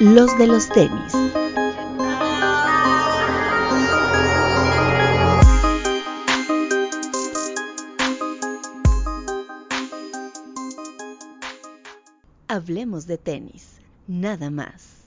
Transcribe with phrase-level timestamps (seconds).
[0.00, 1.12] los de los tenis.
[12.46, 15.04] Hablemos de tenis, nada más.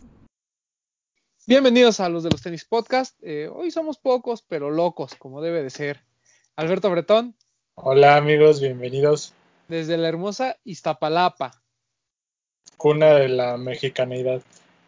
[1.47, 3.17] Bienvenidos a los de los tenis podcast.
[3.23, 6.01] Eh, hoy somos pocos, pero locos, como debe de ser.
[6.57, 7.35] Alberto Bretón.
[7.75, 9.33] Hola amigos, bienvenidos.
[9.69, 11.63] Desde la hermosa Iztapalapa.
[12.75, 14.41] Cuna de la mexicanidad.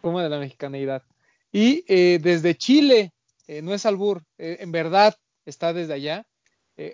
[0.04, 1.02] Cuna de la mexicanidad.
[1.50, 3.12] Y eh, desde Chile,
[3.46, 5.14] eh, no es albur, en verdad
[5.46, 6.26] está desde allá.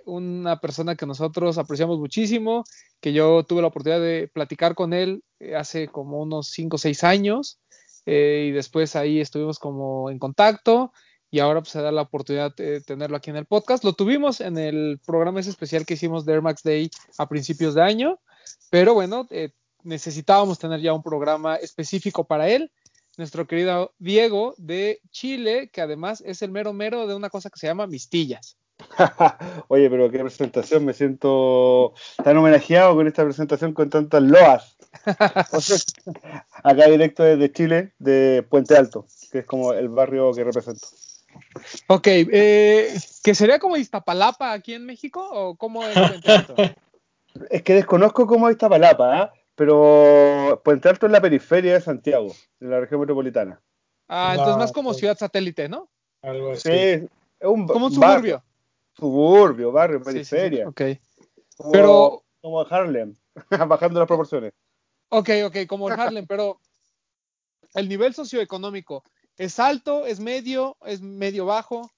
[0.05, 2.65] una persona que nosotros apreciamos muchísimo,
[3.01, 5.23] que yo tuve la oportunidad de platicar con él
[5.57, 7.59] hace como unos 5 o 6 años.
[8.07, 10.93] y después ahí estuvimos como en contacto
[11.31, 13.85] y ahora pues se da la oportunidad de tenerlo aquí en el podcast.
[13.85, 17.75] Lo tuvimos en el programa ese especial que hicimos de Air Max Day a principios
[17.75, 18.19] de año,
[18.71, 19.51] pero bueno, eh,
[19.85, 22.71] necesitábamos tener ya un programa específico para él.
[23.21, 27.59] Nuestro querido Diego de Chile, que además es el mero mero de una cosa que
[27.59, 28.57] se llama mistillas.
[29.69, 31.93] Oye, pero qué presentación, me siento
[32.25, 34.79] tan homenajeado con esta presentación con tantas loas.
[36.65, 40.87] acá directo desde Chile, de Puente Alto, que es como el barrio que represento.
[41.89, 46.55] Ok, eh, ¿que sería como Iztapalapa aquí en México o cómo es Puente Alto?
[47.51, 49.40] es que desconozco cómo es Iztapalapa, ¿eh?
[49.61, 53.61] Pero Puente Alto es la periferia de Santiago, de la región metropolitana.
[54.09, 55.91] Ah, entonces más como ciudad satélite, ¿no?
[56.23, 56.63] Algo así.
[56.63, 57.09] Sí, es
[57.43, 58.43] un como un suburbio.
[58.95, 60.67] suburbio, barrio, periferia.
[60.67, 60.81] ok.
[61.71, 62.23] pero.
[62.41, 63.15] Como Harlem,
[63.69, 64.55] bajando las proporciones.
[65.11, 66.59] Ok, ok, como Harlem, pero
[67.75, 69.05] el nivel socioeconómico
[69.37, 70.07] ¿Es alto?
[70.07, 70.79] ¿Es medio?
[70.87, 71.91] ¿Es medio bajo?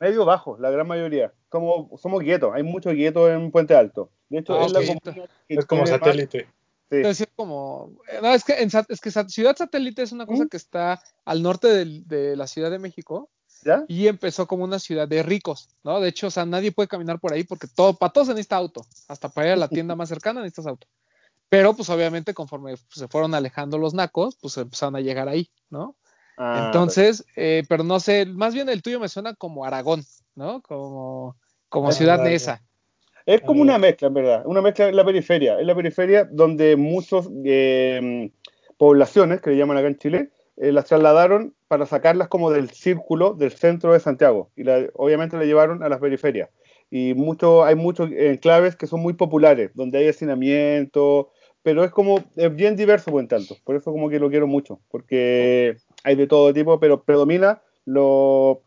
[0.00, 1.34] Medio bajo, la gran mayoría.
[1.50, 4.10] Como, somos guetos, hay muchos guetos en Puente Alto.
[4.30, 6.48] De hecho, ah, es, es como satélite.
[6.90, 6.96] Sí.
[7.04, 8.54] Es como, no, es que,
[8.88, 10.48] es que Ciudad Satélite es una cosa ¿Mm?
[10.48, 13.30] que está al norte de, la Ciudad de México.
[13.62, 13.84] ¿Ya?
[13.88, 16.00] Y empezó como una ciudad de ricos, ¿no?
[16.00, 18.56] De hecho, o sea, nadie puede caminar por ahí porque todo, para todos se necesita
[18.56, 18.86] auto.
[19.06, 20.86] Hasta para ir a la tienda más cercana necesitas auto.
[21.50, 25.96] Pero, pues, obviamente, conforme se fueron alejando los nacos, pues empezaron a llegar ahí, ¿no?
[26.38, 30.04] Ah, Entonces, eh, pero no sé, más bien el tuyo me suena como Aragón,
[30.34, 30.62] ¿no?
[30.62, 31.36] Como,
[31.68, 32.62] como ciudad nesa.
[33.30, 35.60] Es como una mezcla, en verdad, una mezcla en la periferia.
[35.60, 38.32] En la periferia donde muchas eh,
[38.76, 43.34] poblaciones, que le llaman acá en Chile, eh, las trasladaron para sacarlas como del círculo
[43.34, 44.64] del centro de Santiago y
[44.94, 46.50] obviamente la llevaron a las periferias.
[46.90, 51.30] Y mucho, hay muchos enclaves que son muy populares, donde hay hacinamiento,
[51.62, 54.80] pero es como es bien diverso Puente Alto, por eso como que lo quiero mucho,
[54.90, 58.64] porque hay de todo tipo, pero predomina lo,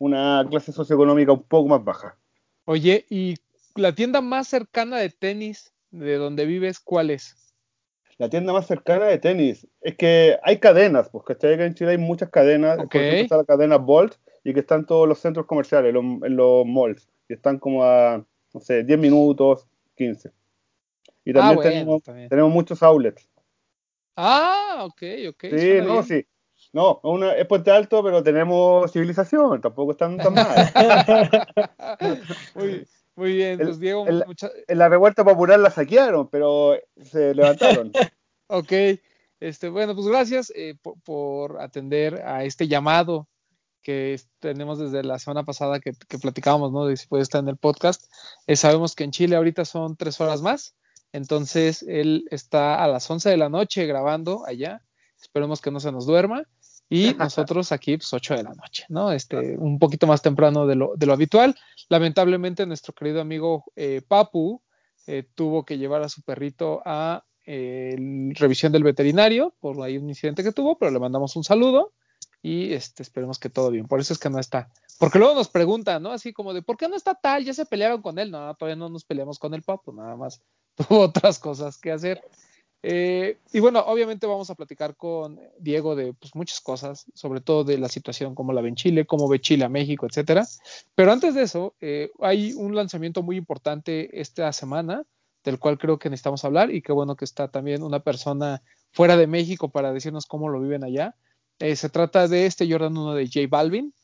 [0.00, 2.16] una clase socioeconómica un poco más baja.
[2.64, 3.36] Oye, ¿y
[3.76, 7.54] la tienda más cercana de tenis de donde vives cuál es?
[8.18, 9.66] La tienda más cercana de tenis.
[9.80, 12.76] Es que hay cadenas, porque que en Chile hay muchas cadenas.
[12.76, 16.66] Por ejemplo, está la cadena Bolt y que están todos los centros comerciales, en los
[16.66, 17.08] malls.
[17.28, 19.66] Y están como a, no sé, 10 minutos,
[19.96, 20.30] 15.
[21.24, 23.28] Y ah, también, tenemos, tenemos, muchos outlets.
[24.16, 25.44] Ah, ok, ok.
[25.56, 26.26] Sí, no, sí.
[26.72, 31.48] No, una, es Puente Alto, pero tenemos civilización, tampoco están tan mal.
[32.54, 34.06] muy, muy, bien, pues Diego.
[34.06, 37.92] En la revuelta popular la saquearon, pero se levantaron.
[38.48, 38.72] ok,
[39.40, 43.28] este, bueno, pues gracias eh, por, atender a este llamado
[43.82, 46.86] que tenemos desde la semana pasada que, platicábamos, ¿no?
[46.86, 48.04] De si puede estar en el podcast.
[48.46, 50.76] Eh, sabemos que en Chile ahorita son tres horas más,
[51.12, 54.82] entonces él está a las 11 de la noche grabando allá.
[55.20, 56.44] Esperemos que no se nos duerma.
[56.94, 59.12] Y nosotros aquí, pues 8 de la noche, ¿no?
[59.12, 61.56] Este, un poquito más temprano de lo, de lo habitual.
[61.88, 64.60] Lamentablemente, nuestro querido amigo eh, Papu
[65.06, 67.96] eh, tuvo que llevar a su perrito a eh,
[68.34, 71.94] revisión del veterinario por ahí un incidente que tuvo, pero le mandamos un saludo
[72.42, 73.88] y este, esperemos que todo bien.
[73.88, 74.68] Por eso es que no está.
[74.98, 76.10] Porque luego nos preguntan, ¿no?
[76.10, 77.42] Así como de, ¿por qué no está tal?
[77.42, 78.30] Ya se pelearon con él.
[78.30, 80.42] No, todavía no nos peleamos con el Papu, nada más
[80.76, 82.22] tuvo otras cosas que hacer.
[82.84, 87.62] Eh, y bueno, obviamente vamos a platicar con Diego de pues, muchas cosas, sobre todo
[87.62, 90.46] de la situación, como la ve en Chile, cómo ve Chile a México, etcétera.
[90.94, 95.04] Pero antes de eso, eh, hay un lanzamiento muy importante esta semana,
[95.44, 99.16] del cual creo que necesitamos hablar, y qué bueno que está también una persona fuera
[99.16, 101.14] de México para decirnos cómo lo viven allá.
[101.60, 103.94] Eh, se trata de este Jordan 1 de J Balvin,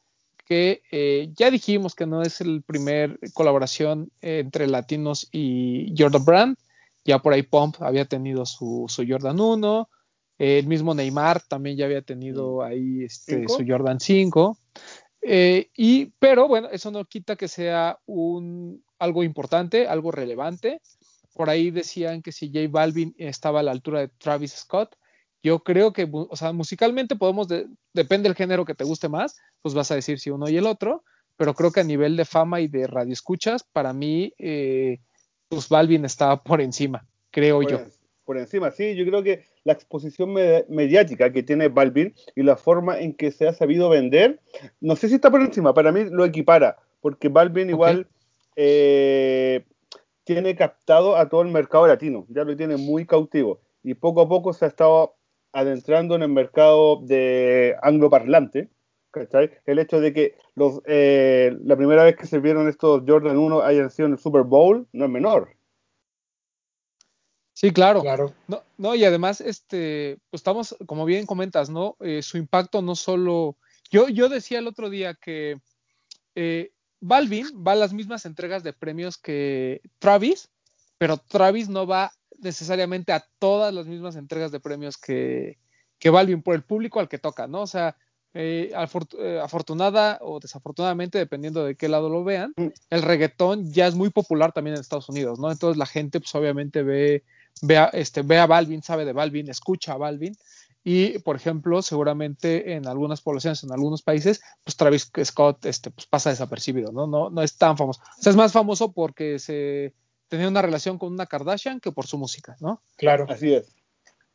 [0.47, 6.57] que ya dijimos que no es el primer colaboración entre latinos y Jordan Brand
[7.05, 9.89] ya por ahí Pump había tenido su, Jordan 1.
[10.39, 12.61] el mismo Neymar también ya había tenido mm.
[12.63, 14.59] ahí este, su Jordan 5.
[15.23, 20.81] Eh, y, pero bueno, eso no quita que sea un, algo importante, algo relevante.
[21.35, 24.97] Por ahí decían que si J Balvin estaba a la altura de Travis Scott,
[25.41, 27.47] Yo creo que, o sea, musicalmente podemos,
[27.93, 30.67] depende del género que te guste más, pues vas a decir si uno y el
[30.67, 31.05] otro,
[31.37, 34.99] pero creo que a nivel de fama y de radioescuchas, para mí, eh,
[35.49, 37.81] pues Balvin estaba por encima, creo yo.
[38.25, 40.35] Por encima, sí, yo creo que la exposición
[40.69, 44.41] mediática que tiene Balvin y la forma en que se ha sabido vender,
[44.81, 48.07] no sé si está por encima, para mí lo equipara, porque Balvin igual
[48.57, 49.65] eh,
[50.25, 54.29] tiene captado a todo el mercado latino, ya lo tiene muy cautivo y poco a
[54.29, 55.17] poco se ha estado
[55.53, 58.69] adentrando en el mercado de angloparlante,
[59.11, 59.51] ¿cachai?
[59.67, 63.63] El hecho de que los, eh, la primera vez que se vieron estos Jordan 1
[63.63, 65.59] hayan sido en el Super Bowl no es menor.
[67.53, 68.03] Sí, claro.
[68.03, 68.33] claro.
[68.47, 71.97] No, no, y además, este, pues estamos, como bien comentas, ¿no?
[71.99, 73.57] Eh, su impacto no solo.
[73.91, 75.61] Yo, yo decía el otro día que
[76.37, 76.71] eh,
[77.01, 80.51] Balvin va a las mismas entregas de premios que Travis,
[80.99, 85.59] pero Travis no va necesariamente a todas las mismas entregas de premios que,
[85.99, 87.63] que Balvin por el público al que toca, ¿no?
[87.63, 87.97] O sea,
[88.35, 92.67] eh, eh, afortunada o desafortunadamente, dependiendo de qué lado lo vean, mm.
[92.91, 95.51] el reggaetón ya es muy popular también en Estados Unidos, ¿no?
[95.51, 97.25] Entonces la gente, pues obviamente ve,
[97.63, 100.37] ve, a, este, ve a Balvin, sabe de Balvin, escucha a Balvin.
[100.85, 106.07] Y, por ejemplo, seguramente en algunas poblaciones, en algunos países, pues Travis Scott este, pues,
[106.07, 107.07] pasa desapercibido, ¿no?
[107.07, 107.31] ¿no?
[107.31, 108.01] No es tan famoso.
[108.19, 109.95] O sea, es más famoso porque se
[110.29, 112.83] tenía una relación con una Kardashian que por su música, ¿no?
[112.97, 113.78] Claro, así es.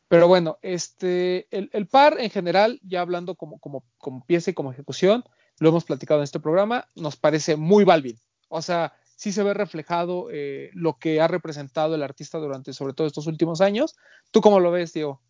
[0.08, 4.72] Pero bueno, este, el, par en general, ya hablando como, como, como, pieza y como
[4.72, 5.24] ejecución,
[5.60, 8.20] lo hemos platicado en este programa, nos parece muy Balvin.
[8.50, 12.94] O sea, sí se ve reflejado eh, lo que ha representado el artista durante sobre
[12.94, 13.96] todo estos últimos años.
[14.32, 15.22] ¿Tú cómo lo ves, Diego?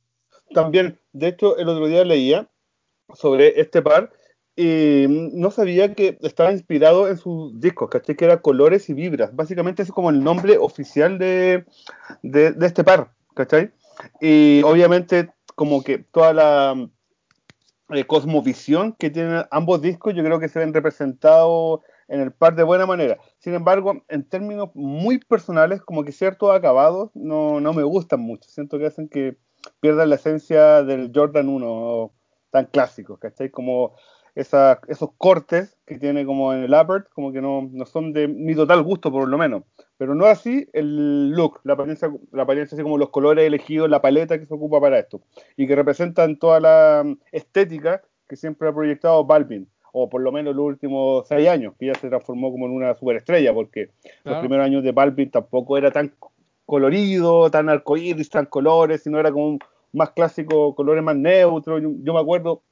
[0.54, 2.50] También, de hecho, el otro día leía
[3.14, 4.12] sobre este par
[4.56, 8.16] y no sabía que estaba inspirado en sus discos, ¿cachai?
[8.16, 9.36] Que era Colores y Vibras.
[9.36, 11.66] Básicamente es como el nombre oficial de,
[12.22, 13.72] de, este par, ¿cachai?
[14.22, 16.90] Y obviamente como que toda la
[17.90, 22.56] eh, cosmovisión que tienen ambos discos yo creo que se ven representados en el par
[22.56, 23.18] de buena manera.
[23.40, 28.50] Sin embargo, en términos muy personales, como que ciertos acabados no, no me gustan mucho.
[28.50, 29.38] Siento que hacen que
[29.80, 32.12] pierdan la esencia del Jordan 1
[32.51, 33.50] tan clásico, ¿cachai?
[33.50, 33.96] Como
[34.36, 38.56] esos cortes que tiene como en el upper, como que no, no, son de mi
[38.56, 39.63] total gusto por lo menos.
[39.98, 44.01] Pero no así el look, la apariencia, la apariencia así como los colores elegidos, la
[44.01, 45.22] paleta que se ocupa para esto.
[45.56, 50.31] Y que representan toda la mm, estética que siempre ha proyectado Balvin, o por lo
[50.31, 53.90] menos los últimos seis años, que ya se transformó como en una superestrella, porque
[54.24, 56.13] los primeros años de Balvin tampoco era tan
[56.66, 59.60] colorido, tan arcoíris, tan colores, sino era como un
[59.92, 61.81] más clásico, colores más neutros.
[61.81, 62.63] yo me acuerdo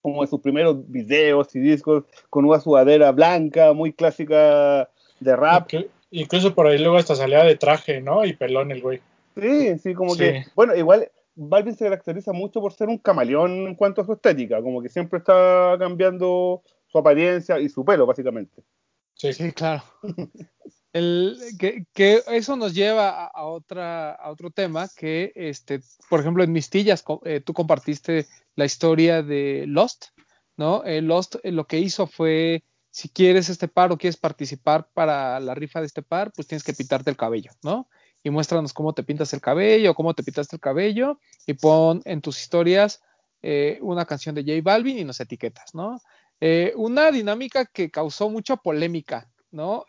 [0.00, 4.88] como de sus primeros videos y discos con una sudadera blanca, muy clásica
[5.20, 5.68] de rap.
[6.10, 8.24] Incluso por ahí luego hasta salía de traje, ¿no?
[8.24, 9.00] Y pelón el güey.
[9.40, 13.74] Sí, sí, como que, bueno, igual Balvin se caracteriza mucho por ser un camaleón en
[13.76, 18.62] cuanto a su estética, como que siempre está cambiando su apariencia y su pelo, básicamente.
[19.14, 19.82] Sí, sí claro.
[20.92, 26.52] El, que, eso nos lleva a, otra, a otro tema que, este, por ejemplo, en
[26.52, 28.26] Mistillas eh, tú compartiste
[28.56, 30.06] la historia de Lost,
[30.56, 30.82] ¿no?
[30.84, 35.38] Eh, Lost eh, lo que hizo fue, si quieres este par o quieres participar para
[35.40, 37.88] la rifa de este par, pues tienes que pintarte el cabello, ¿no?
[38.22, 42.20] Y muéstranos cómo te pintas el cabello, cómo te pintaste el cabello y pon en
[42.20, 43.00] tus historias
[43.80, 46.00] una canción de J Balvin y nos etiquetas, ¿no?
[46.74, 49.84] una dinámica que causó mucha polémica, ¿no?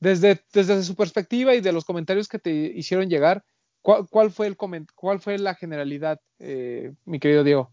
[0.00, 3.44] desde, desde su perspectiva y de los comentarios que te hicieron llegar,
[3.82, 7.70] ¿cuál, fue, el cuál fue la generalidad, eh, mi querido Diego?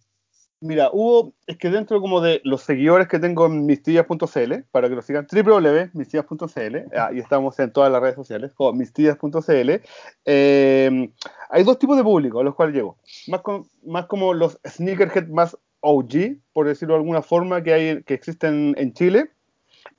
[0.60, 4.96] Mira, hubo, es que dentro como de los seguidores que tengo en mistillas.cl, para que
[4.96, 9.82] lo sigan, www.mistillas.cl, ah, y estamos en todas las redes sociales, como mistillas.cl,
[10.26, 11.12] eh,
[11.50, 12.98] hay dos tipos de público a los cuales llego.
[13.28, 13.42] Más,
[13.86, 18.74] más como los sneakerhead más OG, por decirlo de alguna forma, que, hay, que existen
[18.80, 19.30] en Chile,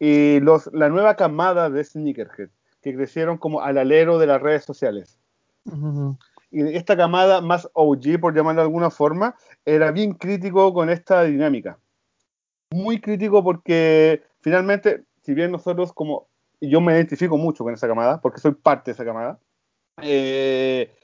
[0.00, 2.50] y los, la nueva camada de sneakerhead,
[2.83, 5.21] que crecieron como al alero de las redes sociales.
[6.50, 11.25] Y esta camada más OG, por llamarlo de alguna forma, era bien crítico con esta
[11.25, 11.78] dinámica.
[12.71, 16.28] Muy crítico porque finalmente, si bien nosotros como,
[16.61, 19.38] yo me identifico mucho con esa camada, porque soy parte de esa camada,
[20.02, 20.95] eh,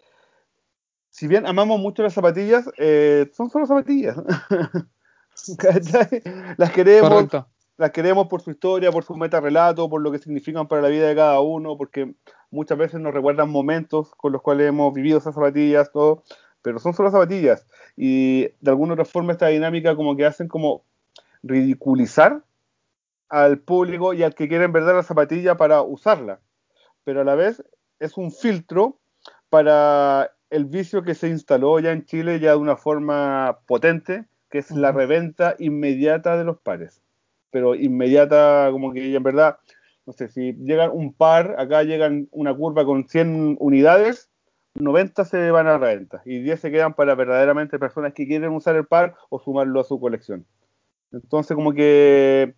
[1.11, 4.17] si bien amamos mucho las zapatillas, eh, son solo zapatillas.
[6.57, 7.29] las queremos,
[7.77, 10.89] las queremos por su historia, por su meta relato, por lo que significan para la
[10.89, 12.15] vida de cada uno, porque
[12.51, 16.23] muchas veces nos recuerdan momentos con los cuales hemos vivido esas zapatillas, todo,
[16.63, 17.67] pero son solo zapatillas.
[17.97, 20.85] Y de alguna otra forma esta dinámica como que hacen como
[21.43, 22.43] ridiculizar
[23.29, 26.41] al público y al que quiere en verdad la zapatilla para usarla.
[27.05, 27.63] Pero a la vez
[27.99, 28.99] es un filtro
[29.51, 34.59] para el vicio que se instaló ya en Chile ya de una forma potente, que
[34.59, 37.04] es la reventa inmediata de los pares.
[37.55, 39.59] Pero inmediata, como que en verdad,
[40.07, 44.29] no sé, si llegan un par, acá llegan una curva con 100 unidades,
[44.75, 48.75] 90 se van a reventa y 10 se quedan para verdaderamente personas que quieren usar
[48.75, 50.45] el par o sumarlo a su colección.
[51.13, 52.57] Entonces, como que,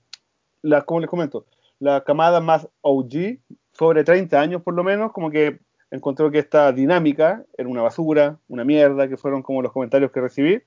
[0.63, 1.45] la, como les comento,
[1.79, 3.41] la camada más OG,
[3.73, 5.59] sobre 30 años por lo menos, como que
[5.91, 10.23] encontró que esta dinámica era una basura, una mierda, que fueron como los comentarios que
[10.23, 10.63] recibí.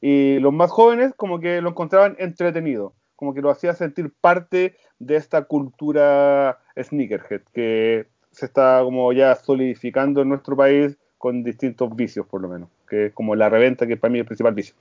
[0.00, 4.76] Y los más jóvenes como que lo encontraban entretenido, como que lo hacía sentir parte
[5.00, 11.96] de esta cultura sneakerhead, que se está como ya solidificando en nuestro país con distintos
[11.96, 14.54] vicios por lo menos, que es como la reventa, que para mí es el principal
[14.54, 14.76] vicio.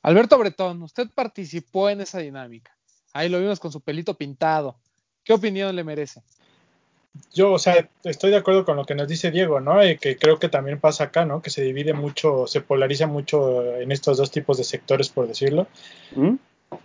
[0.00, 2.74] Alberto Bretón, usted participó en esa dinámica.
[3.12, 4.76] Ahí lo vimos con su pelito pintado.
[5.22, 6.22] ¿Qué opinión le merece?
[7.34, 9.84] Yo, o sea, estoy de acuerdo con lo que nos dice Diego, ¿no?
[9.84, 11.42] Y que creo que también pasa acá, ¿no?
[11.42, 15.66] Que se divide mucho, se polariza mucho en estos dos tipos de sectores, por decirlo.
[16.16, 16.36] ¿Mm?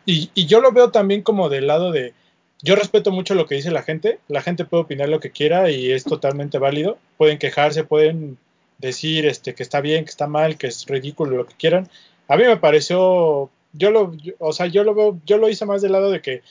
[0.05, 2.13] Y, yo lo veo también como del lado de,
[2.61, 5.69] yo respeto mucho lo que dice la gente, la gente puede opinar lo que quiera
[5.69, 8.37] y es totalmente válido, pueden quejarse, pueden
[8.77, 11.89] decir este que está bien, que está mal, que es ridículo, lo que quieran.
[12.27, 15.81] A mí me pareció, yo lo, o sea, yo lo veo, yo lo hice más
[15.81, 16.41] del lado de que,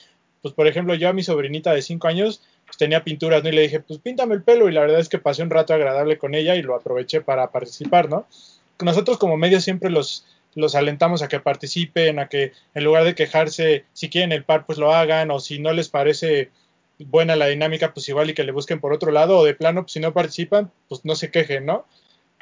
[0.41, 3.49] pues por ejemplo, yo a mi sobrinita de 5 años pues, tenía pinturas, ¿no?
[3.49, 5.73] Y le dije, pues píntame el pelo y la verdad es que pasé un rato
[5.73, 8.25] agradable con ella y lo aproveché para participar, ¿no?
[8.81, 10.25] Nosotros como medios siempre los,
[10.55, 14.65] los alentamos a que participen, a que en lugar de quejarse, si quieren el par,
[14.65, 16.49] pues lo hagan, o si no les parece
[16.97, 19.83] buena la dinámica, pues igual y que le busquen por otro lado, o de plano,
[19.83, 21.85] pues si no participan, pues no se quejen, ¿no?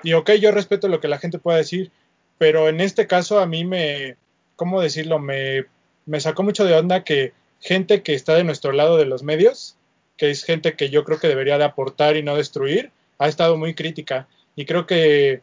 [0.03, 1.91] Y ok, yo respeto lo que la gente pueda decir,
[2.37, 4.15] pero en este caso a mí me,
[4.55, 5.19] ¿cómo decirlo?
[5.19, 5.65] Me,
[6.05, 9.77] me sacó mucho de onda que gente que está de nuestro lado de los medios,
[10.17, 13.57] que es gente que yo creo que debería de aportar y no destruir, ha estado
[13.57, 14.27] muy crítica.
[14.55, 15.41] Y creo que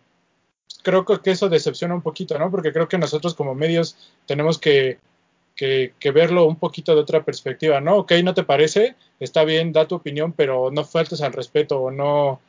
[0.82, 2.50] creo que eso decepciona un poquito, ¿no?
[2.50, 3.96] Porque creo que nosotros como medios
[4.26, 4.98] tenemos que,
[5.56, 7.98] que, que, verlo un poquito de otra perspectiva, ¿no?
[7.98, 11.90] Ok, no te parece, está bien, da tu opinión, pero no faltes al respeto o
[11.90, 12.40] no,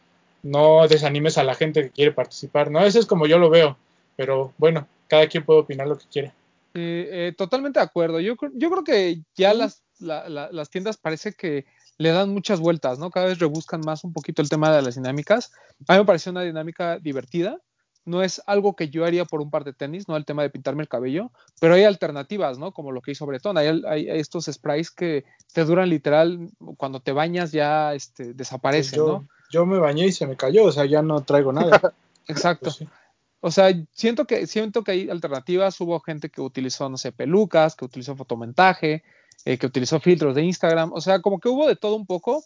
[0.43, 2.83] no desanimes a la gente que quiere participar, ¿no?
[2.83, 3.77] Eso es como yo lo veo,
[4.15, 6.31] pero bueno, cada quien puede opinar lo que quiere.
[6.73, 8.19] Eh, eh, totalmente de acuerdo.
[8.19, 11.65] Yo, yo creo que ya las, la, la, las tiendas parece que
[11.97, 13.11] le dan muchas vueltas, ¿no?
[13.11, 15.51] Cada vez rebuscan más un poquito el tema de las dinámicas.
[15.87, 17.59] A mí me pareció una dinámica divertida.
[18.03, 20.17] No es algo que yo haría por un par de tenis, ¿no?
[20.17, 22.71] El tema de pintarme el cabello, pero hay alternativas, ¿no?
[22.71, 23.57] Como lo que hizo Bretón.
[23.57, 29.07] Hay, hay, estos sprays que te duran literal, cuando te bañas ya este, desaparecen, pues
[29.07, 29.27] yo, ¿no?
[29.51, 31.93] Yo me bañé y se me cayó, o sea, ya no traigo nada.
[32.27, 32.65] Exacto.
[32.65, 32.87] Pues sí.
[33.41, 35.79] O sea, siento que, siento que hay alternativas.
[35.81, 39.03] Hubo gente que utilizó, no sé, pelucas, que utilizó fotomontaje,
[39.45, 40.93] eh, que utilizó filtros de Instagram.
[40.93, 42.43] O sea, como que hubo de todo un poco.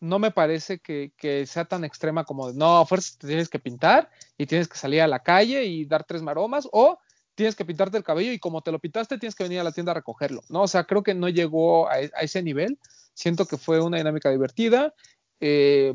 [0.00, 1.12] No me parece que,
[1.46, 5.02] sea tan extrema como de, no, fuerza te tienes que pintar y tienes que salir
[5.02, 6.98] a la calle y dar tres maromas o
[7.34, 9.72] tienes que pintarte el cabello y como te lo pintaste tienes que venir a la
[9.72, 10.42] tienda a recogerlo.
[10.48, 12.78] No, o sea, creo que no llegó a, a ese nivel.
[13.14, 14.94] Siento que fue una dinámica divertida.
[15.40, 15.94] Eh,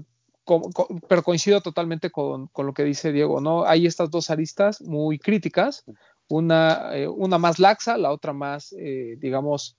[1.08, 3.66] pero coincido totalmente con, con, lo que dice Diego, ¿no?
[3.66, 5.84] Hay estas dos aristas muy críticas,
[6.28, 9.78] una, eh, una más laxa, la otra más, eh, digamos,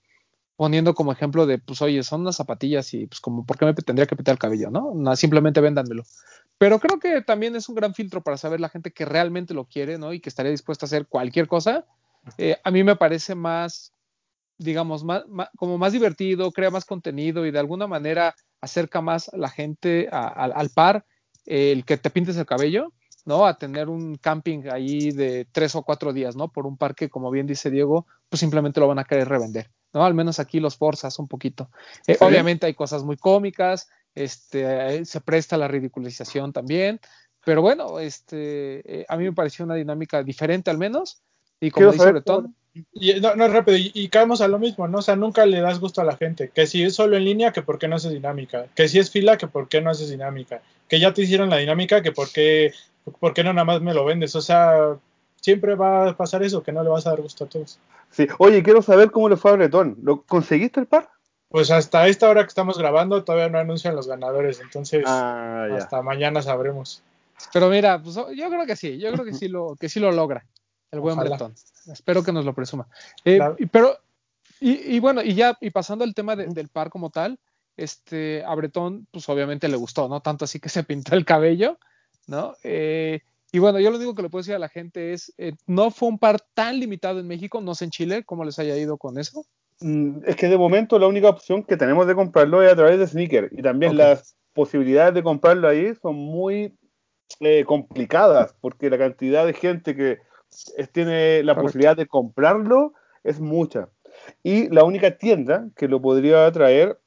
[0.56, 3.74] poniendo como ejemplo de, pues, oye, son unas zapatillas y, pues, como, ¿por qué me
[3.74, 4.92] tendría que pintar el cabello, no?
[4.94, 5.14] no?
[5.16, 6.04] Simplemente véndanmelo.
[6.58, 9.66] Pero creo que también es un gran filtro para saber la gente que realmente lo
[9.66, 10.12] quiere, ¿no?
[10.12, 11.84] Y que estaría dispuesta a hacer cualquier cosa.
[12.38, 13.92] Eh, a mí me parece más,
[14.56, 19.28] digamos, más, más, como más divertido, crea más contenido y de alguna manera acerca más
[19.28, 21.04] a la gente a, a, al par
[21.44, 22.92] eh, el que te pintes el cabello,
[23.24, 23.46] ¿no?
[23.46, 26.48] A tener un camping ahí de tres o cuatro días, ¿no?
[26.48, 30.04] Por un parque, como bien dice Diego, pues simplemente lo van a querer revender, ¿no?
[30.04, 31.70] Al menos aquí los forzas un poquito.
[32.06, 32.24] Eh, ¿Sí?
[32.24, 37.00] Obviamente hay cosas muy cómicas, este, se presta la ridiculización también,
[37.46, 41.22] pero bueno, este, eh, a mí me pareció una dinámica diferente al menos,
[41.60, 42.54] y como dice Bretón,
[42.92, 44.98] y, no, no, rápido, y, y, caemos a lo mismo, ¿no?
[44.98, 46.50] O sea, nunca le das gusto a la gente.
[46.54, 48.66] Que si es solo en línea, que por qué no haces dinámica.
[48.74, 50.60] Que si es fila, que por qué no haces dinámica.
[50.86, 52.74] Que ya te hicieron la dinámica, que por qué,
[53.18, 54.36] por qué no nada más me lo vendes.
[54.36, 54.98] O sea,
[55.40, 57.78] siempre va a pasar eso, que no le vas a dar gusto a todos.
[58.16, 59.98] Sí, oye, quiero saber cómo le fue a Bretón.
[60.02, 61.10] ¿Lo conseguiste el par?
[61.50, 66.00] Pues hasta esta hora que estamos grabando todavía no anuncian los ganadores, entonces ah, hasta
[66.00, 67.02] mañana sabremos.
[67.52, 70.12] Pero mira, pues yo creo que sí, yo creo que sí lo, que sí lo
[70.12, 70.46] logra
[70.90, 71.30] el buen Ojalá.
[71.30, 71.54] Bretón.
[71.92, 72.86] Espero que nos lo presuma.
[73.24, 73.56] Eh, claro.
[73.70, 73.98] pero,
[74.60, 77.38] y, y, bueno, y ya, y pasando al tema de, del par como tal,
[77.76, 80.22] este, a Bretón, pues obviamente le gustó, ¿no?
[80.22, 81.78] Tanto así que se pintó el cabello,
[82.26, 82.54] ¿no?
[82.62, 83.20] Eh,
[83.52, 85.90] y bueno, yo lo único que le puedo decir a la gente es, eh, no
[85.90, 88.98] fue un par tan limitado en México, no sé en Chile, cómo les haya ido
[88.98, 89.44] con eso.
[89.80, 92.98] Mm, Es que de momento la única opción que tenemos de comprarlo es a través
[92.98, 94.06] de Sneaker y también okay.
[94.06, 96.74] las posibilidades de comprarlo ahí son muy
[97.40, 100.18] eh, complicadas, porque la cantidad de gente que
[100.76, 101.62] es- tiene la Correcto.
[101.66, 103.88] posibilidad de comprarlo es mucha.
[104.42, 106.98] Y la única tienda que lo podría traer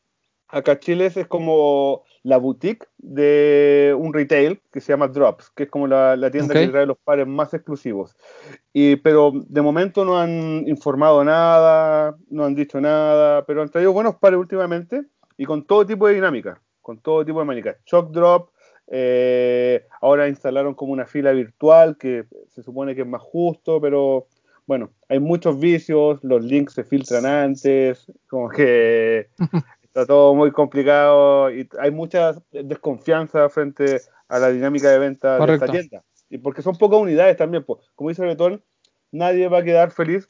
[0.50, 5.64] acá a Chile es como la boutique de un retail que se llama Drops, que
[5.64, 8.16] es como la, la tienda que trae los pares más exclusivos.
[8.74, 13.94] Y, pero de momento no han informado nada, no han dicho nada, pero han traído
[13.94, 15.04] buenos pares últimamente
[15.38, 17.78] y con todo tipo de dinámica, con todo tipo de dinámica.
[17.86, 18.50] Shock Drop,
[18.88, 24.28] eh, ahora instalaron como una fila virtual que se supone que es más justo, pero
[24.66, 29.30] bueno, hay muchos vicios, los links se filtran antes, como que
[29.90, 35.54] está todo muy complicado y hay mucha desconfianza frente a la dinámica de venta de
[35.54, 36.04] esta tienda.
[36.30, 38.64] Y porque son pocas unidades también, pues, como dice Bretón,
[39.12, 40.30] nadie va a quedar feliz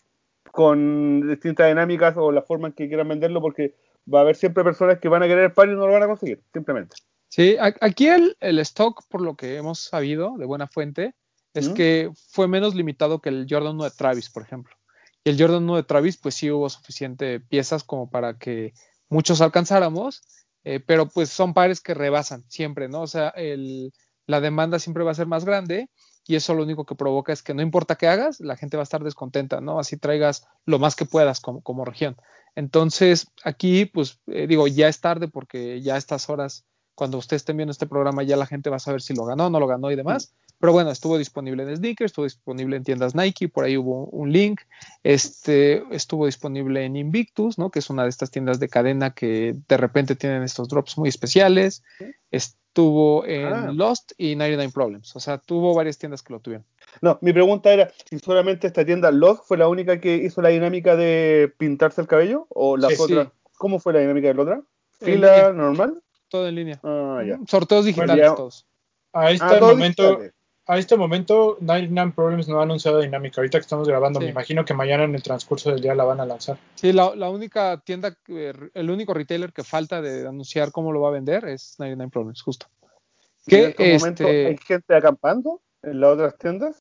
[0.52, 3.76] con distintas dinámicas o la forma en que quieran venderlo porque
[4.12, 6.04] va a haber siempre personas que van a querer el par y no lo van
[6.04, 6.96] a conseguir, simplemente.
[7.28, 11.14] Sí, aquí el, el stock, por lo que hemos sabido de buena fuente,
[11.54, 11.74] es ¿Mm?
[11.74, 14.76] que fue menos limitado que el Jordan 1 de Travis, por ejemplo.
[15.24, 18.74] Y el Jordan 1 de Travis, pues sí hubo suficiente piezas como para que
[19.10, 20.22] muchos alcanzáramos,
[20.64, 23.02] eh, pero pues son pares que rebasan siempre, ¿no?
[23.02, 23.92] O sea, el,
[24.28, 25.90] la demanda siempre va a ser más grande
[26.28, 28.84] y eso lo único que provoca es que no importa qué hagas, la gente va
[28.84, 29.80] a estar descontenta, ¿no?
[29.80, 32.18] Así traigas lo más que puedas como, región.
[32.56, 36.66] Entonces, aquí, pues eh, digo, ya es tarde porque ya a estas horas,
[37.00, 39.50] cuando ustedes estén viendo este programa, ya la gente va a saber si lo ganó,
[39.50, 40.34] no lo ganó y demás.
[40.60, 44.34] Pero bueno, estuvo disponible en Sneakers, estuvo disponible en tiendas Nike, por ahí hubo un
[44.34, 44.60] link.
[45.04, 47.72] Este estuvo disponible en Invictus, ¿no?
[47.72, 51.08] Que es una de estas tiendas de cadena que de repente tienen estos drops muy
[51.08, 51.82] especiales.
[52.30, 53.72] Estuvo en Ah.
[53.74, 55.16] Lost y 99 Problems.
[55.16, 56.66] O sea, tuvo varias tiendas que lo tuvieron.
[57.02, 60.50] No, mi pregunta era si solamente esta tienda Lost fue la única que hizo la
[60.50, 63.28] dinámica de pintarse el cabello o las Sí, otras.
[63.28, 63.34] sí.
[63.58, 64.62] ¿Cómo fue la dinámica de la otra?
[65.00, 66.02] ¿Fila normal?
[66.30, 66.80] Todo en línea.
[66.84, 67.40] Ah, ya.
[67.48, 68.66] Sorteos digitales Bueno, ya- todos.
[69.14, 70.20] A este Ah, momento,
[70.68, 73.42] a este momento, 99 Problems no ha anunciado dinámica.
[73.42, 74.26] Ahorita que estamos grabando, Sí.
[74.26, 76.60] me imagino que mañana en el transcurso del día la van a lanzar.
[76.76, 81.02] Sí, la, la única tienda, que- el único retailer que falta de anunciar cómo lo
[81.02, 82.68] va a vender es 99 Problems, justo.
[83.48, 86.76] ¿Y Que en este momento hay gente acampando en las otras tiendas?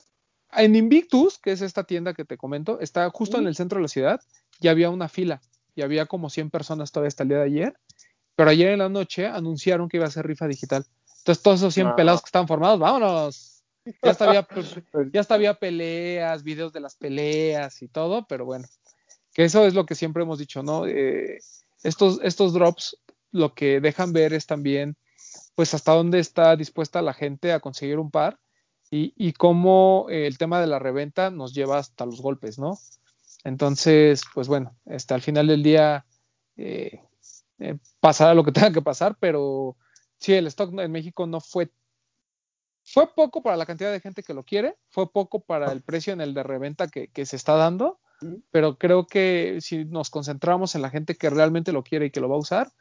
[0.52, 3.48] en Invictus, que es esta tienda que te comento, está justo en Ujú.
[3.48, 4.20] el centro de la ciudad,
[4.60, 5.40] ya había una fila
[5.74, 7.74] y había como 100 personas todavía hasta el día de ayer,
[8.38, 10.86] pero ayer en la noche anunciaron que iba a ser rifa digital.
[11.18, 11.96] Entonces todos esos 100 Ah.
[11.96, 13.64] pelados que estaban formados, vámonos.
[13.84, 14.46] Ya hasta había,
[15.12, 18.68] ya hasta había peleas, videos de las peleas y todo, pero bueno,
[19.34, 20.86] que eso es lo que siempre hemos dicho, ¿no?
[20.86, 21.40] Eh,
[21.82, 22.96] estos, estos drops
[23.32, 24.96] lo que dejan ver es también,
[25.56, 28.38] pues, hasta dónde está dispuesta la gente a conseguir un par
[28.88, 32.78] y, y cómo eh, el tema de la reventa nos lleva hasta los golpes, ¿no?
[33.42, 36.06] Entonces, pues bueno, este, al final del día
[36.56, 37.00] eh,
[37.58, 39.76] eh, pasará lo que tenga que pasar, pero
[40.18, 41.70] sí, el stock en México no fue
[42.90, 46.14] fue poco para la cantidad de gente que lo quiere, fue poco para el precio
[46.14, 48.00] en el de reventa que, que se está dando,
[48.50, 52.20] pero creo que si nos concentramos en la gente que realmente lo quiere y que
[52.20, 52.72] lo va a usar,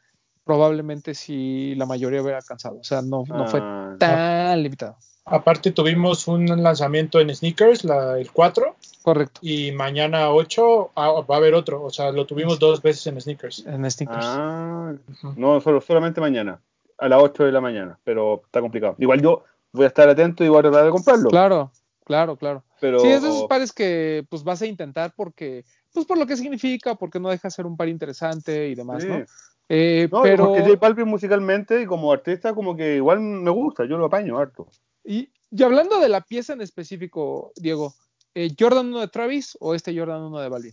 [0.48, 2.78] probablemente sí la mayoría hubiera alcanzado.
[2.80, 4.96] O sea, no, no fue Ah, tan limitado.
[5.26, 9.40] Aparte, tuvimos un lanzamiento en Sneakers, la, el 4, Correcto.
[9.42, 11.82] y mañana 8 ah, va a haber otro.
[11.84, 13.66] O sea, lo tuvimos dos veces en Sneakers.
[13.66, 14.24] En Sneakers.
[14.26, 14.94] ah,
[15.36, 16.62] no, solo, solamente mañana,
[16.96, 18.94] a las 8 de la mañana, pero está complicado.
[18.98, 21.28] Igual yo voy a estar atento y voy a tratar de comprarlo.
[21.28, 21.72] Claro,
[22.06, 22.64] claro, claro.
[22.80, 26.26] Pero, Sí, es de esos pares que pues vas a intentar porque, pues por lo
[26.26, 29.08] que significa, porque no deja de ser un par interesante y demás, Sí.
[29.10, 29.26] ¿no?
[29.68, 33.84] Eh, No, pero, porque J Balvin musicalmente y como artista como que igual me gusta,
[33.84, 34.68] yo lo apaño harto.
[35.04, 37.94] y, y hablando de la pieza en específico, Diego,
[38.34, 40.72] eh, ¿Jordan 1 de Travis o este Jordan 1 de Balvin?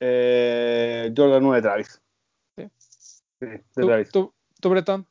[0.00, 2.00] Eh, Jordan 1 de Travis.
[2.56, 2.68] Sí.
[3.40, 4.10] Sí, de ¿Tú, Travis.
[4.10, 5.06] tú, tú, Bretón?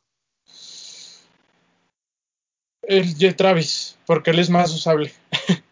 [2.82, 5.14] El de Travis, porque él es más usable.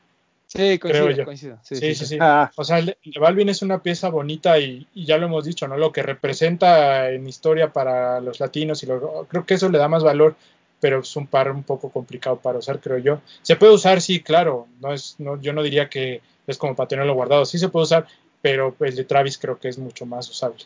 [0.54, 1.26] Sí, coincido, Creo yo.
[1.26, 1.58] coincido.
[1.64, 2.18] Sí, Sí, sí, sí.
[2.20, 5.28] Ah, O sea, el de el Balvin es una pieza bonita y, y ya lo
[5.28, 5.78] hemos dicho, ¿no?
[5.78, 9.88] Lo que representa en historia para los latinos y lo, creo que eso le da
[9.88, 10.36] más valor,
[10.82, 13.22] pero es un par un poco complicado para usar, creo yo.
[13.44, 14.68] Se puede usar, sí, claro.
[14.82, 17.46] No es, no, yo no diría que es como para tenerlo guardado.
[17.46, 18.08] Sí se puede usar,
[18.42, 20.66] pero el de Travis creo que es mucho más usable.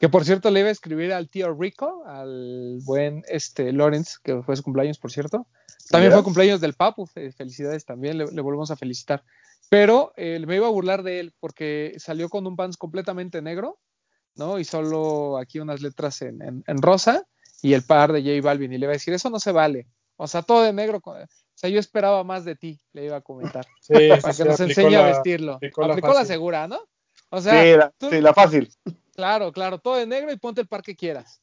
[0.00, 4.42] Que por cierto le iba a escribir al tío Rico, al buen este Lawrence, que
[4.42, 5.46] fue su cumpleaños, por cierto.
[5.90, 9.22] También fue cumpleaños del Papu, fe- felicidades también, le, le volvemos a felicitar.
[9.70, 13.80] Pero eh, me iba a burlar de él porque salió con un pants completamente negro,
[14.34, 14.58] ¿no?
[14.58, 17.26] Y solo aquí unas letras en, en- en rosa
[17.62, 18.72] y el par de J Balvin.
[18.72, 19.86] Y le iba a decir, eso no se vale.
[20.16, 21.00] O sea, todo de negro.
[21.04, 21.16] O
[21.54, 23.66] sea, yo esperaba más de ti, le iba a comentar.
[23.80, 25.54] Sí, Para sí, que nos enseñe a vestirlo.
[25.54, 26.26] aplicó la Aplicó la fácil.
[26.28, 26.80] segura, ¿no?
[27.30, 28.68] O sea, sí, la, tú- sí, la fácil.
[29.14, 31.40] Claro, claro, todo de negro y ponte el par que quieras.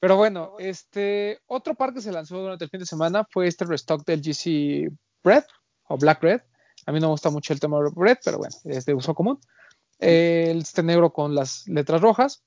[0.00, 3.66] Pero bueno, este otro par que se lanzó durante el fin de semana fue este
[3.66, 4.90] restock del GC
[5.22, 5.44] Red
[5.88, 6.40] o Black Red.
[6.86, 9.14] A mí no me gusta mucho el tema de Red, pero bueno, es de uso
[9.14, 9.38] común.
[9.98, 12.42] Eh, este negro con las letras rojas.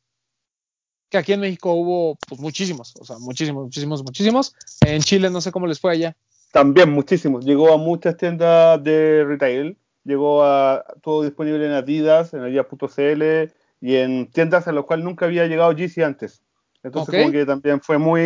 [1.09, 4.55] Que aquí en México hubo pues, muchísimos, o sea, muchísimos, muchísimos, muchísimos.
[4.83, 6.17] En Chile no sé cómo les fue allá.
[6.51, 7.45] También muchísimos.
[7.45, 9.77] Llegó a muchas tiendas de retail.
[10.03, 15.25] Llegó a todo disponible en Adidas, en adidas.cl y en tiendas a las cuales nunca
[15.25, 16.42] había llegado GC antes.
[16.84, 17.22] Entonces, Ok.
[17.22, 18.22] como que también fue muy.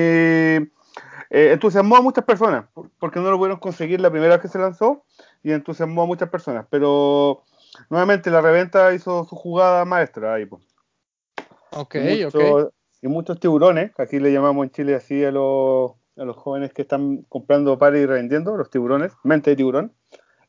[1.29, 4.47] eh, entusiasmó a muchas personas, por- porque no lo pudieron conseguir la primera vez que
[4.47, 5.03] se lanzó
[5.43, 6.65] y entusiasmó a muchas personas.
[6.69, 7.43] Pero
[7.89, 10.45] nuevamente la reventa hizo su jugada maestra ahí.
[10.45, 10.63] pues.
[11.71, 12.33] Ok, y, ok.
[12.33, 12.69] muchos,
[13.01, 16.73] y muchos tiburones, que aquí le llamamos en Chile así a los, a los jóvenes
[16.73, 19.93] que están comprando pares y revendiendo, los tiburones, mente de tiburón.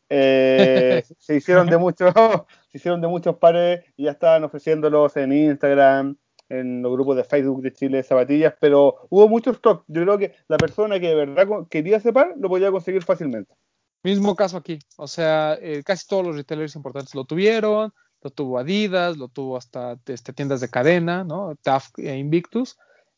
[0.08, 2.14] eh, se hicieron de muchos
[2.70, 6.16] se hicieron de muchos pares y ya estaban ofreciéndolos en Instagram
[6.48, 10.18] en los grupos de Facebook de Chile de zapatillas pero hubo mucho stock yo creo
[10.18, 13.54] que la persona que de verdad quería ese par lo podía conseguir fácilmente
[14.02, 14.78] Mismo caso aquí.
[14.96, 17.92] O sea, eh, casi todos los retailers importantes lo tuvieron.
[18.20, 21.56] Lo tuvo Adidas, lo tuvo hasta este, tiendas de cadena, ¿no?
[21.62, 22.76] TAF e Invictus.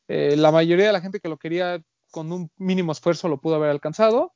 [0.09, 3.57] Eh, la mayoría de la gente que lo quería con un mínimo esfuerzo lo pudo
[3.57, 4.35] haber alcanzado.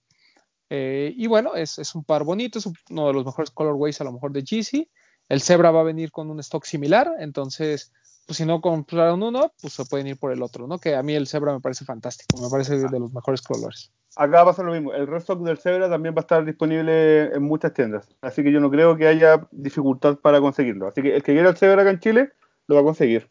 [0.71, 4.05] Eh, y bueno, es, es, un par bonito, es uno de los mejores colorways a
[4.05, 4.89] lo mejor de GC.
[5.29, 7.93] El Zebra va a venir con un stock similar, entonces,
[8.27, 10.79] pues si no compraron uno, pues se pueden ir por el otro, ¿no?
[10.79, 13.91] Que a mí el Zebra me parece fantástico, me parece de los mejores colores.
[14.17, 17.75] Acá pasa lo mismo, el restock del Zebra también va a estar disponible en muchas
[17.75, 20.89] tiendas, así que yo no creo que haya dificultad para conseguirlo.
[20.89, 22.33] Así que el que quiera el Zebra acá en Chile
[22.67, 23.29] lo va a conseguir.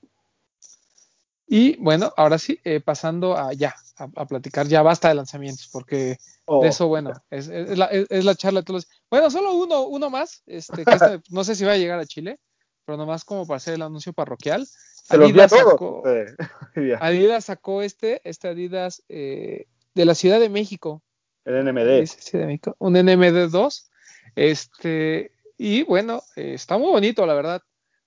[1.48, 5.70] Y bueno, ahora sí, eh, pasando a ya, a, a, platicar, ya basta de lanzamientos,
[5.72, 8.88] porque oh, de eso, bueno, es, es, la, es, es, la, charla de todos.
[9.10, 12.06] Bueno, solo uno, uno más, este, que este, no sé si va a llegar a
[12.06, 12.40] Chile,
[12.86, 14.66] pero nomás como para hacer el anuncio parroquial.
[14.66, 16.36] Se Adidas, sacó, eh,
[17.00, 21.02] Adidas sacó este, este Adidas eh, de la Ciudad de México.
[21.46, 22.06] El NMD.
[22.06, 23.90] Ciudad de México, un NMD2.
[24.36, 27.62] Este, y bueno, eh, está muy bonito, la verdad.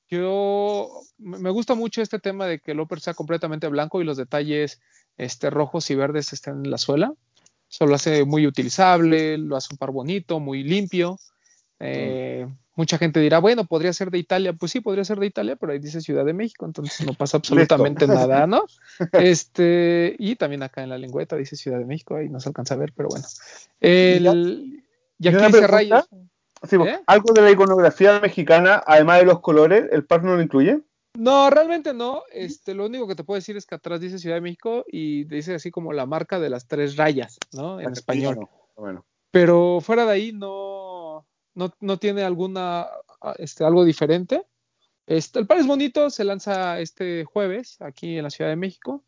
[0.08, 4.16] Yo me gusta mucho este tema de que el upper sea completamente blanco y los
[4.16, 4.80] detalles
[5.16, 7.12] este, rojos y verdes estén en la suela.
[7.68, 11.18] Eso lo hace muy utilizable, lo hace un par bonito, muy limpio.
[11.80, 12.58] Eh, mm.
[12.76, 14.52] Mucha gente dirá, bueno, podría ser de Italia.
[14.52, 17.38] Pues sí, podría ser de Italia, pero ahí dice Ciudad de México, entonces no pasa
[17.38, 18.64] absolutamente nada, ¿no?
[19.12, 22.74] Este, y también acá en la lengüeta dice Ciudad de México, ahí no se alcanza
[22.74, 23.26] a ver, pero bueno.
[23.80, 24.84] El,
[25.18, 26.08] y aquí dice rayos.
[26.68, 27.00] Sí, ¿Eh?
[27.06, 30.80] Algo de la iconografía mexicana, además de los colores, ¿el par no lo incluye?
[31.14, 32.22] No, realmente no.
[32.30, 35.24] Este, lo único que te puedo decir es que atrás dice Ciudad de México y
[35.24, 37.80] dice así como la marca de las tres rayas, ¿no?
[37.80, 38.36] En español.
[38.36, 38.50] No.
[38.76, 39.06] Bueno.
[39.30, 40.85] Pero fuera de ahí no,
[41.56, 42.86] no, no tiene alguna,
[43.38, 44.46] este, algo diferente.
[45.06, 49.04] Este, el par es bonito, se lanza este jueves aquí en la Ciudad de México.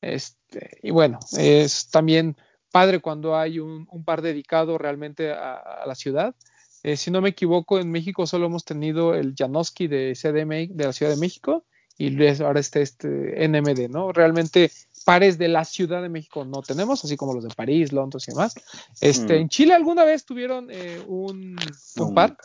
[0.00, 2.36] Este, y bueno, es también
[2.72, 6.34] padre cuando hay un, un par dedicado realmente a, la ciudad.
[6.82, 10.84] Eh, si no me equivoco, en México solo hemos tenido el Janoski de CDM de
[10.84, 11.66] la Ciudad de México
[11.98, 14.10] y ahora está este NMD, ¿no?
[14.10, 14.70] Realmente
[15.04, 18.32] pares de la Ciudad de México no tenemos, así como los de París, Londres y
[18.32, 18.54] demás.
[19.00, 19.40] Este, mm.
[19.42, 21.56] ¿En Chile alguna vez tuvieron eh, un,
[21.96, 22.36] un par?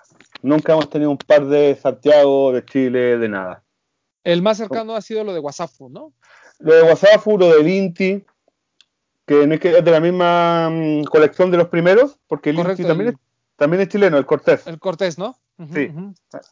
[0.41, 3.63] Nunca hemos tenido un par de Santiago, de Chile, de nada.
[4.23, 6.13] El más cercano ha sido lo de Wasafu, ¿no?
[6.59, 8.25] Lo de Wasafu, lo del Inti,
[9.25, 12.55] que no es que es de la misma um, colección de los primeros, porque el
[12.55, 13.13] Correcto, Inti también, el...
[13.15, 13.19] es,
[13.55, 14.65] también es chileno, el Cortés.
[14.65, 15.37] El Cortés, ¿no?
[15.71, 15.89] Sí,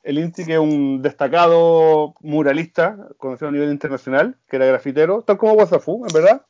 [0.03, 5.37] el Inti que es un destacado muralista, conocido a nivel internacional, que era grafitero, tal
[5.37, 6.45] como Wasafu, en verdad,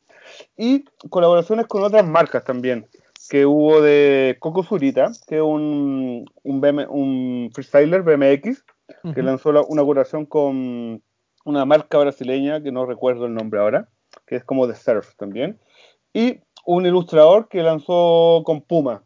[0.56, 2.86] y colaboraciones con otras marcas también,
[3.28, 8.64] que hubo de Coco Zurita, que es un, un, BM, un freestyler BMX,
[9.02, 9.14] uh -huh.
[9.14, 11.02] que lanzó la, una colaboración con
[11.44, 13.88] una marca brasileña, que no recuerdo el nombre ahora,
[14.26, 15.58] que es como de surf también,
[16.12, 19.02] y un ilustrador que lanzó con Puma,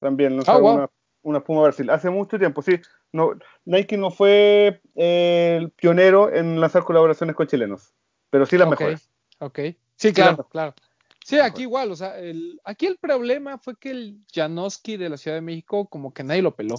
[0.00, 0.74] también lanzó oh, wow.
[0.74, 0.90] una,
[1.22, 2.80] una, Puma Brasil, hace mucho tiempo, sí,
[3.12, 3.32] no,
[3.64, 7.92] Nike no fue eh, el pionero en lanzar colaboraciones con chilenos,
[8.30, 8.86] pero sí las okay.
[8.86, 9.10] mejores.
[9.38, 9.58] Ok,
[9.96, 10.74] sí, claro, sí, claro.
[11.24, 15.16] Sí, aquí igual, o sea, el, aquí el problema fue que el Janoski de la
[15.16, 16.76] Ciudad de México como que nadie lo peló.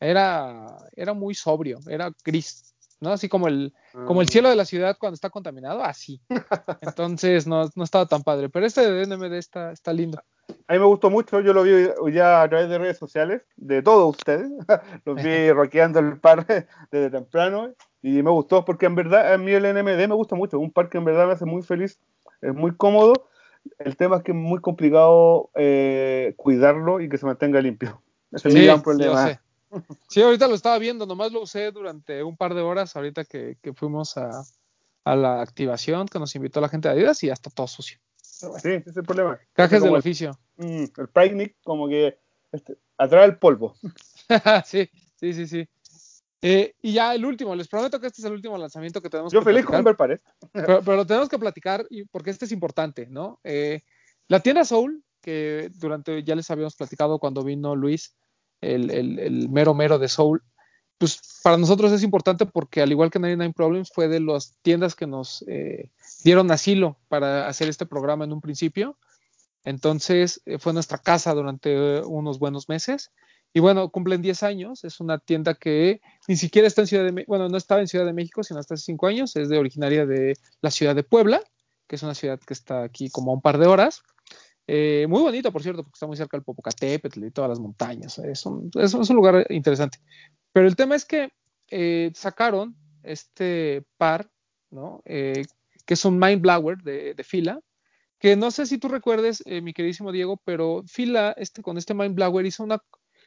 [0.00, 3.12] Era, era muy sobrio, era gris, ¿no?
[3.12, 3.72] Así como el,
[4.06, 6.20] como el cielo de la ciudad cuando está contaminado, así.
[6.80, 8.48] Entonces no, no estaba tan padre.
[8.48, 10.20] Pero este de NMD está, está lindo.
[10.66, 13.82] A mí me gustó mucho, yo lo vi ya a través de redes sociales, de
[13.82, 14.50] todos ustedes.
[15.04, 16.46] Los vi rockeando el par
[16.90, 20.58] desde temprano y me gustó porque en verdad a mí el NMD me gusta mucho.
[20.58, 21.98] Un par que en verdad me hace muy feliz,
[22.40, 23.28] es muy cómodo.
[23.78, 28.02] El tema es que es muy complicado eh, cuidarlo y que se mantenga limpio.
[28.32, 29.40] Ese sí, es mi gran problema.
[30.08, 33.56] Sí, ahorita lo estaba viendo, nomás lo usé durante un par de horas, ahorita que,
[33.62, 34.42] que fuimos a,
[35.04, 37.98] a la activación que nos invitó la gente de Adidas y ya está todo sucio.
[38.48, 39.38] Bueno, Sí, ese es el problema.
[39.52, 40.38] Cajes Como del el- oficio.
[40.56, 42.18] Mm, el Pride como que
[42.52, 43.74] este, atrae el polvo.
[44.66, 45.68] sí, sí, sí, sí.
[46.44, 49.32] Eh, y ya el último, les prometo que este es el último lanzamiento que tenemos
[49.32, 49.76] Yo que feliz platicar.
[49.78, 50.20] con ver pared.
[50.52, 53.38] pero, pero lo tenemos que platicar y- porque este es importante, ¿no?
[53.44, 53.82] Eh,
[54.28, 58.16] la tienda Soul, que durante ya les habíamos platicado cuando vino Luis,
[58.60, 60.42] el, el- el mero mero de Soul,
[61.02, 64.94] pues para nosotros es importante porque al igual que 99 Problems fue de las tiendas
[64.94, 65.90] que nos eh,
[66.22, 68.96] dieron asilo para hacer este programa en un principio.
[69.64, 73.10] Entonces eh, fue nuestra casa durante eh, unos buenos meses.
[73.52, 74.84] Y bueno, cumplen 10 años.
[74.84, 77.30] Es una tienda que ni siquiera está en Ciudad de México.
[77.30, 79.34] Bueno, no estaba en Ciudad de México, sino hasta hace 5 años.
[79.34, 81.42] Es de originaria de la ciudad de Puebla,
[81.88, 84.04] que es una ciudad que está aquí como a un par de horas.
[84.66, 88.18] Eh, muy bonito, por cierto, porque está muy cerca del Popocatépetl y todas las montañas.
[88.18, 88.70] Es un,
[89.14, 89.98] lugar interesante.
[90.52, 91.30] Pero el tema es que
[91.70, 94.30] eh, sacaron este par.
[95.04, 95.44] Eh,
[95.84, 97.60] que es un Mind Blower de, de fila,
[98.18, 102.14] que no sé si tú recuerdes, mi queridísimo Diego, pero Fila este, con este Mind
[102.14, 102.80] Blower hizo una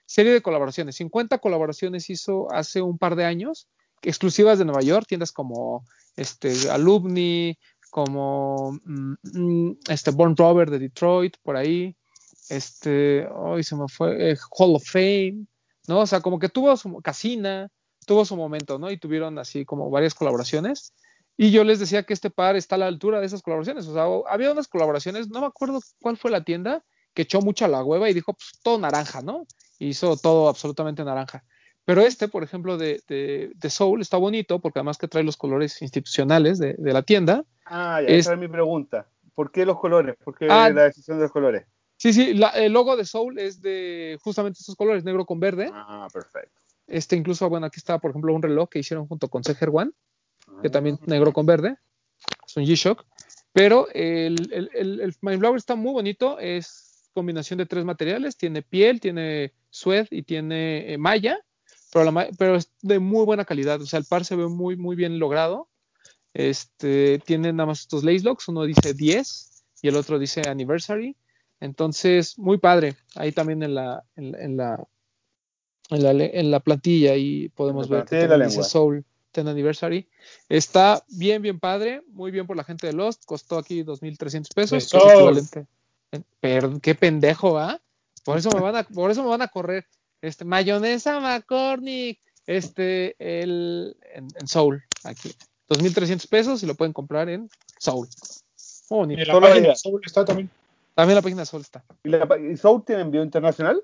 [0.06, 3.68] serie de colaboraciones, 50 colaboraciones hizo hace un par de años,
[4.02, 5.84] exclusivas de Nueva York, tiendas como
[6.16, 7.58] este, Alumni,
[7.96, 11.96] como mm, mm, este Born Rover de Detroit, por ahí,
[12.50, 15.46] este, hoy se me fue, eh, Hall of Fame,
[15.88, 16.02] ¿no?
[16.02, 17.70] O sea, como que tuvo su Casina,
[18.06, 18.92] tuvo su momento, ¿no?
[18.92, 20.92] Y tuvieron así como varias colaboraciones.
[21.38, 23.88] Y yo les decía que este par está a la altura de esas colaboraciones.
[23.88, 27.70] O sea, había unas colaboraciones, no me acuerdo cuál fue la tienda, que echó mucha
[27.70, 29.48] la hueva y dijo, pues todo naranja, ¿no?
[29.80, 31.46] Hizo todo absolutamente naranja.
[31.86, 35.38] Pero este, por ejemplo, de, de, de Soul está bonito porque además que trae los
[35.38, 37.46] colores institucionales de, de la tienda.
[37.66, 39.08] Ah, ya, Es- esa es mi pregunta.
[39.36, 40.16] ¿Por qué los colores?
[40.24, 41.66] ¿Por qué Ah, la decisión de los colores?
[41.98, 45.70] Sí, sí, la- el logo de Soul es de justamente estos colores, negro con verde.
[45.74, 46.60] Ah, perfecto.
[46.88, 49.92] Este incluso, bueno, aquí está, por ejemplo, un reloj que hicieron junto con Seger One,
[50.62, 51.78] que Ah, también negro con verde.
[52.48, 53.06] Es un G-Shock.
[53.54, 56.38] Pero el, el, el, el Mind Blower está muy bonito.
[56.40, 58.38] Es combinación de tres materiales.
[58.38, 61.40] Tiene piel, tiene suede y tiene eh, malla.
[61.96, 63.82] Pero, la ma- pero es de muy buena calidad.
[63.82, 65.70] O sea, el par se ve muy, muy bien logrado.
[66.34, 68.50] Este, tiene nada más estos lace locks.
[68.50, 71.16] Uno dice 10 y el otro dice anniversary.
[71.62, 72.98] Entonces, muy padre.
[73.16, 74.88] Ahí también en la, en, la- en la,
[75.92, 78.64] en la, le- en la plantilla ahí podemos ver que la dice.
[78.70, 80.10] Soul 10 Anniversary.
[80.50, 82.02] Está bien, bien padre.
[82.10, 83.24] Muy bien por la gente de Lost.
[83.26, 84.90] Costó aquí 2.300 pesos.
[84.90, 85.66] Que es equivalente.
[86.82, 87.82] Qué pendejo, ¿va?
[88.26, 89.86] Por eso me van a, por eso me van a correr.
[90.26, 92.20] Este, mayonesa McCormick.
[92.48, 94.84] Este, el, en, en Soul.
[95.04, 95.36] Aquí.
[95.70, 98.08] 2.300 pesos y lo pueden comprar en Soul.
[98.90, 99.22] Muy bonito.
[99.22, 100.50] Y la página de Soul está también.
[100.94, 101.84] También la página de Soul está.
[102.04, 103.84] ¿Y, la, ¿Y Soul tiene envío internacional?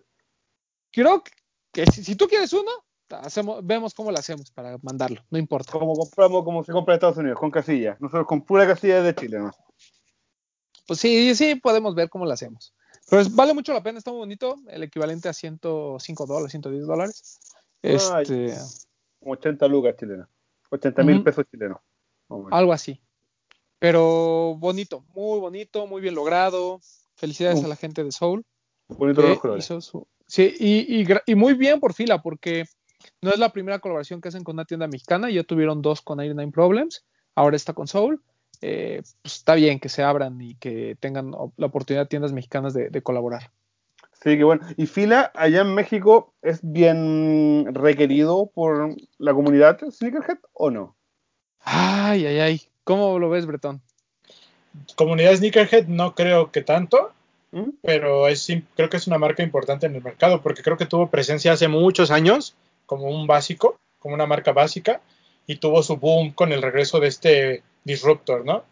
[0.91, 1.23] Creo
[1.71, 2.71] que si, si tú quieres uno,
[3.09, 5.21] hacemos, vemos cómo lo hacemos para mandarlo.
[5.29, 5.71] No importa.
[5.71, 7.97] Como compramos, como se compra en Estados Unidos, con casilla.
[7.99, 9.51] Nosotros con pura casilla de Chile, ¿no?
[10.87, 12.73] Pues sí, sí, podemos ver cómo lo hacemos.
[13.11, 14.55] Pero es- vale mucho la pena, está muy bonito.
[14.69, 17.39] El equivalente a 105 dólares, 110 dólares.
[17.81, 18.53] Este,
[19.19, 20.29] Como 80 lucas chilenas.
[20.69, 21.25] 80 mil Ujú.
[21.25, 21.77] pesos chilenos.
[22.29, 22.53] Más o menos.
[22.57, 23.01] algo así.
[23.79, 26.79] Pero bonito, muy bonito, muy bien logrado.
[27.15, 27.65] Felicidades Uf.
[27.65, 28.45] a la gente de Soul.
[28.87, 32.63] Bonito los su- Sí, y, y y muy bien por fila, porque
[33.21, 35.29] no es la primera colaboración que hacen con una tienda mexicana.
[35.29, 37.03] Ya tuvieron dos con 99 Problems,
[37.35, 38.23] ahora está con Soul.
[38.61, 42.89] Eh, pues está bien que se abran y que tengan la oportunidad tiendas mexicanas de,
[42.89, 43.51] de colaborar.
[44.23, 44.65] Sí, que bueno.
[44.77, 50.95] ¿Y fila allá en México es bien requerido por la comunidad Sneakerhead o no?
[51.61, 52.61] Ay, ay, ay.
[52.83, 53.81] ¿Cómo lo ves, Bretón?
[54.95, 57.11] Comunidad Sneakerhead no creo que tanto,
[57.51, 57.69] ¿Mm?
[57.81, 61.09] pero es, creo que es una marca importante en el mercado porque creo que tuvo
[61.09, 65.01] presencia hace muchos años como un básico, como una marca básica
[65.47, 68.63] y tuvo su boom con el regreso de este Disruptor, ¿no?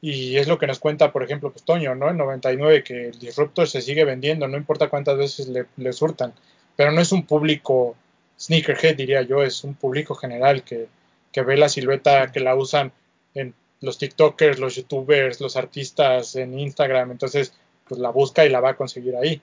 [0.00, 2.10] Y es lo que nos cuenta, por ejemplo, pues Toño, ¿no?
[2.10, 6.32] En 99, que el Disruptor se sigue vendiendo, no importa cuántas veces le, le surtan,
[6.76, 7.96] pero no es un público
[8.38, 10.86] sneakerhead, diría yo, es un público general que,
[11.32, 12.92] que ve la silueta, que la usan
[13.34, 17.52] en los TikTokers, los YouTubers, los artistas en Instagram, entonces
[17.88, 19.40] pues la busca y la va a conseguir ahí.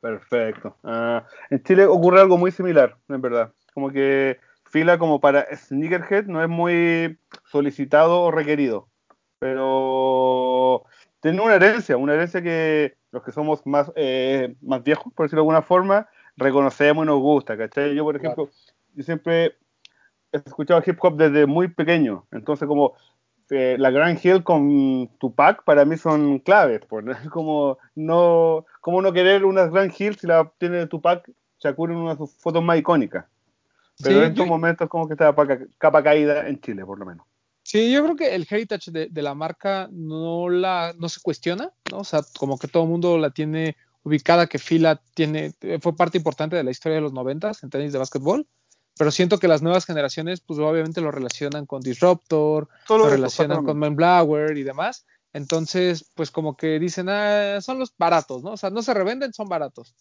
[0.00, 0.76] Perfecto.
[0.82, 3.52] Ah, en Chile ocurre algo muy similar, en verdad.
[3.74, 4.38] Como que
[4.70, 8.88] fila como para Sneakerhead no es muy solicitado o requerido.
[9.38, 10.84] Pero
[11.20, 15.40] tiene una herencia, una herencia que los que somos más, eh, más viejos, por decirlo
[15.40, 17.94] de alguna forma, reconocemos y nos gusta, ¿cachai?
[17.94, 18.48] Yo, por ejemplo,
[18.94, 19.56] yo siempre
[20.32, 22.94] he escuchado hip hop desde muy pequeño, entonces como
[23.50, 29.12] eh, la Grand Hill con Tupac para mí son claves, por, como no como no
[29.12, 31.28] querer una Grand Hill si la tiene Tupac
[31.58, 33.26] Shakur en una de sus fotos más icónicas.
[34.02, 35.46] Pero Sí, en estos yo- momentos como que está capa,
[35.78, 37.26] capa caída en Chile, por lo menos.
[37.62, 41.70] Sí, yo creo que el heritage de, de, la marca no la no se cuestiona,
[41.90, 41.98] ¿no?
[41.98, 46.16] O sea, como que todo el mundo la tiene ubicada, que Fila tiene, fue parte
[46.18, 48.46] importante de la historia de los noventas en tenis de básquetbol,
[48.96, 53.78] pero siento que las nuevas generaciones, pues obviamente lo relacionan con Disruptor, lo relacionan con
[53.78, 55.06] Manblower y demás.
[55.32, 58.52] Entonces, pues como que dicen, ah, son los baratos, ¿no?
[58.52, 59.94] O sea, no se revenden, son baratos.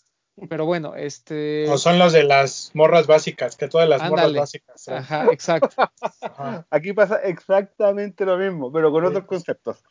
[0.48, 1.68] Pero bueno, este.
[1.70, 4.88] O son los de las morras básicas, que todas las morras básicas.
[4.88, 5.70] Ajá, exacto.
[6.70, 9.84] Aquí pasa exactamente lo mismo, pero con otros conceptos.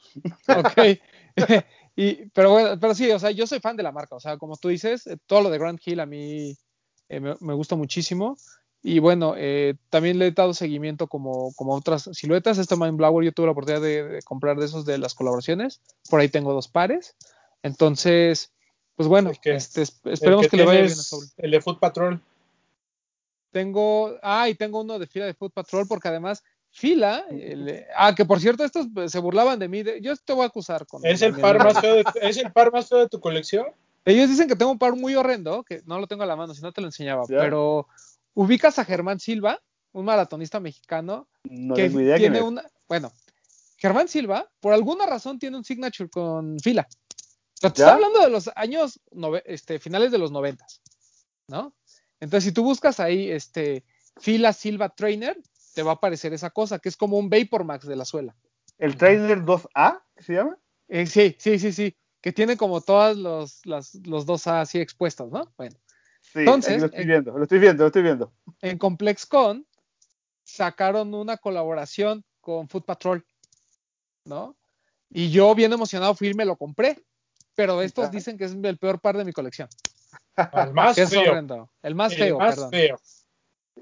[0.48, 0.98] Ok.
[1.96, 4.16] y, pero bueno, pero sí, o sea, yo soy fan de la marca.
[4.16, 6.56] O sea, como tú dices, eh, todo lo de Grand Hill a mí
[7.08, 8.36] eh, me, me, gusta muchísimo.
[8.82, 12.58] Y bueno, eh, también le he dado seguimiento como, como otras siluetas.
[12.58, 15.80] Este Mindblower yo tuve la oportunidad de, de comprar de esos de las colaboraciones.
[16.08, 17.16] Por ahí tengo dos pares.
[17.62, 18.52] Entonces,
[18.98, 21.42] pues bueno, que, este, esperemos que, que, le vaya bien a.
[21.44, 22.20] El de Foot Patrol.
[23.52, 28.12] Tengo, ah, y tengo uno de fila de Foot Patrol porque además fila, el, ah,
[28.16, 31.06] que por cierto estos se burlaban de mí, de, yo te voy a acusar con
[31.06, 33.66] ¿Es el par más feo de, ¿Es el par más feo de tu colección?
[34.04, 36.52] Ellos dicen que tengo un par muy horrendo, que no lo tengo a la mano,
[36.52, 37.38] si no te lo enseñaba, ¿Ya?
[37.38, 37.86] pero
[38.34, 43.12] ubicas a Germán Silva, un maratonista mexicano no que tengo idea tiene una, bueno,
[43.76, 46.88] Germán Silva por alguna razón tiene un signature con fila.
[47.60, 49.00] Te estoy hablando de los años
[49.44, 50.80] este, finales de los noventas,
[51.48, 51.74] ¿no?
[52.20, 53.84] Entonces, si tú buscas ahí este
[54.18, 55.36] Fila Silva Trainer,
[55.74, 58.36] te va a aparecer esa cosa, que es como un Vapor Max de la suela.
[58.78, 60.58] ¿El Trainer 2A se llama?
[60.88, 61.96] Eh, sí, sí, sí, sí.
[62.20, 65.52] Que tiene como todos los, las, los 2A así expuestos, ¿no?
[65.56, 65.76] Bueno.
[66.20, 68.32] Sí, Entonces, lo estoy viendo, lo estoy viendo, lo estoy viendo.
[68.60, 69.66] En ComplexCon
[70.44, 73.24] sacaron una colaboración con Foot Patrol,
[74.24, 74.56] ¿no?
[75.10, 77.04] Y yo, bien emocionado, fui y me lo compré
[77.58, 79.68] pero estos dicen que es el peor par de mi colección.
[80.36, 81.22] El más feo.
[81.22, 81.68] Horrendo.
[81.82, 82.70] El más feo, más perdón.
[82.70, 83.00] feo.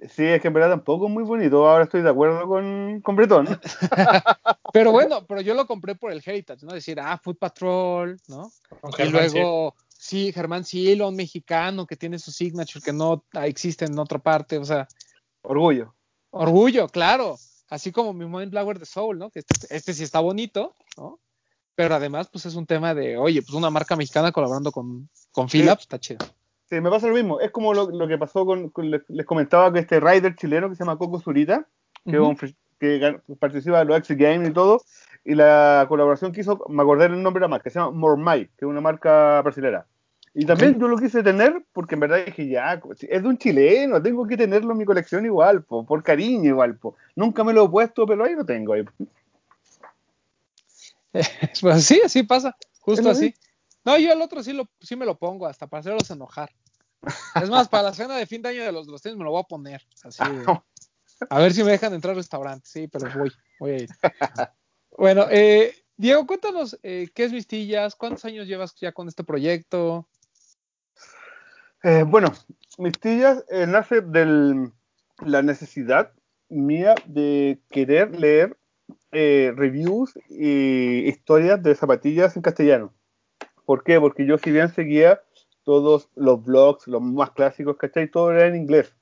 [0.09, 1.69] Sí, es que en verdad tampoco es muy bonito.
[1.69, 3.47] Ahora estoy de acuerdo con, con Bretón.
[4.73, 6.73] pero bueno, pero yo lo compré por el Heritage, ¿no?
[6.73, 8.51] Decir, ah, Food Patrol, ¿no?
[8.81, 13.27] Con y Germán luego, sí, Germán Cielo, un mexicano que tiene su signature que no
[13.43, 14.89] existe en otra parte, o sea.
[15.43, 15.95] Orgullo.
[16.31, 17.37] Orgullo, claro.
[17.69, 19.29] Así como mi Mind Flower de Soul, ¿no?
[19.29, 21.21] Que este, este sí está bonito, ¿no?
[21.77, 25.49] Pero además pues es un tema de, oye, pues una marca mexicana colaborando con, con
[25.49, 26.27] Philips, está chido.
[26.69, 29.73] Sí, me pasa lo mismo, es como lo, lo que pasó con, con, les comentaba
[29.73, 31.65] que este rider chileno que se llama Coco Zurita,
[32.05, 32.55] que, uh -huh.
[32.81, 34.83] que participa de los X Games y todo,
[35.25, 38.47] y la colaboración que hizo, me acordé el nombre de la marca, se llama Mormai,
[38.47, 39.87] que es una marca brasilera.
[40.39, 40.81] Y también okay.
[40.83, 44.37] yo lo quise tener porque en verdad dije, ya, es de un chileno, tengo que
[44.37, 46.77] tenerlo en mi colección igual, po, por cariño igual.
[46.77, 46.95] Po.
[47.15, 48.75] Nunca me lo he puesto, pero ahí lo tengo.
[48.75, 48.85] Ahí.
[51.61, 53.35] pues sí, así pasa, justo así.
[53.85, 56.51] No, yo el otro sí, lo, sí me lo pongo, hasta para hacerlos enojar.
[57.41, 59.31] Es más, para la cena de fin de año de los, los tenis me lo
[59.31, 59.87] voy a poner.
[60.03, 60.61] Así de,
[61.31, 62.69] a ver si me dejan entrar al restaurante.
[62.69, 63.89] Sí, pero voy, voy a ir.
[64.99, 70.09] Bueno, eh, Diego, cuéntanos eh, qué es Mistillas, cuántos años llevas ya con este proyecto.
[71.83, 72.33] Eh, bueno,
[72.79, 74.71] Mistillas eh, nace de
[75.25, 76.13] la necesidad
[76.49, 78.59] mía de querer leer
[79.13, 82.93] eh, reviews y historias de zapatillas en castellano.
[83.65, 83.99] ¿Por qué?
[84.01, 85.21] Porque yo si bien seguía
[85.65, 88.11] todos los blogs, los más clásicos, ¿cachai?
[88.11, 88.95] Todo era en inglés.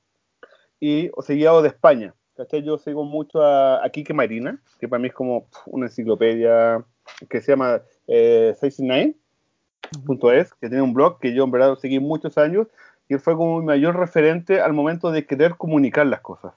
[0.80, 2.62] Y o seguía o de España, ¿cachai?
[2.62, 6.84] Yo sigo mucho a, a Kike Marina, que para mí es como una enciclopedia
[7.28, 12.38] que se llama eh, 69.es, que tiene un blog que yo en verdad seguí muchos
[12.38, 12.68] años
[13.08, 16.54] y él fue como mi mayor referente al momento de querer comunicar las cosas.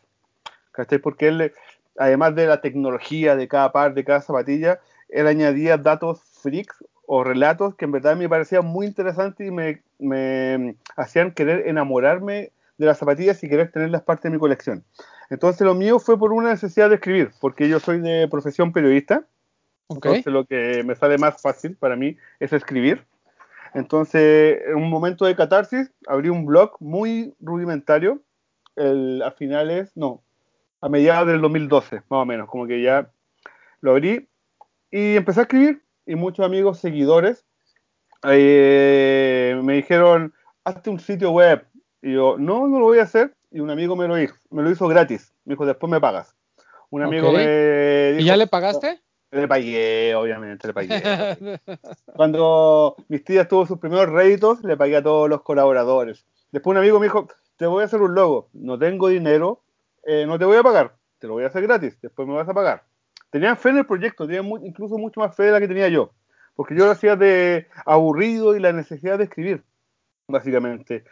[0.71, 0.99] ¿Cachai?
[0.99, 1.53] Porque él
[1.97, 4.79] además de la tecnología de cada par, de cada zapatilla,
[5.09, 9.81] él añadía datos freaks o relatos que en verdad me parecían muy interesantes y me,
[9.99, 14.83] me hacían querer enamorarme de las zapatillas y querer tenerlas parte de mi colección.
[15.29, 19.25] Entonces lo mío fue por una necesidad de escribir, porque yo soy de profesión periodista,
[19.87, 20.11] okay.
[20.11, 23.05] entonces lo que me sale más fácil para mí es escribir.
[23.73, 28.21] Entonces, en un momento de catarsis, abrí un blog muy rudimentario,
[28.75, 30.23] el, a finales, no,
[30.81, 33.09] a mediados del 2012, más o menos, como que ya
[33.81, 34.27] lo abrí
[34.91, 37.45] y empecé a escribir y muchos amigos seguidores
[38.23, 41.65] eh, me dijeron, hazte un sitio web.
[42.01, 43.35] Y yo, no, no lo voy a hacer.
[43.51, 45.33] Y un amigo me lo hizo, me lo hizo gratis.
[45.45, 46.35] Me dijo, después me pagas.
[46.89, 47.45] Un amigo okay.
[47.45, 49.01] me dijo, ¿Y ya le pagaste?
[49.31, 51.59] Le pagué, obviamente, le pagué.
[52.15, 56.25] Cuando mis tías tuvo sus primeros réditos, le pagué a todos los colaboradores.
[56.51, 58.49] Después un amigo me dijo, te voy a hacer un logo.
[58.53, 59.61] No tengo dinero,
[60.07, 62.47] eh, no te voy a pagar, te lo voy a hacer gratis, después me vas
[62.47, 62.85] a pagar.
[63.29, 65.89] Tenían fe en el proyecto, tenían mu incluso mucho más fe de la que tenía
[65.89, 66.13] yo,
[66.55, 69.65] porque yo lo hacía de aburrido y la necesidad de escribir,
[70.27, 71.03] básicamente.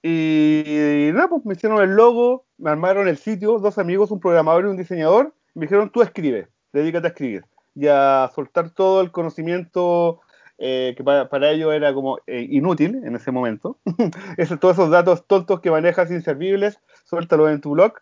[0.00, 4.20] Y, y nada, pues me hicieron el logo, me armaron el sitio, dos amigos, un
[4.20, 6.48] programador y un diseñador, y me dijeron, tú escribe.
[6.72, 7.44] dedícate a escribir
[7.74, 10.20] y a soltar todo el conocimiento
[10.58, 13.78] eh, que para, para, ellos era como eh, inútil en ese momento.
[14.38, 17.94] Eso, todos esos datos tontos que manejas inservibles, suéltalos en tu blog.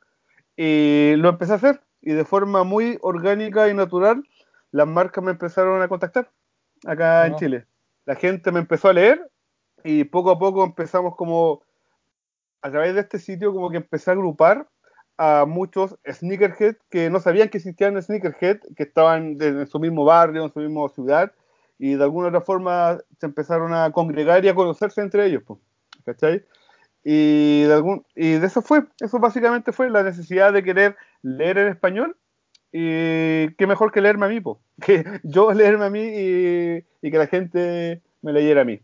[0.57, 1.81] Y lo empecé a hacer.
[2.01, 4.23] Y de forma muy orgánica y natural,
[4.71, 6.31] las marcas me empezaron a contactar
[6.87, 7.67] acá en Chile.
[8.05, 9.31] La gente me empezó a leer
[9.83, 11.63] y poco a poco empezamos como,
[12.63, 14.69] a través de este sitio, como que empecé a agrupar
[15.17, 20.45] a muchos sneakerhead que no sabían que existían sneakerhead, que estaban en su mismo barrio,
[20.45, 21.33] en su misma ciudad,
[21.79, 25.43] y de alguna otra forma se empezaron a congregar y a conocerse entre ellos,
[26.05, 26.45] ¿cachai?
[27.05, 31.59] Y de, algún, y de eso fue, eso básicamente fue la necesidad de querer leer
[31.59, 32.17] en español
[32.73, 34.61] y qué mejor que leerme a mí, po?
[34.81, 38.81] que yo leerme a mí y, que la gente me leyera a mí.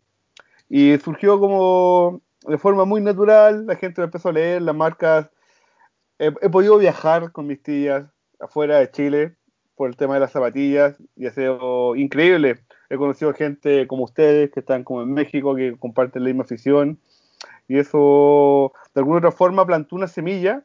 [0.68, 5.31] Y surgió como de forma muy natural, la gente me empezó a leer, las marcas,
[6.18, 8.05] he, he podido viajar con mis tías
[8.39, 9.35] afuera de Chile
[9.75, 12.61] por el tema de las zapatillas y ha sido increíble
[12.91, 16.99] he conocido gente como ustedes que están como en México, que comparten la misma afición,
[17.71, 20.64] y eso de alguna otra forma plantó una semilla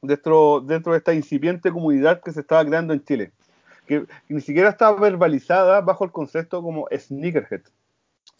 [0.00, 3.32] dentro, dentro de esta incipiente comunidad que se estaba creando en Chile,
[3.86, 7.60] que, ni siquiera estaba verbalizada bajo el concepto como sneakerhead.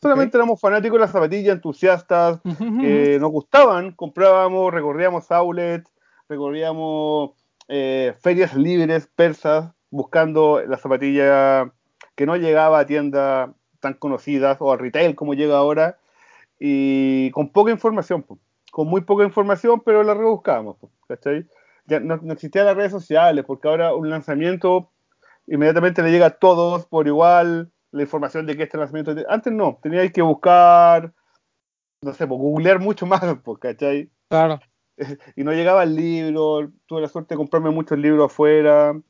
[0.01, 0.39] Solamente okay.
[0.39, 2.81] éramos fanáticos de las zapatillas, entusiastas, uh -huh.
[2.81, 5.93] que nos gustaban, comprábamos, recorríamos outlets,
[6.31, 7.33] recorríamos
[7.69, 11.71] eh, ferias libres persas, buscando la zapatilla
[12.15, 13.51] que no llegaba a tiendas
[13.81, 15.99] tan conocidas o al retail como llega ahora
[16.59, 18.41] y con poca información, pues,
[18.71, 21.47] con muy poca información, pero la rebuscábamos, pues, ¿cachai?
[21.87, 24.91] Ya no, no, existían las redes sociales, porque ahora un lanzamiento
[25.47, 29.15] inmediatamente le llega a todos por igual la información de que este lanzamiento.
[29.29, 31.13] Antes no, teníais que buscar,
[32.03, 33.23] no sé, pues, googlear mucho más,
[33.61, 34.11] ¿cachai?
[34.29, 34.61] Claro.
[35.37, 39.01] Y no llegaba el libro, tuve la suerte de comprarme muchos libros afuera,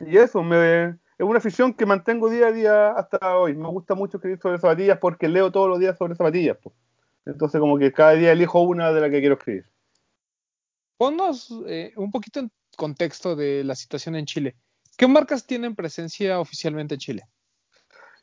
[0.00, 3.54] y eso me es una afición que mantengo día a día hasta hoy.
[3.54, 6.56] Me gusta mucho escribir sobre zapatillas porque leo todos los días sobre zapatillas.
[6.62, 6.74] Pues.
[7.28, 9.66] Entonces, como que cada día elijo una de las que quiero escribir.
[10.96, 14.56] Ponnos eh, un poquito en contexto de la situación en Chile.
[14.96, 17.22] ¿Qué marcas tienen presencia oficialmente en Chile?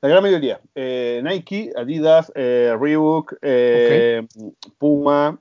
[0.02, 0.60] La gran mayoría.
[0.76, 4.28] Eh, Nike, Adidas, eh, Reebok, okay.
[4.78, 5.40] Puma,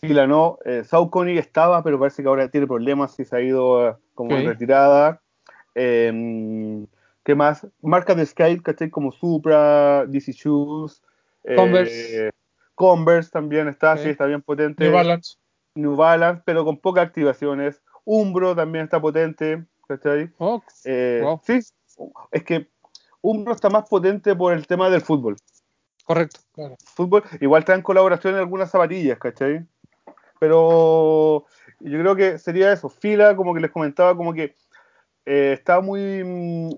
[0.00, 0.58] Fila no.
[0.84, 4.44] Saucony estaba, pero parece que ahora tiene problemas y se ha ido como okay.
[4.44, 5.20] en retirada.
[5.74, 6.86] Eh,
[7.22, 7.66] ¿Qué más?
[7.82, 8.88] Marcas de skate, ¿cachai?
[8.88, 11.02] Como Supra, DC Shoes.
[11.54, 12.28] Converse.
[12.28, 12.30] Eh,
[12.74, 14.04] Converse también está, okay.
[14.04, 14.84] sí, está bien potente.
[14.84, 15.36] New Balance.
[15.74, 17.82] New Balance, pero con pocas activaciones.
[18.04, 20.30] Umbro también está potente, ¿cachai?
[20.38, 21.40] Oh, eh, wow.
[21.44, 21.60] Sí,
[22.30, 22.68] es que
[23.20, 25.36] Umbro está más potente por el tema del fútbol.
[26.04, 26.76] Correcto, claro.
[26.94, 29.66] Fútbol, igual traen colaboración en algunas zapatillas, ¿cachai?
[30.38, 31.46] Pero
[31.80, 32.88] yo creo que sería eso.
[32.88, 34.54] Fila, como que les comentaba, como que
[35.24, 36.70] eh, está muy mmm,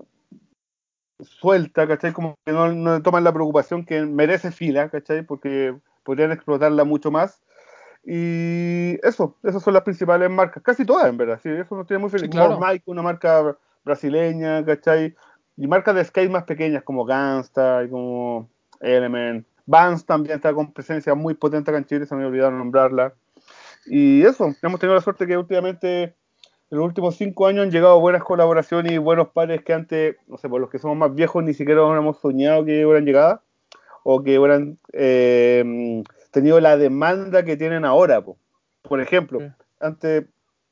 [1.21, 2.13] suelta, ¿cachai?
[2.13, 5.23] Como que no, no, toman la preocupación que merece fila, ¿cachai?
[5.23, 7.41] Porque podrían explotarla mucho más.
[8.05, 12.01] Y eso, esas son las principales marcas, casi todas en verdad, sí, eso nos tiene
[12.01, 12.23] muy feliz.
[12.23, 12.59] Sí, claro.
[12.59, 15.15] Mike, una marca brasileña, ¿cachai?
[15.57, 18.49] Y marcas de skate más pequeñas como Gangsta y como
[18.79, 19.45] Element.
[19.65, 23.13] Vans también está con presencia muy potente acá en Chile, se me olvidaron nombrarla.
[23.85, 26.15] Y eso, hemos tenido la suerte que últimamente
[26.71, 30.37] en los últimos cinco años han llegado buenas colaboraciones y buenos pares que antes, no
[30.37, 33.41] sé, por los que somos más viejos ni siquiera hemos soñado que hubieran llegado
[34.03, 38.21] o que hubieran eh, tenido la demanda que tienen ahora.
[38.21, 38.37] Po.
[38.83, 39.47] Por ejemplo, sí.
[39.79, 40.25] antes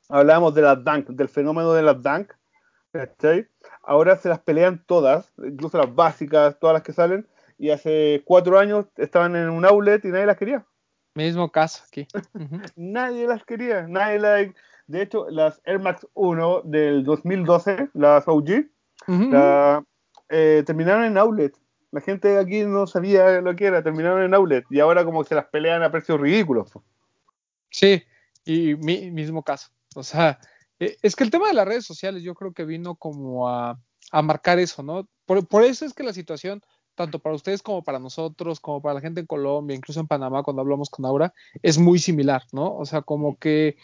[0.08, 2.32] hablábamos de las dunk, del fenómeno de las dunk,
[2.92, 3.48] ¿cachai?
[3.82, 7.26] Ahora se las pelean todas, incluso las básicas, todas las que salen,
[7.58, 10.64] y hace cuatro años estaban en un outlet y nadie las quería.
[11.14, 12.06] Mismo caso aquí.
[12.76, 14.46] Nadie las quería, nadie las...
[14.88, 18.34] De hecho, las Air Max 1 del 2012, las OG,
[19.06, 19.30] uh -huh.
[19.30, 19.84] la,
[20.30, 21.54] eh, terminaron en outlet.
[21.90, 25.34] La gente aquí no sabía lo que era, terminaron en outlet y ahora como se
[25.34, 26.70] las pelean a precios ridículos.
[27.70, 28.02] Sí,
[28.44, 29.68] y mi, mismo caso.
[29.94, 30.38] O sea,
[30.78, 33.78] eh, es que el tema de las redes sociales yo creo que vino como a,
[34.10, 35.06] a marcar eso, ¿no?
[35.26, 36.62] Por, por, eso es que la situación,
[36.94, 40.42] tanto para ustedes como para nosotros, como para la gente en Colombia, incluso en Panamá,
[40.42, 42.74] cuando hablamos con Aura, es muy similar, ¿no?
[42.74, 43.76] O sea, como que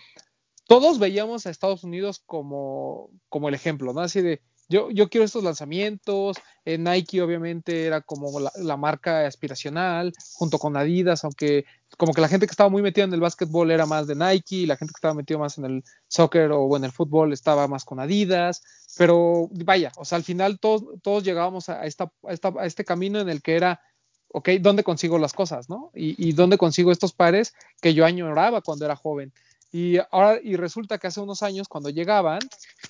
[0.67, 4.01] todos veíamos a Estados Unidos como, como el ejemplo, ¿no?
[4.01, 10.13] Así de, yo, yo quiero estos lanzamientos, eh, Nike obviamente era como la, marca aspiracional,
[10.33, 11.67] junto con Adidas, aunque
[11.99, 14.57] como que la gente que estaba muy metida en el básquetbol era más de Nike,
[14.57, 17.69] y la gente que estaba metida más en el soccer o en el fútbol estaba
[17.69, 18.63] más con Adidas,
[18.97, 22.85] pero vaya, o sea, al final todos, todos llegábamos a, esta, a, esta, a este
[22.85, 23.81] camino en el que era,
[24.29, 25.91] ok, ¿dónde consigo las cosas, no?
[25.95, 27.53] Y, y dónde consigo estos pares
[27.83, 29.33] que yo añoraba cuando era joven.
[29.77, 32.39] Y ahora, y resulta que hace unos años, cuando llegaban,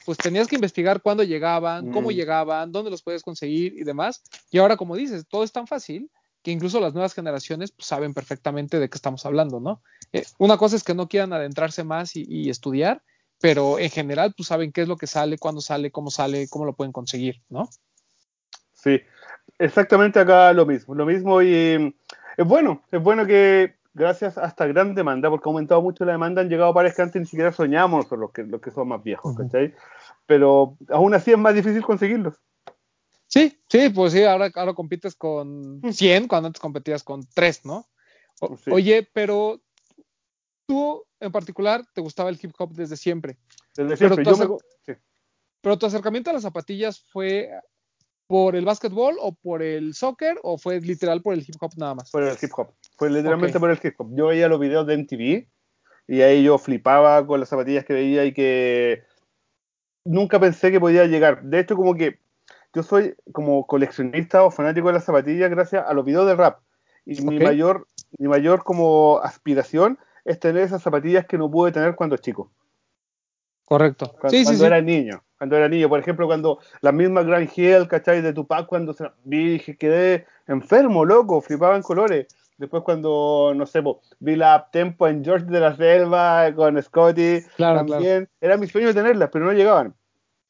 [0.04, 2.12] pues tenías que investigar cuándo llegaban, cómo Mm.
[2.12, 4.22] llegaban, dónde los puedes conseguir y demás.
[4.50, 6.10] Y ahora, como dices, todo es tan fácil
[6.42, 9.80] que incluso las nuevas generaciones pues, saben perfectamente de qué estamos hablando, ¿no?
[10.12, 13.02] Eh, una cosa es que no quieran adentrarse más y, y estudiar,
[13.40, 16.66] pero en general pues saben qué es lo que sale, cuándo sale, cómo sale, cómo
[16.66, 17.66] lo pueden conseguir, ¿no?
[18.74, 19.00] Sí,
[19.58, 20.94] exactamente acá lo mismo.
[20.94, 21.96] Lo mismo y
[22.36, 26.12] es bueno, es bueno que gracias a esta gran demanda, porque ha aumentado mucho la
[26.12, 28.88] demanda, han llegado pares que antes ni siquiera soñamos con los que, los que son
[28.88, 29.34] más viejos.
[29.36, 29.74] ¿cachai?
[30.26, 32.34] Pero aún así es más difícil conseguirlos.
[33.26, 37.86] Sí, sí, pues sí, ahora, ahora compites con 100 cuando antes competías con 3, ¿no?
[38.40, 38.70] O- Sí.
[38.70, 39.60] Oye, pero
[40.66, 43.38] tú en particular te gustaba el hip hop desde siempre,
[43.74, 44.24] Desde siempre.
[44.24, 44.92] Yo me sí.
[45.60, 47.50] pero tu acercamiento a las zapatillas fue
[48.26, 51.94] por el básquetbol o por el soccer o fue literal por el hip hop nada
[51.94, 52.10] más.
[52.10, 52.68] por el hip hop.
[52.96, 53.60] Fue literalmente Ok.
[53.60, 54.08] por el hip hop.
[54.14, 55.46] Yo veía los videos de MTV
[56.06, 59.02] y ahí yo flipaba con las zapatillas que veía y que
[60.04, 61.42] nunca pensé que podía llegar.
[61.42, 62.18] De hecho, como que
[62.72, 66.60] yo soy como coleccionista o fanático de las zapatillas gracias a los videos de rap.
[67.06, 67.42] Y mi Ok.
[67.42, 67.88] mayor,
[68.18, 72.50] mi mayor como aspiración es tener esas zapatillas que no pude tener cuando chico.
[73.64, 74.12] Correcto.
[74.20, 74.66] Cuando, sí, cuando sí.
[74.66, 75.22] era niño.
[75.38, 78.22] Cuando era niño, por ejemplo, cuando la misma Grand Hill, ¿cachai?
[78.22, 82.26] De Tupac, cuando se, vi, dije, quedé enfermo, loco, flipaba en colores.
[82.56, 87.40] Después cuando, no sé, po, vi la Tempo en George de la Selva con Scotty,
[87.56, 88.28] Claro, también.
[88.40, 89.94] Era mi sueño tenerlas, pero no llegaban.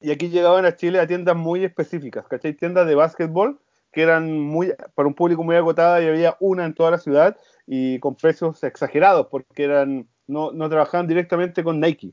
[0.00, 2.52] Y aquí llegaban a Chile a tiendas muy específicas, ¿cachai?
[2.54, 3.58] Tiendas de básquetbol
[3.90, 7.36] que eran muy para un público muy agotada y había una en toda la ciudad
[7.64, 12.12] y con precios exagerados porque eran no, no trabajaban directamente con Nike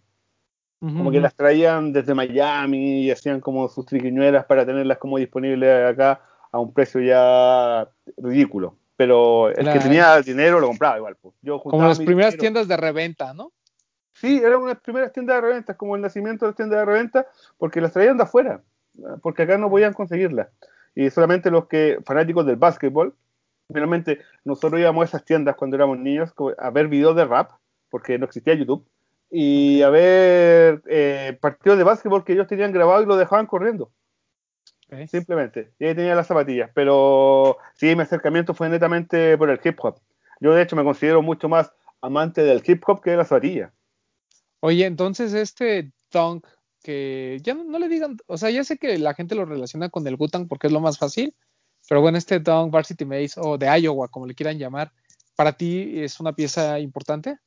[0.82, 5.92] como que las traían desde Miami y hacían como sus triquiñuelas para tenerlas como disponibles
[5.92, 6.22] acá
[6.52, 7.88] a un precio ya
[8.18, 8.78] ridículo.
[9.02, 11.16] Pero el que tenía dinero lo compraba igual.
[11.20, 11.34] pues.
[11.42, 12.40] Yo Como las primeras dinero.
[12.42, 13.52] tiendas de reventa, ¿no?
[14.14, 17.26] Sí, eran unas primeras tiendas de reventa, como el nacimiento de las tiendas de reventa,
[17.58, 18.62] porque las traían de afuera,
[19.24, 20.50] porque acá no podían conseguirlas.
[20.94, 23.16] Y solamente los que fanáticos del básquetbol,
[23.74, 27.54] finalmente nosotros íbamos a esas tiendas cuando éramos niños a ver videos de rap,
[27.90, 28.86] porque no existía YouTube,
[29.32, 33.90] y a ver eh, partidos de básquetbol que ellos tenían grabado y lo dejaban corriendo,
[35.08, 35.72] Simplemente.
[35.80, 36.70] Y ahí tenía las zapatillas.
[36.74, 40.00] Pero sí, mi acercamiento fue netamente por el hip hop.
[40.40, 41.72] Yo de hecho me considero mucho más
[42.02, 43.72] amante del hip hop que de las zapatillas.
[44.60, 46.46] Oye, entonces este Dunk,
[46.84, 49.90] que ya no, no le digan, o sea, ya sé que la gente lo relaciona
[49.90, 51.34] con el Gutang porque es lo más fácil,
[51.88, 54.92] pero bueno, este Dunk Varsity Maze o de Iowa, como le quieran llamar,
[55.36, 57.38] ¿para ti es una pieza importante?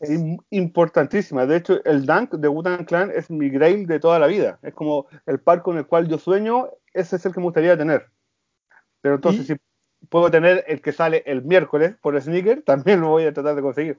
[0.00, 0.10] Es
[0.50, 1.46] importantísima.
[1.46, 4.58] De hecho, el Dunk de Wu-Tang Clan es mi grail de toda la vida.
[4.62, 7.76] Es como el par con el cual yo sueño, ese es el que me gustaría
[7.76, 8.06] tener.
[9.00, 13.08] Pero entonces, Y- si puedo tener el que sale el miércoles por sneaker, también lo
[13.10, 13.98] voy a tratar de conseguir.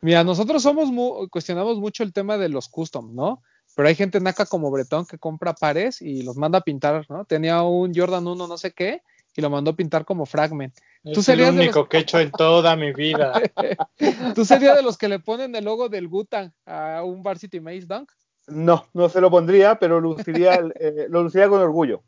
[0.00, 3.42] Mira, nosotros somos mu- cuestionamos mucho el tema de los custom, ¿no?
[3.74, 7.24] Pero hay gente naca como Bretón que compra pares y los manda a pintar, ¿no?
[7.24, 9.02] Tenía un Jordan 1 no sé qué
[9.36, 10.74] y lo mandó a pintar como Fragment.
[11.14, 13.32] Tú Es serías el de único los- que he hecho en toda mi vida.
[14.34, 17.86] ¿Tú serías de los que le ponen el logo del Gutang a un Varsity Maze
[17.86, 18.10] Dunk?
[18.48, 22.02] No, no se lo pondría, pero luciría, eh, lo luciría con orgullo.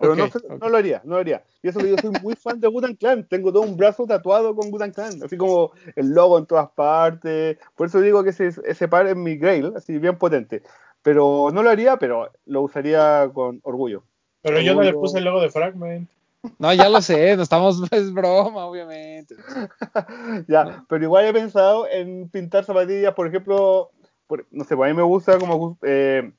[0.00, 0.60] Pero no, Ok, se- ok.
[0.62, 1.44] no lo haría, no lo haría.
[1.62, 3.28] Y eso que yo soy muy fan de Wu-Tang Clan.
[3.28, 5.22] Tengo todo un brazo tatuado con Wu-Tang Clan.
[5.22, 7.58] Así como el logo en todas partes.
[7.76, 10.62] Por eso digo que ese, ese par es mi grail, así bien potente.
[11.02, 14.02] Pero no lo haría, pero lo usaría con orgullo.
[14.42, 15.02] Pero yo no le Orgullo.
[15.02, 16.08] puse el logo de Fragment.
[16.58, 19.34] No, ya lo sé, no estamos, es broma, obviamente.
[20.48, 20.86] ya, No.
[20.88, 23.90] pero igual he pensado en pintar zapatillas, por ejemplo,
[24.26, 26.32] por- no sé, pues a mí me gusta como eh,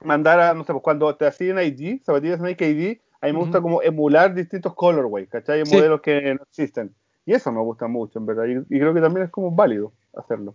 [0.00, 3.38] mandar a, no sé, pues cuando te hacen ID, zapatillas Nike ID, a mí me
[3.38, 5.64] gusta como emular distintos colorways, ¿cachai?
[5.64, 5.74] Sí.
[5.74, 6.94] Modelos que no existen.
[7.26, 8.44] Y eso me gusta mucho, en verdad.
[8.46, 10.52] Y, y creo que también es como válido hacerlo.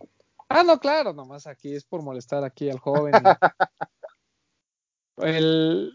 [0.50, 3.24] Ah, no, claro, nomás aquí es por molestar aquí al joven.
[5.18, 5.92] El-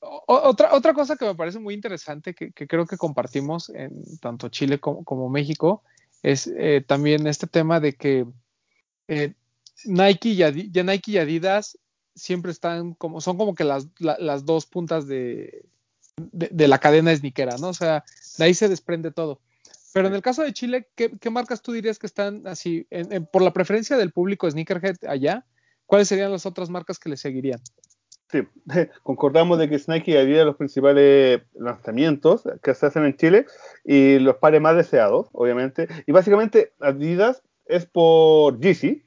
[0.00, 4.02] o- otra, otra cosa que me parece muy interesante, que, que creo que compartimos en
[4.18, 5.82] tanto Chile como, como México,
[6.22, 8.26] es eh, también este tema de que
[9.08, 9.34] eh,
[9.84, 11.78] Nike, y Adi- ya Nike y Adidas
[12.14, 15.64] siempre están como, son como que las, la- las dos puntas de,
[16.16, 17.68] de, la cadena sneakera, ¿no?
[17.68, 18.04] O sea,
[18.38, 19.40] de ahí se desprende todo.
[19.92, 23.42] Pero en el caso de Chile, ¿qué, marcas tú dirías que están así, en- por
[23.42, 25.44] la preferencia del público sneakerhead allá?
[25.86, 27.60] ¿Cuáles serían las otras marcas que le seguirían?
[28.32, 28.40] Sí,
[29.04, 33.46] concordamos de que es Nike y Adidas los principales lanzamientos que se hacen en Chile
[33.84, 35.86] y los pares más deseados, obviamente.
[36.06, 39.03] Y básicamente Adidas es por Yeezy,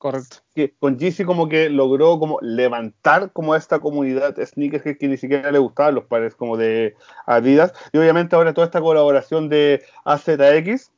[0.00, 0.38] Correcto.
[0.54, 5.18] que con Yeezy como que logró como levantar como esta comunidad sneakers que, que ni
[5.18, 6.96] siquiera le gustaban los pares como de
[7.26, 10.90] Adidas y obviamente ahora toda esta colaboración de AZX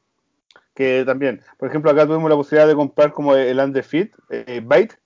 [0.75, 4.97] que también, por ejemplo acá tuvimos la posibilidad de comprar como el Underfit eh, Byte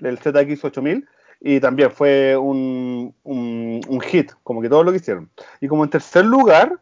[0.00, 1.08] el ZX 8000
[1.40, 5.30] y también fue un, un, un hit, como que todo lo que hicieron.
[5.60, 6.80] Y como en tercer lugar,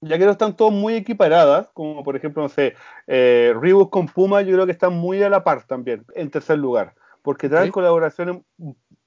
[0.00, 2.74] ya que no están todos muy equiparadas, como por ejemplo, no sé,
[3.06, 6.58] eh, Reebok con Puma, yo creo que están muy a la par también, en tercer
[6.58, 8.38] lugar, porque traen colaboraciones.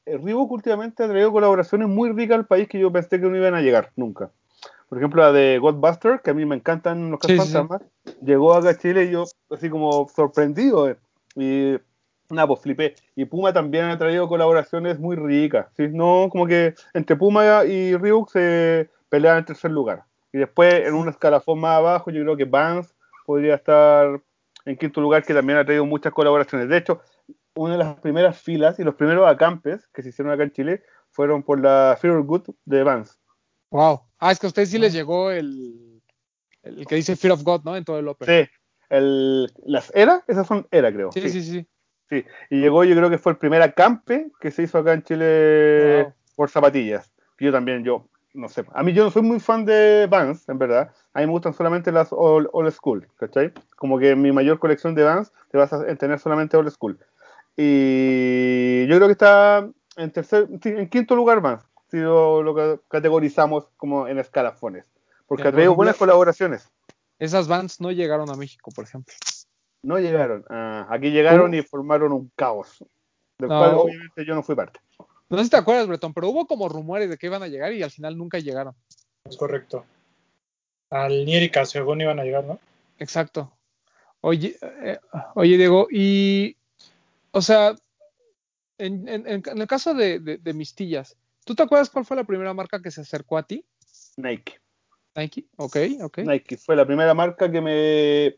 [0.06, 3.38] eh, Reebok últimamente ha traído colaboraciones muy ricas al país que yo pensé que no
[3.38, 4.32] iban a llegar nunca.
[4.90, 7.82] Por ejemplo, la de Godbuster, que a mí me encantan los Sí, cazafantasmas,
[8.22, 10.88] llegó acá a Chile y yo así como sorprendido.
[10.90, 10.98] eh,
[11.36, 11.78] Y
[12.30, 12.94] nada, pues flipé.
[13.16, 15.68] Y Puma también ha traído colaboraciones muy ricas.
[15.76, 15.88] ¿sí?
[15.90, 20.04] No, como que entre Puma y Reebok se pelean en tercer lugar.
[20.34, 22.94] Y después, en un escalafón más abajo, yo creo que Vans
[23.26, 24.20] podría estar
[24.66, 26.68] en quinto lugar, que también ha traído muchas colaboraciones.
[26.68, 27.02] De hecho,
[27.56, 30.84] una de las primeras filas y los primeros acampes que se hicieron acá en Chile
[31.12, 33.20] fueron por la Fear Good de Vans.
[33.70, 34.02] Wow.
[34.20, 36.02] Ah, es que a ustedes sí les llegó el,
[36.64, 37.76] el que dice Fear of God, ¿no?
[37.76, 38.10] En todo el.
[38.22, 38.50] Sí,
[38.90, 41.12] el, las ERA, esas son ERA, creo.
[41.12, 41.42] sí, sí.
[41.44, 41.68] sí.
[42.10, 45.04] Sí, y llegó, yo creo que fue el primer acampe que se hizo acá en
[45.04, 46.14] Chile Wow.
[46.36, 47.12] por zapatillas.
[47.40, 48.66] Yo también, yo, no sé.
[48.74, 50.92] A mí yo no soy muy fan de Vans, en verdad.
[51.14, 53.54] A mí me gustan solamente las old, old school, ¿cachai?
[53.76, 56.98] Como que mi mayor colección de Vans te vas a tener solamente old school.
[57.56, 62.56] Y yo creo que está en tercer, sí, en quinto lugar Vans, si lo, lo
[62.56, 64.92] ca- categorizamos como en escalafones.
[65.28, 66.70] Porque ha traído buenas colaboraciones.
[67.20, 69.14] Esas bands no llegaron a México, por ejemplo.
[69.84, 70.44] No llegaron.
[70.50, 72.84] Ah, aquí llegaron y formaron un caos.
[73.38, 73.58] Del No.
[73.58, 74.80] cual obviamente yo no fui parte.
[75.30, 77.74] No sé si te acuerdas, Bretón, pero hubo como rumores de que iban a llegar
[77.74, 78.76] y al final nunca llegaron.
[79.26, 79.86] Es correcto.
[80.90, 82.60] Al Nierica, según iban a llegar, ¿no?
[83.00, 83.52] Exacto.
[84.22, 85.00] Oye, eh,
[85.36, 86.56] oye Diego, y,
[87.32, 87.76] o sea,
[88.78, 92.54] en, en- el caso de, de, de Mistillas, ¿tú te acuerdas cuál fue la primera
[92.54, 93.66] marca que se acercó a ti?
[94.18, 94.60] Nike.
[95.16, 95.46] Nike.
[95.58, 96.18] Ok, ok.
[96.20, 98.38] Nike fue la primera marca que me.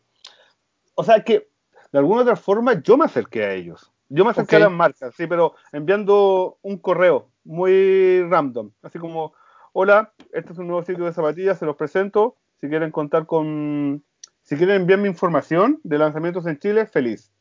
[0.95, 1.49] O sea, que
[1.91, 3.91] de alguna otra forma yo me acerqué a ellos.
[4.09, 8.71] Yo me acerqué a las marcas, sí, pero enviando un correo muy random.
[8.83, 9.33] Así como:
[9.73, 12.35] Hola, este es un nuevo sitio de zapatillas, se los presento.
[12.61, 14.03] Si quieren contar con.
[14.43, 17.31] Si quieren enviarme información de lanzamientos en Chile, feliz.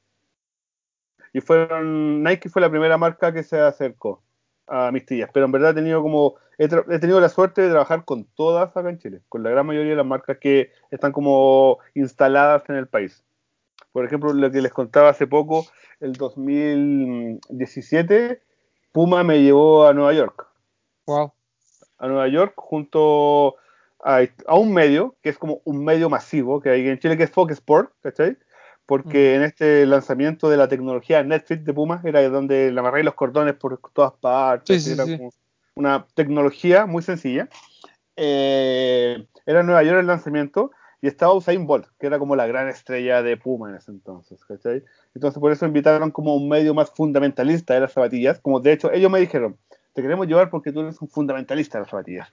[1.33, 2.23] Y fueron.
[2.23, 4.23] Nike fue la primera marca que se acercó
[4.67, 5.29] a mis tías.
[5.33, 6.37] Pero en verdad he tenido como.
[6.57, 9.51] He, tra- he tenido la suerte de trabajar con todas acá en Chile, con la
[9.51, 13.25] gran mayoría de las marcas que están como instaladas en el país.
[13.95, 15.69] Por ejemplo, lo que les contaba hace poco,
[16.01, 18.43] el 2017,
[18.91, 20.49] Puma me llevó a Nueva York.
[21.07, 21.33] Wow.
[21.99, 23.55] A Nueva York junto
[24.05, 27.23] a, a un medio, que es como un medio masivo que hay en Chile, que
[27.23, 28.37] es Fox Sport, ¿cachai?
[28.85, 33.15] Porque en este lanzamiento de la tecnología Netflix de Puma era donde le amarré los
[33.15, 34.83] cordones por todas partes.
[34.83, 35.19] Sí, sí, era sí.
[35.19, 35.31] como
[35.77, 37.49] una tecnología muy sencilla.
[38.17, 40.73] Eh, era en Nueva York el lanzamiento
[41.05, 44.43] y estaba Usain Bolt, que era como la gran estrella de Puma en ese entonces,
[44.43, 44.83] ¿cachai?
[45.15, 48.91] Entonces por eso invitaron como un medio más fundamentalista de las zapatillas, como de hecho
[48.91, 49.59] ellos me dijeron,
[49.93, 52.33] te queremos llevar porque tú eres un fundamentalista de las zapatillas.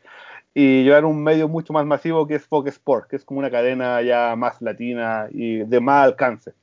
[0.54, 3.52] Y llevar un medio mucho más masivo que es Fox Sport, que es como una
[3.52, 6.54] cadena ya más latina y de más alcance.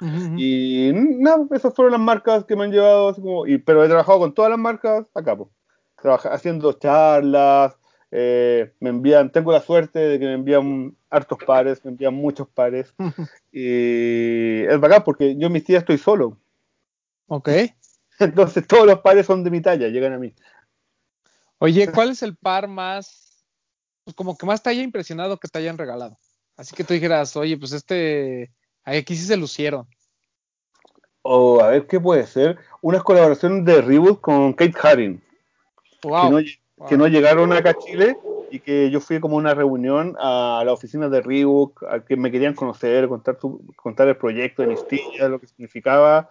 [0.00, 0.34] Ujú, ujú.
[0.36, 3.86] Y nada, esas fueron las marcas que me han llevado, así como, y, pero he
[3.86, 5.48] trabajado con todas las marcas acá, pues.
[6.24, 7.78] Haciendo charlas,
[8.10, 12.48] eh, me envían, tengo la suerte de que me envían hartos pares, me envían muchos
[12.48, 12.94] pares,
[13.52, 16.38] y es bacán porque yo en mis tías estoy solo,
[17.28, 17.48] Ok.
[18.20, 20.34] entonces todos los pares son de mi talla, llegan a mí.
[21.58, 23.44] Oye, ¿cuál es el par más,
[24.04, 26.18] pues como que más te haya impresionado que te hayan regalado?
[26.56, 28.52] Así que tú dijeras, oye, pues este,
[28.84, 29.86] aquí sí se lucieron.
[31.22, 35.22] O a ver qué puede ser, unas colaboraciones de Reebok con Kate Haring,
[36.02, 36.20] Wow.
[36.20, 36.44] que, no, wow.
[36.88, 38.16] Que no llegaron acá a Chile
[38.50, 42.16] y que yo fui como a una reunión a la oficina de Reebok, a que
[42.16, 46.28] me querían conocer, contar, su- contar el proyecto de Mistilla, lo que significaba.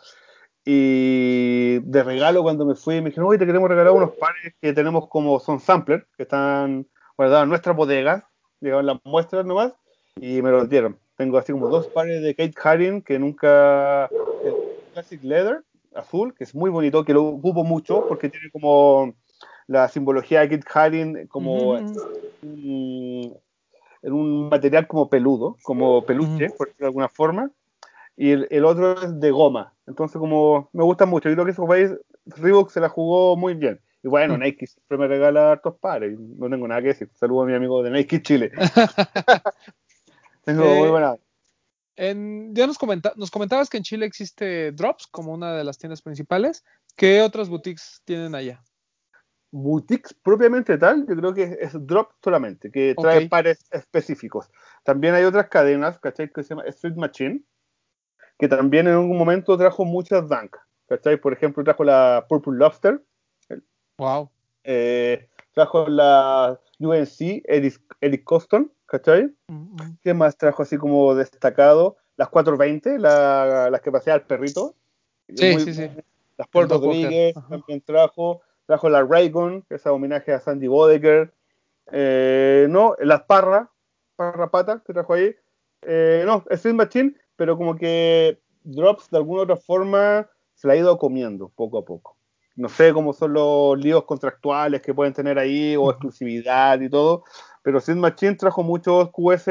[0.64, 4.74] Y de regalo cuando me fui me dijeron, oye, te queremos regalar unos pares que
[4.74, 6.88] tenemos como son samplers, que están
[7.18, 8.24] guardados en nuestras bodegas,
[8.62, 9.74] llegaban las muestras nomás,
[10.16, 10.98] y me los dieron.
[11.18, 14.06] Tengo así como dos pares de Kate Haring que nunca...
[14.44, 14.54] el
[14.94, 19.14] Classic Leather, azul, que es muy bonito, que lo ocupo mucho porque tiene como
[19.68, 21.94] la simbología de Kate Haring como ujú.
[22.44, 23.38] un-
[24.02, 27.50] en un material como peludo, como peluche, por decirlo de alguna forma,
[28.16, 29.74] y el, el otro es de goma.
[29.88, 31.92] Entonces, como me gusta mucho, yo creo que ese país,
[32.26, 33.80] Reebok se la jugó muy bien.
[34.04, 34.42] Y bueno, Mm.
[34.42, 37.10] Nike siempre me regala hartos pares, no tengo nada que decir.
[37.16, 38.52] Saludo a mi amigo de Nike Chile.
[40.46, 41.16] tengo Eh, muy buena.
[41.96, 45.78] En- ya nos, comenta- nos comentabas que en Chile existe Drops como una de las
[45.80, 46.64] tiendas principales.
[46.96, 48.62] ¿Qué otras boutiques tienen allá?
[49.52, 53.30] Boutiques propiamente tal, yo creo que es Drop solamente, que trae Ok.
[53.30, 54.50] pares específicos.
[54.84, 56.30] También hay otras cadenas, ¿cachai?
[56.32, 57.42] Que se llama Street Machine,
[58.38, 61.18] que también en algún momento trajo muchas Dunk, ¿cachai?
[61.18, 63.02] Por ejemplo, trajo la Purple Lobster,
[63.98, 64.30] Wow.
[64.66, 69.34] Eh, trajo la UNC, Eric, Eric Coston, ¿cachai?
[69.48, 69.98] Mm, mm.
[70.04, 71.96] ¿Qué más trajo así como destacado?
[72.18, 74.76] Las 420, la, las que pasea el perrito.
[75.34, 75.90] Sí, Muy- sí, sí.
[76.38, 78.42] Las Doc Rodríguez también trajo.
[78.66, 81.34] Trajo la Raygon, que es homenaje a Sandy Bodeker.
[81.92, 83.70] Eh, no, las Parra,
[84.16, 85.36] Parra Pata, que trajo ahí.
[85.82, 90.74] Eh, no, es Swing Machine, pero como que Drops de alguna otra forma se la
[90.74, 92.18] ha ido comiendo poco a poco.
[92.56, 97.24] No sé cómo son los líos contractuales que pueden tener ahí, o exclusividad y todo,
[97.62, 99.46] pero Swing Machine trajo muchos QS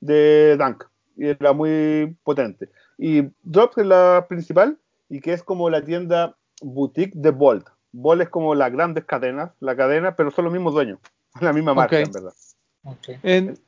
[0.00, 0.84] de Dunk
[1.16, 2.68] y era muy potente.
[2.98, 4.78] Y Drops es la principal
[5.08, 7.66] y que es como la tienda boutique de Bolt.
[7.92, 10.98] Bolt es como las grandes cadenas, la cadena, pero son los mismos dueños,
[11.40, 12.32] la misma marca, en verdad.
[13.22, 13.58] En-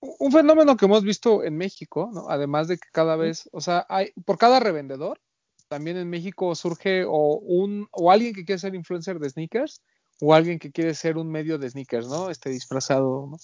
[0.00, 2.28] un fenómeno que hemos visto en México, ¿no?
[2.28, 5.20] además de que cada vez, o sea, hay por cada revendedor,
[5.68, 9.82] también en México surge o un o alguien que quiere ser influencer de sneakers
[10.20, 12.30] o alguien que quiere ser un medio de sneakers, ¿no?
[12.30, 13.36] Este disfrazado, ¿no?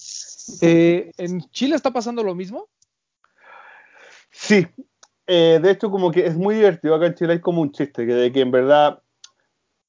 [0.61, 2.67] Eh, ¿En Chile está pasando lo mismo?
[4.31, 4.67] Sí,
[5.27, 8.05] eh, de hecho como que es muy divertido acá en Chile hay como un chiste
[8.05, 9.01] que de que en verdad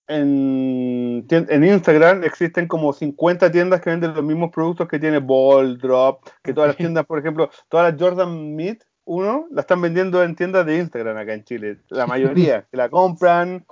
[0.09, 5.79] en, en Instagram existen como 50 tiendas que venden los mismos productos que tiene Ball,
[5.79, 10.23] Drop, que todas las tiendas, por ejemplo, todas las Jordan Meat 1 la están vendiendo
[10.23, 13.65] en tiendas de Instagram acá en Chile, la mayoría, que la compran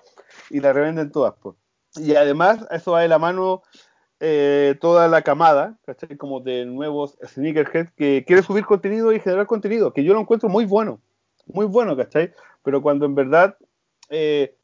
[0.51, 1.35] y la revenden todas.
[1.41, 1.57] pues.
[1.97, 3.62] Y además eso va de la mano
[4.20, 6.16] eh, toda la camada, ¿cachai?
[6.16, 10.49] Como de nuevos sneakerheads que quiere subir contenido y generar contenido, que yo lo encuentro
[10.49, 11.01] muy bueno,
[11.47, 12.32] muy bueno, ¿cachai?
[12.62, 13.57] Pero cuando en verdad
[14.11, 14.57] eh,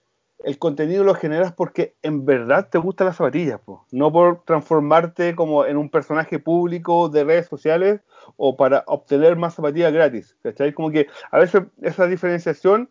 [0.44, 3.86] el contenido lo generas porque en verdad te gustan las zapatillas, po.
[3.90, 8.00] no por transformarte como en un personaje público de redes sociales
[8.36, 10.72] o para obtener más zapatillas gratis, ¿cachai?
[10.72, 12.90] Como que a veces esa diferenciación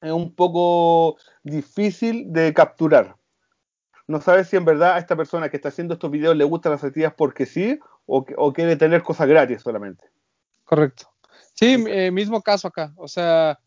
[0.00, 3.16] es un poco difícil de capturar.
[4.06, 6.72] No sabes si en verdad a esta persona que está haciendo estos videos le gustan
[6.72, 10.04] las zapatillas porque sí o, quiere tener cosas gratis solamente.
[10.64, 11.10] Correcto.
[11.52, 12.94] Sí, eh, mismo caso acá.
[12.96, 13.58] O sea,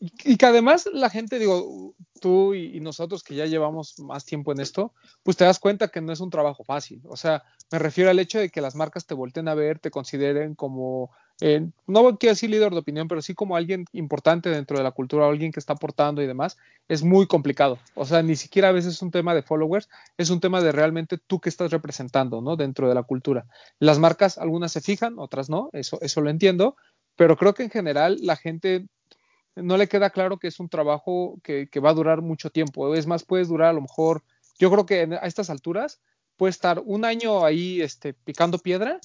[0.00, 1.94] y, y que además la gente, digo,
[2.24, 6.00] tú y, nosotros que ya llevamos más tiempo en esto, pues te das cuenta que
[6.00, 7.02] no es un trabajo fácil.
[7.04, 9.90] O sea, me refiero al hecho de que las marcas te volteen a ver, te
[9.90, 11.10] consideren como,
[11.42, 14.92] eh, no quiero decir líder de opinión, pero sí como alguien importante dentro de la
[14.92, 16.56] cultura, alguien que está aportando y demás,
[16.88, 17.78] es muy complicado.
[17.94, 20.72] O sea, ni siquiera a veces es un tema de followers, es un tema de
[20.72, 22.56] realmente tú que estás representando, ¿no?
[22.56, 23.44] Dentro de la cultura.
[23.80, 26.74] Las marcas, algunas se fijan, otras no, eso, eso lo entiendo,
[27.16, 28.86] pero creo que en general la gente
[29.56, 32.94] no le queda claro que es un trabajo que, va a durar mucho tiempo.
[32.94, 34.22] Es más, puedes durar a lo mejor,
[34.58, 36.00] yo creo que a estas alturas
[36.36, 39.00] puede estar un año ahí este, picando piedra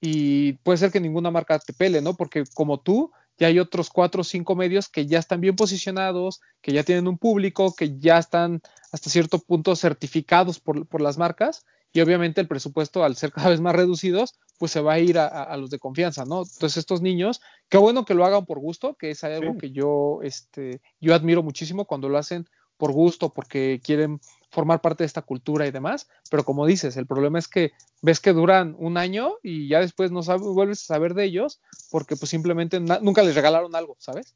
[0.00, 2.14] y puede ser que ninguna marca te pele, ¿no?
[2.14, 6.40] Porque como tú, ya hay otros cuatro o cinco medios que ya están bien posicionados,
[6.60, 8.60] que ya tienen un público, que ya están
[8.92, 11.64] hasta cierto punto certificados por las marcas
[11.94, 15.16] y obviamente el presupuesto al ser cada vez más reducidos, pues se va a ir
[15.18, 16.42] a, a- a los de confianza, ¿no?
[16.42, 17.40] Entonces estos niños,
[17.70, 19.58] qué bueno que lo hagan por gusto, que es algo Sí.
[19.60, 24.20] que yo, este, yo admiro muchísimo cuando lo hacen por gusto, porque quieren
[24.50, 27.70] formar parte de esta cultura y demás, pero como dices, el problema es que
[28.02, 31.60] ves que duran un año y ya después no sabes, vuelves a saber de ellos
[31.92, 34.34] porque pues simplemente nunca les regalaron algo, ¿sabes?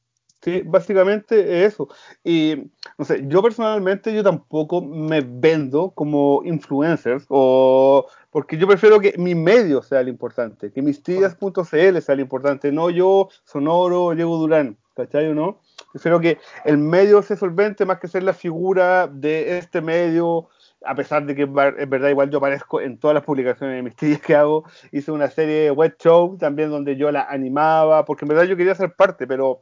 [0.49, 1.89] Sí, básicamente es eso.
[2.25, 8.99] Y no sé, yo personalmente yo tampoco me vendo como influencers o porque yo prefiero
[8.99, 14.15] que mi medio sea el importante, que mis tías.cl sea el importante, no yo, Sonoro,
[14.15, 15.61] Diego Durán, ¿cachai o no?
[15.93, 20.49] Prefiero que el medio sea solvente más que ser la figura de este medio,
[20.83, 21.53] a pesar de que es
[21.91, 25.29] verdad igual yo aparezco en todas las publicaciones de mis tías que hago, hice una
[25.29, 28.95] serie de web show también donde yo la animaba, porque en verdad yo quería ser
[28.95, 29.61] parte, pero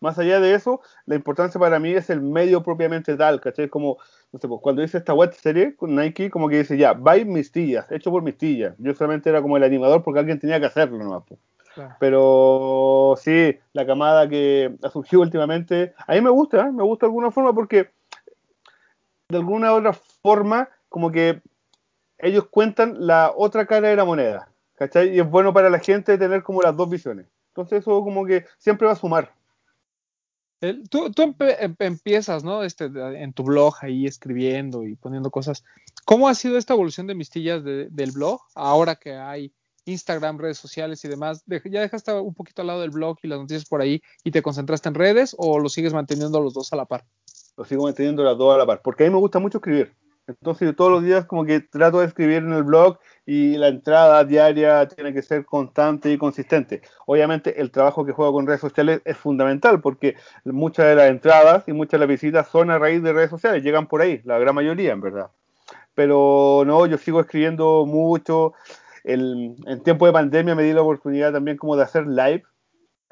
[0.00, 3.68] más allá de eso, la importancia para mí es el medio propiamente tal, ¿cachai?
[3.68, 3.98] Como,
[4.32, 7.24] no sé, pues, cuando hice esta web serie con Nike, como que dice, ya, by
[7.24, 8.74] mis tías, hecho por mis tías.
[8.78, 11.22] Yo solamente era como el animador porque alguien tenía que hacerlo nomás.
[11.28, 11.40] pues.
[11.74, 11.94] Claro.
[12.00, 16.72] Pero sí, la camada que ha surgido últimamente, a mí me gusta, ¿eh?
[16.72, 17.90] me gusta de alguna forma porque
[19.28, 21.40] de alguna otra forma, como que
[22.18, 25.14] ellos cuentan la otra cara de la moneda, ¿cachai?
[25.14, 27.26] Y es bueno para la gente tener como las dos visiones.
[27.48, 29.32] Entonces eso como que siempre va a sumar.
[30.60, 32.62] El- tú tú em- empiezas, ¿no?
[32.64, 35.64] Este, en tu blog ahí escribiendo y poniendo cosas.
[36.04, 39.52] ¿Cómo ha sido esta evolución de mistillas de- del blog ahora que hay
[39.86, 41.42] Instagram, redes sociales y demás?
[41.46, 44.30] De- ¿Ya dejaste un poquito al lado del blog y las noticias por ahí y
[44.30, 47.04] te concentraste en redes o lo sigues manteniendo los dos a la par?
[47.56, 49.94] lo sigo manteniendo las dos a la par, porque a mí me gusta mucho escribir.
[50.26, 53.68] Entonces yo todos los días como que trato de escribir en el blog y la
[53.68, 56.82] entrada diaria tiene que ser constante y consistente.
[57.06, 61.64] Obviamente el trabajo que juego con redes sociales es fundamental porque muchas de las entradas
[61.66, 64.38] y muchas de las visitas son a raíz de redes sociales, llegan por ahí, la
[64.38, 65.30] gran mayoría en verdad.
[65.94, 68.54] Pero no, yo sigo escribiendo mucho.
[69.02, 72.44] El, en tiempo de pandemia me di la oportunidad también como de hacer live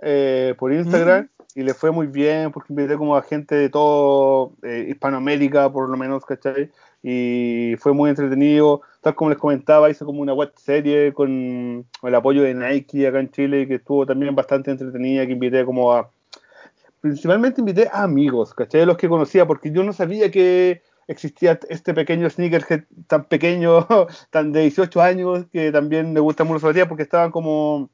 [0.00, 1.24] eh, por Instagram.
[1.24, 1.28] Mm.
[1.54, 5.88] Y le fue muy bien porque invité como a gente de todo eh, Hispanoamérica, por
[5.88, 6.70] lo menos, ¿cachai?
[7.02, 8.82] Y fue muy entretenido.
[9.00, 13.20] Tal como les comentaba, hice como una web serie con el apoyo de Nike acá
[13.20, 16.10] en Chile, que estuvo también bastante entretenida, que invité como a...
[17.00, 18.84] Principalmente invité a amigos, ¿cachai?
[18.84, 23.86] Los que conocía, porque yo no sabía que existía este pequeño sneakerhead tan pequeño,
[24.30, 27.90] tan de 18 años, que también me gusta mucho la porque estaban como...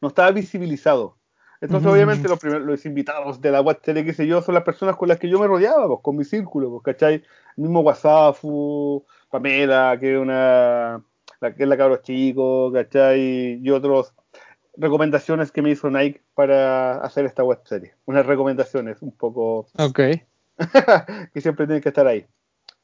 [0.00, 1.16] no estaba visibilizado.
[1.62, 4.64] Entonces, obviamente, los, primeros, los invitados de la web tele, qué sé yo, son las
[4.64, 7.14] personas con las que yo me rodeaba, pues, con mi círculo, pues, ¿cachai?
[7.56, 11.00] El mismo Wasafu, Pamela, que es una,
[11.40, 13.60] la, que es la cabros chico, ¿cachai?
[13.62, 14.12] Y otros
[14.76, 17.94] recomendaciones que me hizo Nike para hacer esta web serie.
[18.06, 20.00] Unas recomendaciones un poco Ok.
[21.32, 22.26] que siempre tienen que estar ahí.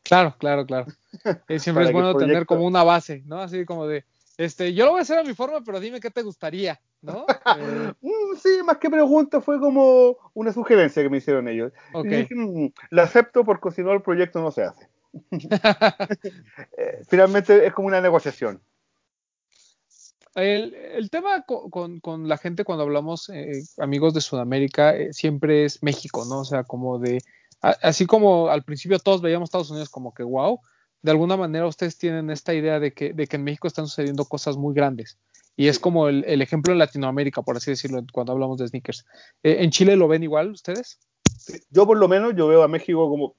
[0.05, 0.87] Claro, claro, claro.
[1.49, 3.41] Eh, siempre es bueno tener como una base, ¿no?
[3.41, 4.05] Así como de,
[4.39, 7.26] este, yo lo voy a hacer a mi forma, pero dime qué te gustaría, ¿no?
[7.59, 11.72] Eh, Mm, sí, más que pregunta, fue como una sugerencia que me hicieron ellos.
[11.93, 12.05] ok.
[12.07, 14.89] Y dije, "Mm, la acepto porque si no el proyecto no se hace.
[16.76, 18.61] Eh, finalmente es como una negociación.
[20.34, 25.64] El, el tema co- con, con la gente cuando hablamos, eh, amigos de Sudamérica, siempre
[25.64, 26.41] es México, ¿no?
[26.41, 27.20] O sea, como de,
[27.62, 30.61] a- así como al principio todos veíamos Estados Unidos como que wow,
[31.03, 34.25] de alguna manera ustedes tienen esta idea de que, de que en México están sucediendo
[34.25, 35.19] cosas muy grandes.
[35.57, 39.05] Y es como el, el ejemplo en Latinoamérica, por así decirlo, cuando hablamos de sneakers.
[39.43, 40.99] Eh, ¿En Chile lo ven igual ustedes?
[41.71, 43.35] Yo por lo menos, yo veo a México como...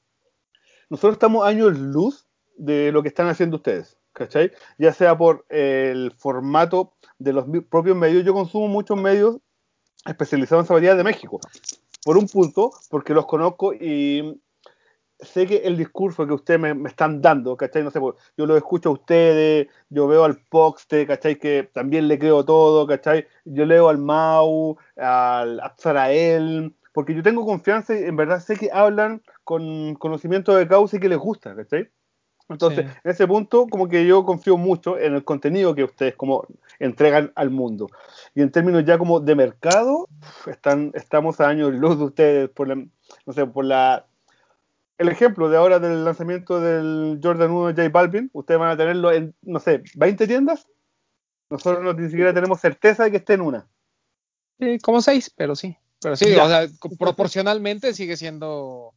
[0.90, 4.52] Nosotros estamos años luz de lo que están haciendo ustedes, ¿cachai?
[4.78, 8.26] Ya sea por el formato de los propios medios.
[8.26, 9.38] Yo consumo muchos medios
[10.06, 11.40] especializados en zapatillas de México.
[12.04, 14.42] Por un punto, porque los conozco y
[15.20, 17.84] sé que el discurso que ustedes me, me están dando, ¿cachai?
[17.84, 18.00] No sé,
[18.38, 21.38] yo lo escucho a ustedes, yo veo al Poxte, ¿cachai?
[21.38, 23.28] Que también le creo todo, ¿cachai?
[23.46, 28.70] Yo leo al Mau, al Azarael, porque yo tengo confianza y en verdad sé que
[28.72, 31.90] hablan con conocimiento de causa y que les gusta, ¿cachai?
[32.50, 32.92] Entonces, Sí.
[33.04, 36.48] en ese punto, como que yo confío mucho en el contenido que ustedes como
[36.80, 37.88] entregan al mundo.
[38.34, 40.08] Y en términos ya como de mercado,
[40.48, 44.08] están, estamos a años luz de ustedes por la, no sé, por la
[45.00, 48.78] el ejemplo de ahora del lanzamiento del Jordan 1 de J Balvin, ustedes van a
[48.78, 50.68] tenerlo en, no sé, 20 tiendas.
[51.50, 53.68] Nosotros no, ni siquiera tenemos certeza de que esté en una.
[54.60, 55.76] Sí, como seis, pero sí.
[56.02, 56.44] Pero sí, Ya.
[56.44, 56.68] o sea,
[57.00, 58.94] proporcionalmente sigue siendo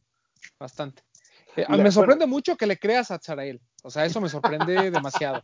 [0.59, 1.03] bastante.
[1.55, 3.61] Eh, me sorprende mucho que le creas a Zarael.
[3.83, 5.41] O sea, eso me sorprende demasiado.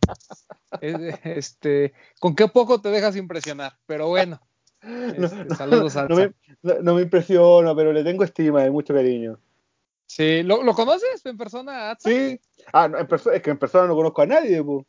[0.80, 4.40] Este, con qué poco te dejas impresionar, pero bueno.
[4.82, 6.32] No, Este, no, saludos a no me,
[6.62, 9.38] no- no me impresiona, pero le tengo estima y mucho cariño.
[10.12, 12.08] Sí, ¿lo, lo conoces en persona, Atza?
[12.10, 12.40] Sí.
[12.72, 14.84] Ah, no, en perso- es que en persona no conozco a nadie, po.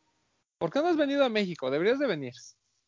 [0.57, 1.69] ¿Por qué no has venido a México?
[1.69, 2.33] Deberías de venir.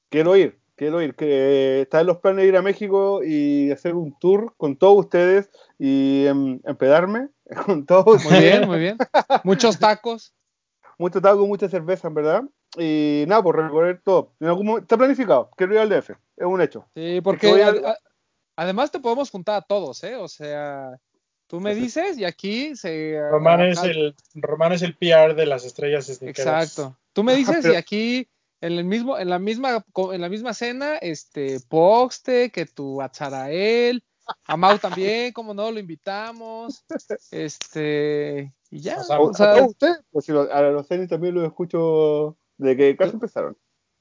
[0.09, 1.13] Quiero ir, quiero ir.
[1.15, 4.97] Que está en los planes de ir a México y hacer un tour con todos
[5.05, 7.29] ustedes y em, empedarme
[7.67, 8.97] con todos Muy bien, muy bien.
[9.43, 10.33] Muchos tacos.
[10.97, 12.43] mucho taco, mucha cerveza, en verdad.
[12.79, 14.33] Y nada, por recorrer todo.
[14.39, 15.51] En algún momento- está planificado.
[15.55, 16.09] Quiero ir al DF.
[16.37, 16.87] Es un hecho.
[16.95, 17.97] Sí, porque a- a-
[18.55, 20.15] además te podemos juntar a todos, ¿eh?
[20.15, 20.99] O sea,
[21.53, 23.15] tú me dices y aquí se...
[23.29, 26.63] Román es, ah, el, Román es el PR de las estrellas sneakeras.
[26.73, 26.97] Exacto.
[27.13, 28.27] Tú me dices Pero- y aquí
[28.59, 34.03] en el mismo, en la misma, en la misma cena, este, Poxte, que tu Azarael,
[34.45, 36.83] a Mau también, como no, lo invitamos,
[37.29, 40.61] este, y ya, O sea, A, o a sea, todos ustedes, pues si lo- a
[40.63, 43.55] los tenis también los escucho desde que casi empezaron.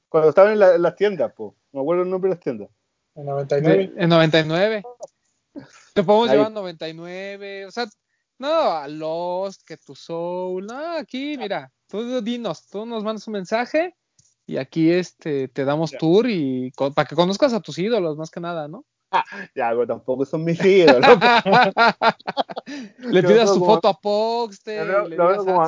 [0.09, 1.53] Cuando estaban en, la- en las tiendas, pues.
[1.72, 2.70] No me acuerdo el nombre de las tiendas.
[3.14, 3.88] En 99.
[3.94, 4.82] de- en 99.
[5.95, 6.36] Te podemos Ahí.
[6.36, 7.86] llevar a 99, o sea,
[8.38, 13.34] no, a Lost, que tu Soul, no, aquí, mira, tú dinos, tú nos mandas un
[13.34, 13.95] mensaje
[14.47, 15.99] y aquí este te damos Ya.
[15.99, 18.84] tour y para que conozcas a tus ídolos más que nada, ¿no?
[19.55, 21.07] Ya, pero tampoco son mis ídolos.
[22.99, 25.66] le pidas como- foto a Poxte, Lo le veo como como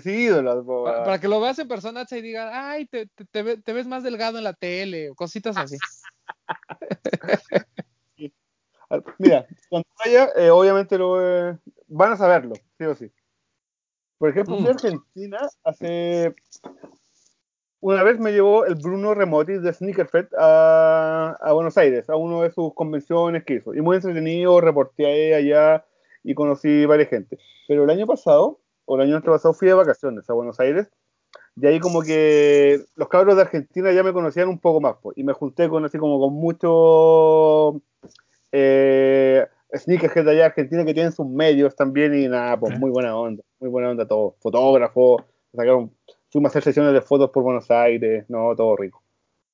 [0.00, 0.66] si ídolos.
[0.66, 1.04] po, para, ah.
[1.04, 4.44] para que lo veas en persona y digas, ay, te, te ves más delgado en
[4.44, 5.76] la tele, o cositas así.
[9.18, 11.58] Mira, cuando vaya, eh, obviamente lo eh,
[11.88, 13.10] van a saberlo, sí o sí.
[14.18, 14.74] Por ejemplo, fui a Mm.
[14.74, 16.34] Argentina hace.
[17.80, 22.42] Una vez me llevó el Bruno Remotis de Sneakerfest a, a Buenos Aires, a una
[22.42, 23.74] de sus convenciones que hizo.
[23.74, 25.84] Y muy entretenido, reporteé allá
[26.24, 27.38] y conocí varias gente.
[27.68, 30.88] Pero el año pasado, o el año pasado, fui de vacaciones a Buenos Aires
[31.58, 35.16] y ahí como que los cabros de Argentina ya me conocían un poco más, pues,
[35.16, 37.82] y me junté con así como con muchos
[38.58, 39.46] eh,
[39.76, 43.42] sneakerheads de allá Argentina que tienen sus medios también y nada, pues muy buena onda,
[43.60, 45.22] muy buena onda todo, fotógrafos,
[45.54, 45.92] sacaron,
[46.30, 49.02] fuimos a hacer sesiones de fotos por Buenos Aires, no, todo rico.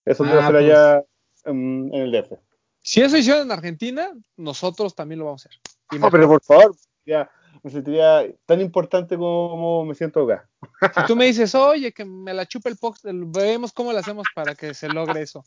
[0.04, 0.64] Eso quiero Ah, hacer pues.
[0.64, 1.04] allá
[1.46, 2.32] en, en el DF.
[2.80, 5.60] Si eso hicieron en Argentina, nosotros también lo vamos a hacer.
[5.92, 6.74] Y No, pero por favor,
[7.06, 7.30] ya,
[7.62, 10.48] me sentiría tan importante como me siento acá.
[10.94, 14.26] Si tú me dices, oye, que me la chupe el pox, vemos cómo lo hacemos
[14.34, 15.44] para que se logre eso.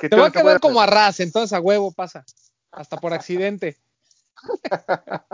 [0.00, 2.24] Te va a quedar como a ras, entonces a huevo pasa.
[2.72, 3.76] Hasta por accidente.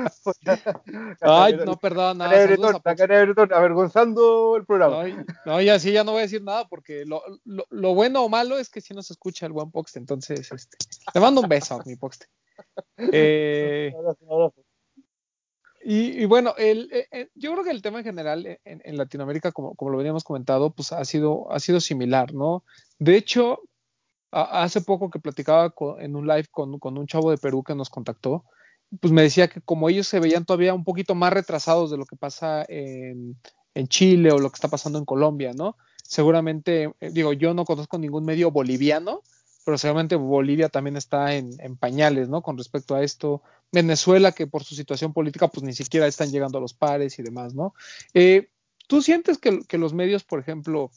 [0.00, 0.82] hacer.
[1.20, 4.96] Ay, no, perdón, nada, saludos a Bretón, avergonzando el programa.
[5.02, 5.16] No, y-
[5.46, 8.28] no, ya sí, ya no voy a decir nada porque lo, lo- lo bueno o
[8.28, 9.98] malo es que si no se escucha el buen Poxte.
[9.98, 10.76] Entonces, este,
[11.12, 12.26] te mando un beso, mi Poxte.
[13.12, 13.92] Eh,
[15.84, 18.96] y, y bueno, el, eh, eh, yo creo que el tema en general en, en
[18.96, 22.64] Latinoamérica, como, como lo veníamos comentado, pues ha sido, ha sido similar, ¿no?
[22.98, 23.58] De hecho, a-
[24.30, 28.44] hace poco que platicaba en un live con, un chavo de Perú que nos contactó,
[29.00, 32.06] pues me decía que como ellos se veían todavía un poquito más retrasados de lo
[32.06, 33.36] que pasa en,
[33.88, 35.76] Chile o lo que está pasando en Colombia, ¿no?
[36.02, 39.22] Seguramente, eh, digo, yo no conozco ningún medio boliviano,
[39.64, 42.42] pero seguramente Bolivia también está en, pañales, ¿no?
[42.42, 43.40] Con respecto a esto.
[43.70, 47.22] Venezuela, que por su situación política, pues ni siquiera están llegando a los pares y
[47.22, 47.72] demás, ¿no?
[48.14, 48.48] Eh,
[48.88, 50.90] ¿Tú sientes que, los medios, por ejemplo,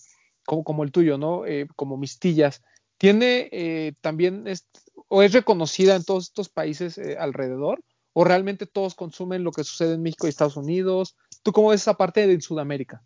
[0.46, 1.46] como, como el tuyo, ¿no?
[1.46, 2.64] Eh, como Mistillas,
[3.02, 4.68] tiene eh, también, es,
[5.08, 7.82] o es reconocida en todos estos países eh, alrededor,
[8.14, 11.18] o realmente todos consumen lo que sucede en México y Estados Unidos?
[11.42, 13.02] ¿Tú cómo ves esa parte de Sudamérica?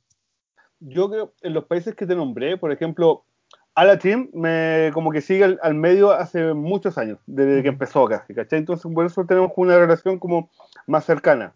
[0.82, 3.24] Yo creo, en los países que te nombré, por ejemplo,
[3.74, 8.06] Ala Team me como que sigue al, al medio hace muchos años, desde que empezó
[8.06, 8.60] casi, ¿cachai?
[8.60, 10.50] Entonces por eso tenemos una relación como
[10.88, 11.56] más cercana.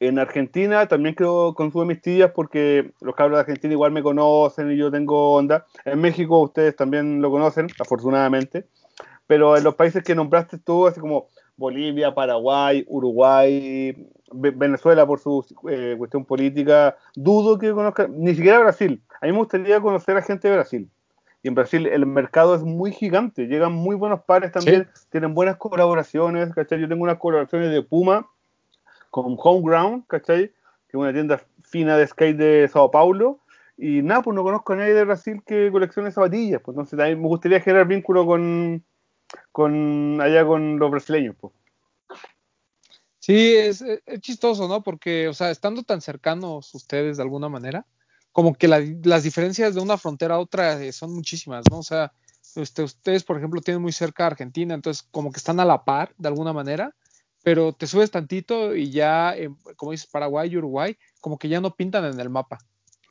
[0.00, 4.70] En Argentina también creo consumo mis tías porque los cabros de Argentina igual me conocen
[4.70, 5.66] y yo tengo onda.
[5.84, 8.66] En México ustedes también lo conocen, afortunadamente.
[9.26, 15.20] Pero en los países que nombraste tú, así como Bolivia, Paraguay, Uruguay, Ve- Venezuela por
[15.20, 19.02] su eh, cuestión política, dudo que conozcan, ni siquiera Brasil.
[19.20, 20.90] A mí me gustaría conocer a gente de Brasil.
[21.42, 25.56] Y en Brasil el mercado es muy gigante, llegan muy buenos pares también, tienen buenas
[25.56, 26.80] colaboraciones, ¿cachai?
[26.80, 28.26] Yo tengo unas colaboraciones de Puma
[29.14, 30.48] con Homeground, ¿cachai?
[30.48, 33.38] Que es una tienda fina de skate de Sao Paulo.
[33.78, 36.60] Y nada, pues no conozco a nadie de Brasil que coleccione zapatillas.
[36.60, 38.84] Pues entonces también me gustaría generar vínculo con,
[39.52, 41.36] con allá con los brasileños.
[41.40, 41.52] Pues.
[43.20, 43.84] Sí, es,
[44.18, 44.82] chistoso, ¿no?
[44.82, 47.86] Porque, o sea, estando tan cercanos ustedes de alguna manera,
[48.32, 51.78] como que la- las diferencias de una frontera a otra eh, son muchísimas, ¿no?
[51.78, 52.10] O sea,
[52.56, 55.84] este, ustedes, por ejemplo, tienen muy cerca a Argentina, entonces como que están a la
[55.84, 56.92] par de alguna manera,
[57.44, 61.60] pero te subes tantito y ya, eh, como dices, Paraguay y Uruguay, como que ya
[61.60, 62.58] no pintan en el mapa.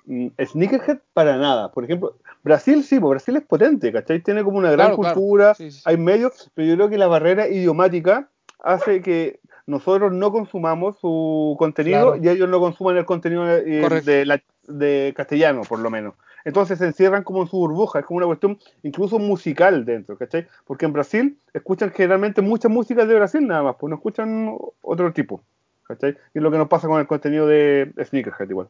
[0.06, 1.72] Mm, Sneakerhead para nada.
[1.72, 4.22] Por ejemplo, Brasil sí, pues Brasil es potente, ¿cachai?
[4.22, 5.84] Tiene como una gran Claro, cultura, Sí, sí, sí.
[5.86, 8.30] hay medios, pero yo creo que la barrera idiomática
[8.60, 12.22] hace que nosotros no consumamos su contenido Claro.
[12.22, 16.16] y ellos no consuman el contenido eh, de, la- de castellano, por lo menos.
[16.46, 20.48] Entonces se encierran como en su burbuja, es como una cuestión incluso musical dentro, ¿cachai?
[20.66, 25.14] Porque en Brasil escuchan generalmente mucha música de Brasil nada más, pues no escuchan otro
[25.14, 25.42] tipo,
[25.88, 26.12] ¿cachai?
[26.34, 28.68] Y es lo que nos pasa con el contenido de Sneakerhead igual.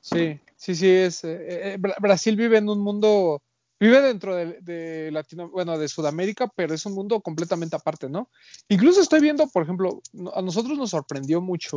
[0.00, 1.24] Sí, sí, sí, es.
[1.24, 3.42] eh, eh, Bra- Brasil vive en un mundo,
[3.78, 8.28] vive dentro de, de Latino, bueno, de Sudamérica, pero es un mundo completamente aparte, ¿no?
[8.68, 10.00] Incluso estoy viendo, por ejemplo,
[10.34, 11.76] a nosotros nos sorprendió mucho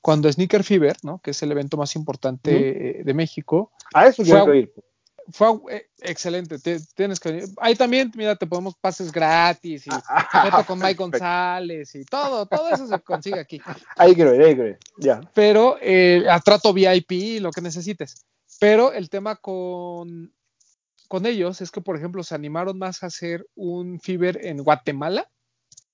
[0.00, 1.20] cuando Sneaker Fever, ¿no?
[1.20, 2.60] Que es el evento más importante Ujú.
[2.64, 4.72] eh, de México, A eso Fue quiero a- ir.
[5.30, 6.58] fue a- eh, excelente.
[6.58, 7.48] te- tienes que venir.
[7.58, 12.68] Ahí también, mira, te podemos pases gratis y foto con Mike González y todo, todo
[12.70, 13.60] eso se consigue aquí.
[13.96, 14.78] Ahí ir, ahí ir.
[14.98, 15.20] Ya.
[15.34, 18.24] pero eh, a trato VIP, lo que necesites.
[18.60, 20.32] Pero el tema con,
[21.08, 25.28] con ellos es que, por ejemplo, se animaron más a hacer un Fiber en Guatemala.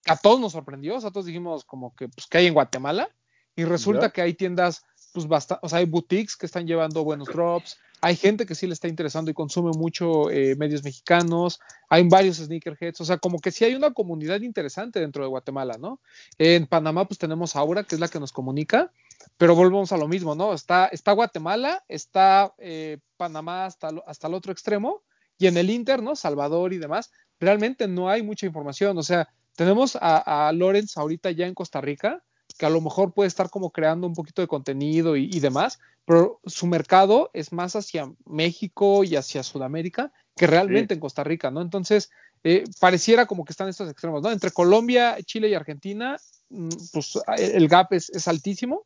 [0.07, 3.09] A todos nos sorprendió, o sea, todos dijimos como que, pues, que hay en Guatemala.
[3.57, 4.11] Y resulta Ya.
[4.11, 7.79] que hay tiendas, pues, bastante, o sea, hay boutiques que están llevando buenos drops.
[8.01, 11.59] Hay gente que sí le está interesando y consume mucho eh, medios mexicanos.
[11.89, 13.01] Hay varios sneakerheads.
[13.01, 16.01] O sea, como que sí hay una comunidad interesante dentro de Guatemala, ¿no?
[16.37, 18.91] En Panamá, pues tenemos Aura, que es la que nos comunica
[19.39, 20.53] pero volvemos a lo mismo, ¿no?
[20.53, 25.03] Está, está Guatemala, está eh, Panamá hasta, hasta el otro extremo,
[25.39, 26.15] y en el Inter, ¿no?
[26.15, 28.99] Salvador y demás, realmente no hay mucha información.
[28.99, 32.23] O sea, tenemos a, a Lorenz ahorita ya en Costa Rica,
[32.59, 35.81] que a lo mejor puede estar como creando un poquito de contenido y, y demás,
[36.05, 41.51] pero su mercado es más hacia México y hacia Sudamérica que realmente en Costa Rica,
[41.51, 41.61] ¿no?
[41.61, 42.11] Entonces,
[42.43, 44.31] eh, pareciera como que están estos extremos, ¿no?
[44.31, 46.17] Entre Colombia, Chile y Argentina,
[46.51, 48.85] mm, pues el gap es, es altísimo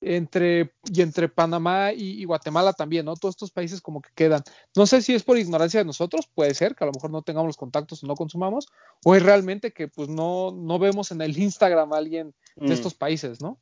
[0.00, 3.16] entre y entre Panamá y, Guatemala también, ¿no?
[3.16, 4.42] Todos estos países como que quedan.
[4.76, 7.22] No sé si es por ignorancia de nosotros, puede ser que a lo mejor no
[7.22, 8.68] tengamos los contactos o no consumamos,
[9.04, 12.72] o es realmente que pues no, no vemos en el Instagram a alguien de Mm.
[12.72, 13.58] estos países, ¿no?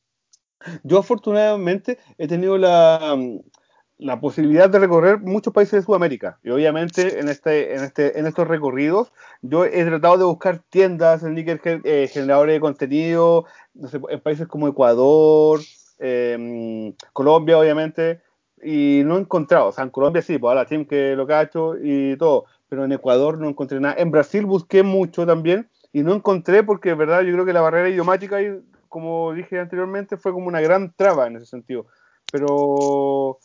[0.83, 3.17] Yo afortunadamente he tenido la,
[3.97, 8.27] la posibilidad de recorrer muchos países de Sudamérica y obviamente en este, en este, en
[8.27, 14.01] estos recorridos yo he tratado de buscar tiendas, sneakerhead, eh, generadores de contenido, no sé,
[14.09, 15.61] en países como Ecuador,
[15.99, 18.21] eh, Colombia obviamente
[18.63, 21.27] y no he encontrado, o sea en Colombia sí, pues a la team que lo
[21.27, 23.95] cacho y todo, pero en Ecuador no encontré nada.
[23.99, 27.89] En Brasil busqué mucho también y no encontré porque, verdad, yo creo que la barrera
[27.89, 28.41] idiomática
[28.89, 31.87] como dije anteriormente, fue como una gran traba en ese sentido.
[32.31, 33.39] Pero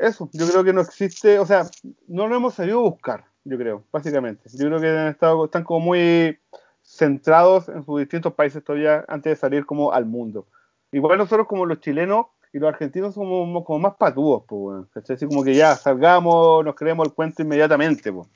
[0.00, 1.66] eso, yo creo que no existe, o sea,
[2.08, 4.48] no lo hemos sabido buscar, yo creo, básicamente.
[4.52, 6.38] Yo creo que han estado, están como muy
[6.82, 10.46] centrados en sus distintos países todavía antes de salir como al mundo.
[10.92, 15.26] Igual nosotros como los chilenos y los argentinos somos como más patúos, pues, bueno, Así
[15.26, 18.28] como que ya salgamos, nos creemos el cuento inmediatamente, pues.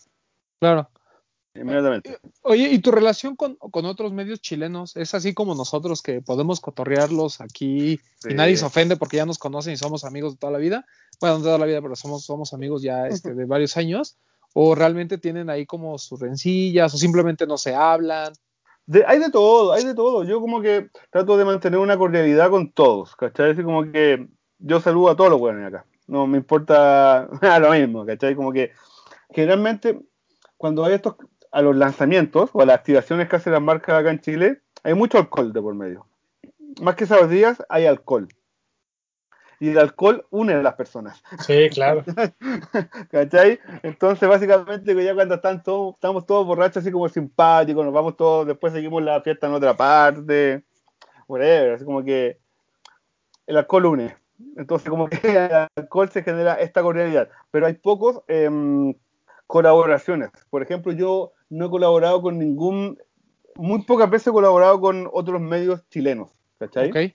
[0.58, 0.88] Claro.
[1.54, 2.18] Inmediatamente.
[2.42, 6.60] Oye, ¿y tu relación con, con, otros medios chilenos es así como nosotros que podemos
[6.60, 8.28] cotorrearlos aquí sí.
[8.30, 10.86] y nadie se ofende porque ya nos conocen y somos amigos de toda la vida?
[11.20, 14.16] Bueno, no de toda la vida, pero somos, somos amigos ya este, de varios años.
[14.52, 18.32] ¿O realmente tienen ahí como sus rencillas o simplemente no se hablan?
[18.90, 20.24] De, hay de todo, hay de todo.
[20.24, 23.52] Yo como que trato de mantener una cordialidad con todos, ¿cachai?
[23.52, 24.26] Así como que
[24.58, 25.86] yo saludo a todos los buenos acá.
[26.08, 27.28] No me importa
[27.60, 28.34] lo mismo, ¿cachai?
[28.34, 28.72] Como que
[29.30, 30.00] generalmente
[30.56, 31.14] cuando hay estos
[31.52, 34.94] a los lanzamientos o a las activaciones que hace las marcas acá en Chile, hay
[34.94, 36.08] mucho alcohol de por medio.
[36.82, 38.26] Más que esos días, hay alcohol.
[39.60, 41.22] Y el alcohol une a las personas.
[41.46, 42.02] Sí, claro.
[43.10, 43.60] ¿Cachai?
[43.82, 48.46] Entonces, básicamente, ya cuando están todos, estamos todos borrachos, así como simpáticos, nos vamos todos,
[48.46, 50.64] después seguimos la fiesta en otra parte,
[51.28, 52.38] whatever, así como que
[53.46, 54.16] el alcohol une.
[54.56, 57.28] Entonces, como que el alcohol se genera esta cordialidad.
[57.50, 58.94] Pero hay pocos eh,
[59.46, 60.30] colaboraciones.
[60.48, 62.98] Por ejemplo, yo no he colaborado con ningún,
[63.56, 66.88] muy pocas veces he colaborado con otros medios chilenos, ¿cachai?
[66.88, 67.14] Okay.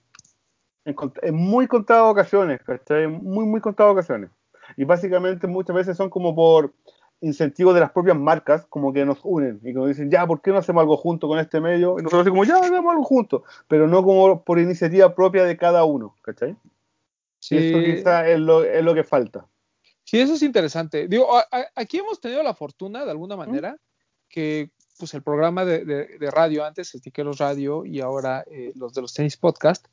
[0.86, 3.06] En, en, muy contadas ocasiones, ¿cachai?
[3.06, 4.30] Muy, muy contadas ocasiones.
[4.76, 6.72] Y básicamente muchas veces son como por
[7.20, 10.50] incentivos de las propias marcas, como que nos unen y como dicen, ya, ¿por qué
[10.50, 11.98] no hacemos algo junto con este medio?
[11.98, 15.56] Y nosotros así como, ya, hagamos algo juntos, pero no como por iniciativa propia de
[15.56, 16.56] cada uno, ¿cachai?
[17.38, 17.56] Sí.
[17.56, 19.46] Y eso quizá es lo, es lo que falta.
[20.04, 21.08] Sí, eso es interesante.
[21.08, 23.78] Digo, a, a, aquí hemos tenido la fortuna, de alguna manera, ¿Mm?
[24.28, 28.72] que pues el programa de, de, de radio antes, el Tiqueros Radio y ahora eh,
[28.76, 29.86] los de los tenis podcast,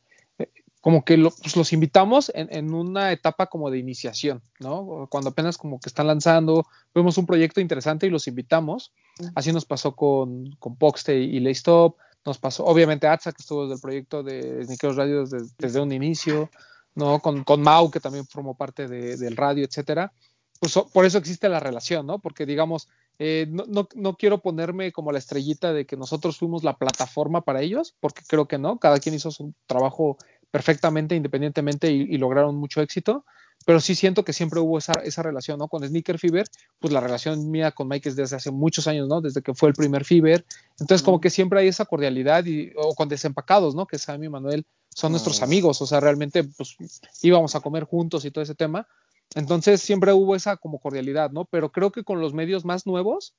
[0.84, 5.08] como que lo, pues los invitamos en, en, una etapa como de iniciación, ¿no?
[5.10, 8.92] Cuando apenas como que están lanzando, vemos un proyecto interesante y los invitamos.
[9.34, 13.76] Así nos pasó con, con Poxte y, Laystop, nos pasó, obviamente, Atza, que estuvo desde
[13.76, 16.50] el proyecto de Sneakers Radio desde, desde un inicio,
[16.96, 17.20] ¿no?
[17.20, 20.12] Con, con Mau, que también formó parte de, del radio, etcétera.
[20.60, 22.20] Pues por eso existe la relación, ¿no?
[22.20, 26.64] Porque digamos, eh, no, no, no, quiero ponerme como la estrellita de que nosotros fuimos
[26.64, 30.18] la plataforma para ellos, porque creo que no, cada quien hizo su trabajo
[30.54, 33.26] perfectamente, independientemente y, y lograron mucho éxito,
[33.66, 35.68] pero sí siento que siempre hubo esa, esa relación, ¿no?
[35.68, 36.46] Con Sneaker Fever,
[36.78, 39.20] pues la relación mía con Mike es desde hace muchos años, ¿no?
[39.20, 40.46] Desde que fue el primer Fever,
[40.80, 43.88] entonces como que siempre hay esa cordialidad y, o con desempacados, ¿no?
[43.88, 46.78] Que Sammy y Manuel son nuestros amigos, o sea, realmente pues
[47.24, 48.88] íbamos a comer juntos y todo ese tema,
[49.34, 51.46] entonces siempre hubo esa como cordialidad, ¿no?
[51.46, 53.34] Pero creo que con los medios más nuevos,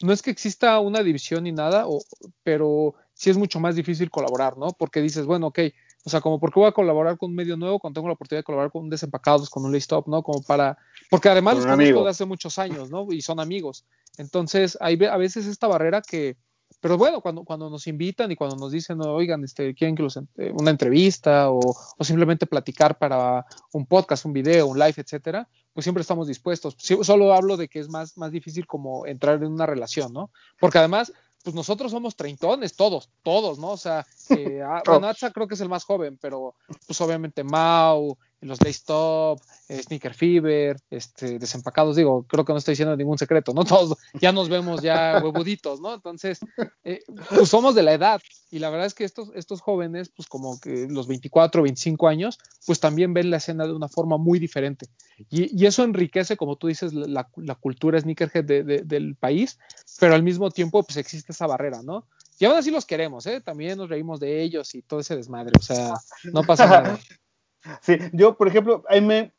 [0.00, 2.00] no es que exista una división ni nada, o,
[2.44, 4.68] pero sí es mucho más difícil colaborar, ¿no?
[4.72, 5.60] Porque dices, bueno, ok,
[6.04, 8.14] o sea, como, ¿por qué voy a colaborar con un medio nuevo cuando tengo la
[8.14, 10.22] oportunidad de colaborar con un Desempacados, con un Laystop, ¿no?
[10.22, 10.76] Como para,
[11.10, 13.06] porque además los conozco de hace muchos años, ¿no?
[13.10, 13.86] Y son amigos.
[14.18, 16.36] Entonces, hay a veces esta barrera que,
[16.80, 20.20] pero bueno, cuando, cuando nos invitan y cuando nos dicen, oigan, este, quieren que los,
[20.52, 21.60] una entrevista o,
[21.96, 26.76] o, simplemente platicar para un podcast, un video, un live, etcétera, pues siempre estamos dispuestos.
[26.78, 30.30] Solo hablo de que es más, más difícil como entrar en una relación, ¿no?
[30.60, 31.12] Porque además,
[31.44, 33.72] pues nosotros somos treintones, todos, todos, ¿no?
[33.72, 36.54] O sea, eh, bueno, Atza creo que es el más joven, pero
[36.86, 42.72] pues obviamente Mau, los Laystop, eh, Sneaker Fever, este, desempacados, digo, creo que no estoy
[42.72, 43.64] diciendo ningún secreto, ¿no?
[43.64, 45.94] Todos ya nos vemos ya huevuditos, ¿no?
[45.94, 46.40] Entonces,
[46.84, 50.28] eh, pues somos de la edad y la verdad es que estos, estos jóvenes, pues
[50.28, 54.38] como que los 24, 25 años, pues también ven la escena de una forma muy
[54.38, 54.86] diferente.
[55.30, 59.58] Y, y eso enriquece, como tú dices, la, la cultura sneakerhead de, de, del país,
[59.98, 62.06] pero al mismo tiempo, pues existe esa barrera, ¿no?
[62.38, 63.40] Y aún así los queremos, ¿eh?
[63.40, 65.94] También nos reímos de ellos y todo ese desmadre, o sea,
[66.32, 66.98] no pasa nada.
[67.80, 69.32] Sí, yo, por ejemplo, ahí me,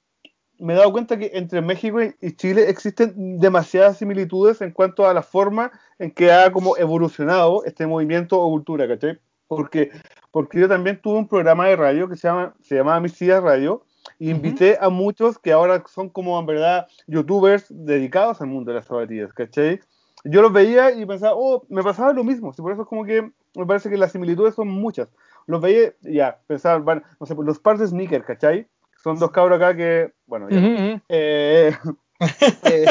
[0.59, 5.13] me he dado cuenta que entre México y Chile existen demasiadas similitudes en cuanto a
[5.13, 9.19] la forma en que ha como evolucionado este movimiento o cultura, ¿cachai?
[9.47, 9.91] Porque,
[10.31, 13.43] porque yo también tuve un programa de radio que se, llama, se llamaba Mis Días
[13.43, 13.83] Radio,
[14.19, 18.77] y invité a muchos que ahora son como en verdad youtubers dedicados al mundo de
[18.77, 19.79] las zapatillas, ¿cachai?
[20.23, 23.05] Yo los veía y pensaba, oh, me pasaba lo mismo, y por eso es como
[23.05, 25.09] que me parece que las similitudes son muchas.
[25.47, 28.67] Los veía, ya, pensaba, bueno, no sé, los pares de sneakers, ¿cachai?
[29.03, 31.01] Son dos cabros acá que, bueno, ya.
[31.09, 31.75] Eh,
[32.63, 32.85] eh,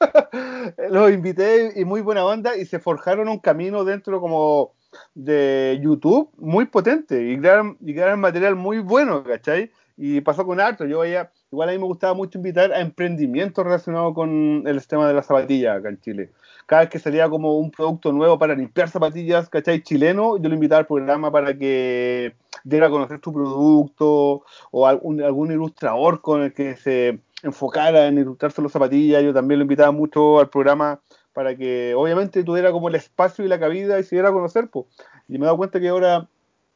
[0.90, 4.72] los invité y muy buena onda y se forjaron un camino dentro como
[5.14, 9.70] de YouTube muy potente y crearon, y crearon material muy bueno, ¿cachai?
[9.96, 13.64] Y pasó con harto, yo veía, igual a mí me gustaba mucho invitar a emprendimientos
[13.64, 16.30] relacionados con el sistema de la zapatilla acá en Chile.
[16.66, 19.82] Cada vez que salía como un producto nuevo para limpiar zapatillas, ¿cachai?
[19.82, 22.34] Chileno, yo lo invitaba al programa para que
[22.64, 28.18] diera a conocer tu producto o algún, algún ilustrador con el que se enfocara en
[28.18, 29.22] ilustrar solo zapatillas.
[29.22, 31.00] Yo también lo invitaba mucho al programa
[31.32, 34.68] para que obviamente tuviera como el espacio y la cabida y se diera a conocer.
[34.68, 34.86] Pues.
[35.28, 36.28] Y me he dado cuenta que ahora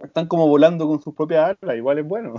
[0.03, 2.35] están como volando con sus propias alas, igual es bueno.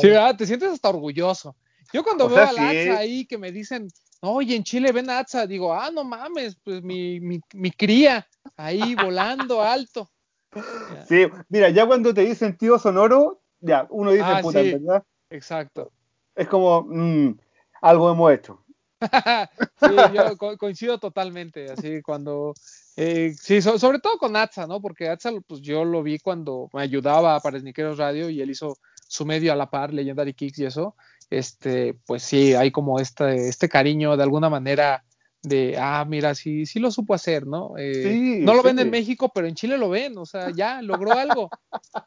[0.00, 0.36] Sí, ¿verdad?
[0.36, 1.56] Te sientes hasta orgulloso.
[1.94, 2.88] Yo cuando O veo sea, a la sí.
[2.90, 3.88] Ahí que me dicen,
[4.20, 8.26] oye, en Chile ven a Atza, digo, ah, no mames, pues mi, mi, mi cría
[8.56, 10.10] ahí volando alto.
[10.54, 14.72] Ya, Sí, mira, ya cuando te dicen tío sonoro, ya, uno dice, Ah, puta, sí.
[14.72, 15.04] ¿verdad?
[15.30, 15.92] Exacto.
[16.34, 17.38] Es como, mm,
[17.82, 18.64] algo hemos hecho.
[19.80, 22.54] sí, yo co- coincido totalmente, así cuando,
[22.96, 24.80] eh, sí, so- sobre todo con Atza, ¿no?
[24.80, 28.76] Porque Atza, pues yo lo vi cuando me ayudaba para Sniqueros Radio y él hizo
[29.08, 30.94] su medio a la par, Legendary Kicks y eso,
[31.30, 35.04] este, pues sí, hay como este, este cariño de alguna manera
[35.42, 37.76] de, ah, mira, sí, sí lo supo hacer, ¿no?
[37.78, 40.80] Eh, Sí, no lo ven en México, pero en Chile lo ven, o sea, ya
[40.82, 41.50] logró algo.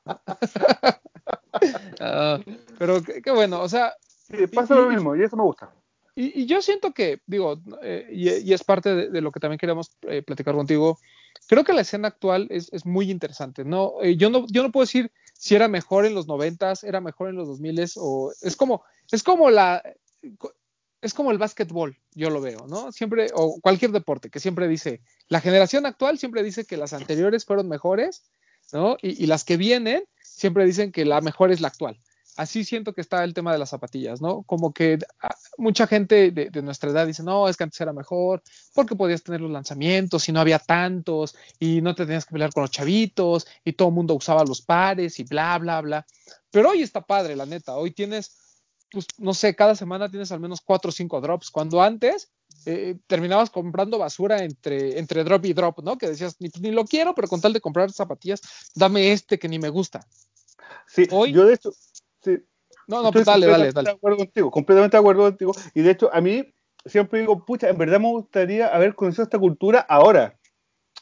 [1.99, 2.39] Ah,
[2.79, 3.93] pero qué, bueno, o sea,
[4.27, 5.69] Sí, pasa Y- lo mismo, y eso me gusta.
[6.15, 9.39] y, y yo siento que, digo, eh, y, y es parte de, de lo que
[9.39, 10.97] también queríamos eh, platicar contigo.
[11.47, 13.63] Creo que la escena actual es, es muy interesante.
[13.65, 14.01] ¿no?
[14.03, 15.11] Yo no yo no puedo decir
[15.41, 19.23] si era mejor en los noventas, era mejor en los 2000 o es como es
[19.23, 19.81] como la
[21.01, 22.91] es como el básquetbol, yo lo veo, ¿no?
[22.91, 27.43] Siempre o cualquier deporte que siempre dice la generación actual siempre dice que las anteriores
[27.43, 28.21] fueron mejores,
[28.71, 28.97] ¿no?
[29.01, 31.99] Y, y las que vienen siempre dicen que la mejor es la actual
[32.37, 34.43] así siento que está el tema de las zapatillas, ¿no?
[34.43, 37.93] Como que ah, mucha gente de, de, nuestra edad dice, no, es que antes era
[37.93, 38.41] mejor,
[38.73, 42.53] porque podías tener los lanzamientos y no había tantos, y no te tenías que pelear
[42.53, 46.05] con los chavitos, y todo el mundo usaba los pares y bla, bla, bla.
[46.49, 48.37] Pero hoy está padre, la neta, hoy tienes,
[48.91, 52.31] pues, no sé, cada semana tienes al menos cuatro o cinco drops, cuando antes
[52.65, 55.97] eh, terminabas comprando basura entre, entre drop y drop, ¿no?
[55.97, 58.41] Que decías, ni, ni, lo quiero, pero con tal de comprar zapatillas,
[58.75, 60.05] dame este que ni me gusta.
[60.87, 61.73] Sí, hoy, yo de hecho,
[62.21, 62.39] Sí.
[62.87, 63.89] No, no, pues dale, dale, dale.
[63.89, 65.53] De acuerdo contigo, completamente de acuerdo contigo.
[65.73, 66.53] Y de hecho, a mí
[66.85, 70.37] siempre digo, pucha, en verdad me gustaría haber conocido esta cultura ahora.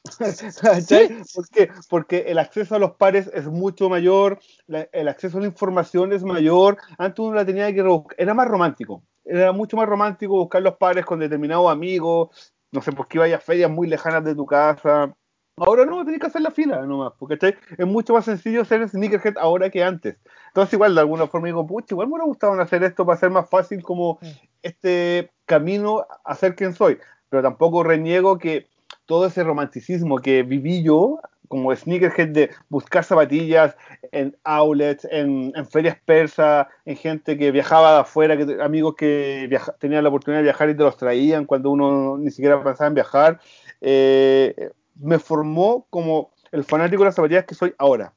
[0.87, 1.09] ¿Sí?
[1.33, 1.69] ¿Por qué?
[1.89, 6.13] Porque el acceso a los pares es mucho mayor, la, el acceso a la información
[6.13, 6.77] es mayor.
[6.97, 9.03] Antes uno la tenía que rebuscar, era más romántico.
[9.25, 13.39] Era mucho más romántico buscar los pares con determinados amigos, no sé, porque iba a
[13.39, 15.13] ferias muy lejanas de tu casa.
[15.59, 17.55] Ahora no, tenés que hacer la fila nomás, porque ¿cachai?
[17.77, 20.17] es mucho más sencillo ser sneakerhead ahora que antes.
[20.47, 23.29] Entonces igual de alguna forma digo, pucha, igual me hubiera gustado hacer esto para hacer
[23.29, 24.19] más fácil como
[24.61, 26.97] este camino a ser quien soy.
[27.29, 28.67] Pero tampoco reniego que
[29.05, 31.19] todo ese romanticismo que viví yo
[31.49, 33.75] como sneakerhead de buscar zapatillas
[34.11, 39.47] en outlets, en, en ferias persas, en gente que viajaba de afuera, que, amigos que
[39.49, 42.87] viaja, tenían la oportunidad de viajar y te los traían cuando uno ni siquiera pensaba
[42.87, 43.39] en viajar.
[43.81, 44.69] Eh,
[44.99, 48.13] me formó como el fanático de las zapatillas que soy ahora.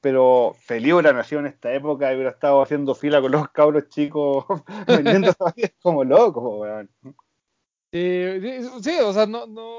[0.00, 3.88] Pero feliz hubiera nacido en esta época y hubiera estado haciendo fila con los cabros
[3.88, 4.44] chicos
[4.86, 6.90] vendiendo zapatillas como locos, weón.
[7.92, 9.78] Sí, sí, o sea, no, no.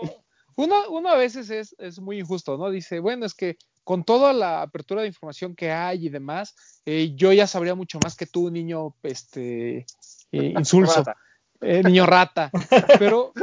[0.56, 2.72] Uno, uno a veces es, es, muy injusto, ¿no?
[2.72, 7.14] Dice, bueno, es que con toda la apertura de información que hay y demás, eh,
[7.16, 9.86] yo ya sabría mucho más que tú, niño, este,
[10.32, 11.04] eh, insulso.
[11.62, 12.52] Eh, niño rata,
[13.00, 13.34] pero,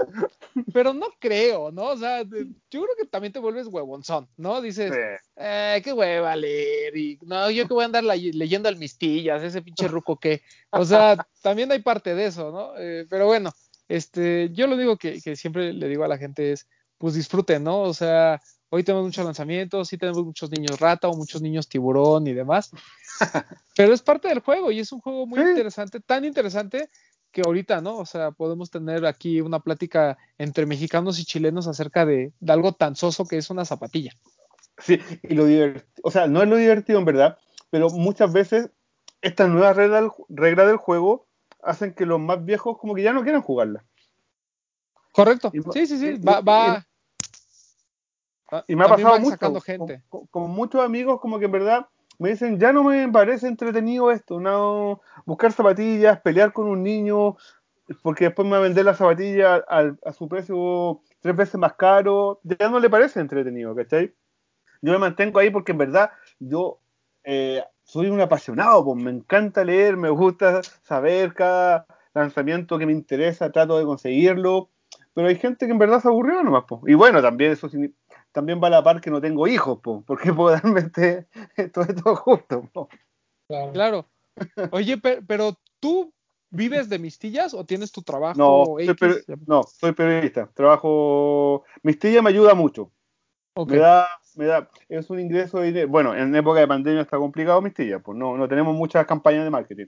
[0.72, 1.86] pero no creo, ¿no?
[1.86, 2.28] O sea, yo
[2.70, 4.60] creo que también te vuelves huevonzón, ¿no?
[4.60, 5.00] Dices, sí.
[5.36, 9.42] eh, qué hueva leer, y no, yo que voy a andar la, leyendo al mistillas,
[9.42, 12.72] ese pinche ruco que, o sea, también hay parte de eso, ¿no?
[12.78, 13.52] Eh, pero bueno,
[13.88, 16.68] este, yo lo digo que, que, siempre le digo a la gente es,
[16.98, 17.80] pues disfruten, ¿no?
[17.80, 22.28] O sea, hoy tenemos muchos lanzamientos, sí tenemos muchos niños rata o muchos niños tiburón
[22.28, 22.70] y demás,
[23.76, 25.48] pero es parte del juego y es un juego muy sí.
[25.48, 26.88] interesante, tan interesante
[27.34, 27.98] que ahorita, ¿no?
[27.98, 32.72] O sea, podemos tener aquí una plática entre mexicanos y chilenos acerca de, de algo
[32.72, 34.12] tan soso que es una zapatilla.
[34.78, 37.36] Sí, y lo divertido, o sea, no es lo divertido en verdad,
[37.70, 38.70] pero muchas veces
[39.20, 41.26] estas nuevas reglas del, regla del juego
[41.62, 43.84] hacen que los más viejos como que ya no quieran jugarla.
[45.12, 45.50] Correcto.
[45.52, 46.18] Y, sí, sí, sí.
[46.18, 46.86] Va, va,
[48.50, 49.38] Ah, Y me ha pasado mucho.
[49.38, 50.02] Con, gente.
[50.08, 51.88] con- con muchos amigos como que en verdad
[52.18, 57.36] me dicen, ya no me parece entretenido esto, no buscar zapatillas, pelear con un niño,
[58.02, 61.74] porque después me va a vender la zapatilla al- a su precio tres veces más
[61.74, 64.14] caro, ya no le parece entretenido, ¿cachai?
[64.82, 66.80] Yo me mantengo ahí porque en verdad yo
[67.24, 72.92] eh, soy un apasionado, pues me encanta leer, me gusta saber cada lanzamiento que me
[72.92, 74.70] interesa, trato de conseguirlo,
[75.14, 76.82] pero hay gente que en verdad se aburrió nomás, pues.
[76.86, 77.94] Y bueno, también eso signi-
[78.34, 81.28] también va a la par que no tengo hijos, pues, porque puedo darme este,
[81.72, 82.88] todo esto justo, po.
[83.48, 83.72] Claro.
[83.72, 84.06] Claro.
[84.72, 86.12] Oye, pe- pero tú
[86.50, 92.20] vives de mistillas o tienes tu trabajo No, soy peri- no, soy periodista, trabajo, Mistilla
[92.22, 92.90] me ayuda mucho,
[93.56, 97.18] me da, me da, es un ingreso de dinero, bueno, en época de pandemia está
[97.18, 99.86] complicado Mistilla, pues no, no tenemos muchas campañas de marketing.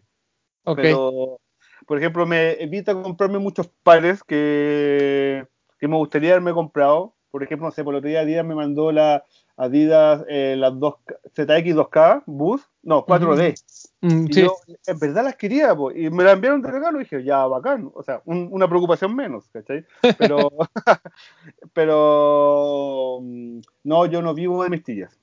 [0.65, 0.77] ok.
[0.81, 1.41] Pero,
[1.87, 5.45] por ejemplo, me evita comprarme muchos pares que,
[5.81, 7.16] que me gustaría haberme comprado.
[7.37, 9.23] Por ejemplo, no sé, por el otro día Adidas me mandó la
[9.59, 10.95] Adidas, eh, las dos
[11.35, 13.55] ZX 2K Boost, no, 4D.
[14.01, 14.41] Mm, Y sí.
[14.41, 14.57] yo,
[14.87, 17.91] en verdad las quería, po, y me las enviaron de regalo y dije, ya, bacán.
[17.93, 19.85] O sea, un- una preocupación menos, ¿cachai?
[20.17, 20.49] Pero,
[21.75, 25.19] pero, mm, no, yo no vivo de mistillas.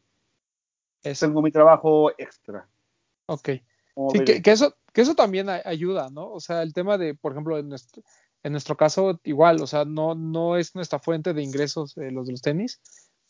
[1.02, 1.26] Eso.
[1.26, 2.68] Tengo mi trabajo extra.
[3.26, 3.50] Ok.
[4.12, 6.30] Sí, que, que eso, que eso también ayuda, ¿no?
[6.32, 8.04] O sea, el tema de, por ejemplo, en nuestro,
[8.44, 12.28] en nuestro caso, igual, o sea, no, no es nuestra fuente de ingresos eh, los
[12.28, 12.82] de los tenis,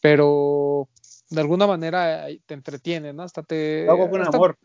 [0.01, 0.89] pero
[1.29, 3.23] de alguna manera eh, te entretiene, ¿no?
[3.23, 3.87] Hasta te.
[3.89, 4.57] Hago con hasta amor.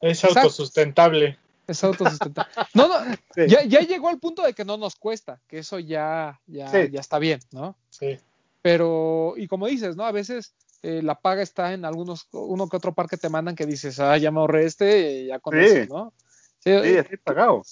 [0.00, 0.40] Es Exacto.
[0.40, 1.38] autosustentable.
[1.66, 2.52] Es autosustentable.
[2.74, 2.94] No, no,
[3.34, 3.46] Sí.
[3.48, 6.90] ya, ya llegó al punto de que no nos cuesta, que eso ya, ya, Sí.
[6.90, 7.76] ya está bien, ¿no?
[7.90, 8.18] Sí.
[8.60, 10.04] Pero, y como dices, ¿no?
[10.04, 13.54] A veces eh, la paga está en algunos, uno que otro par que te mandan
[13.56, 15.64] que dices, ah, ya me ahorré este, y ya con Sí.
[15.64, 16.12] eso, ¿no?
[16.58, 17.62] Sí, Sí, estoy pagado.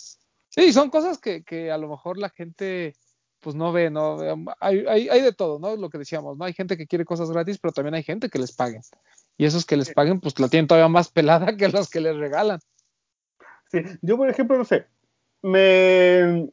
[0.55, 2.95] Sí, son cosas que, que a lo mejor la gente
[3.41, 4.19] pues no ve, ¿no?
[4.61, 5.75] Hay, hay, hay de todo, ¿no?
[5.77, 6.45] Lo que decíamos, ¿no?
[6.45, 8.83] Hay gente que quiere cosas gratis, pero también hay gente que les paguen.
[9.37, 12.17] Y esos que les paguen, pues la tienen todavía más pelada que los que les
[12.17, 12.61] regalan.
[13.73, 14.87] Sí, yo, por ejemplo, no sé,
[15.43, 16.49] me.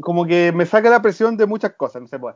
[0.00, 2.34] Como que me saca la presión de muchas cosas, no sé, pues.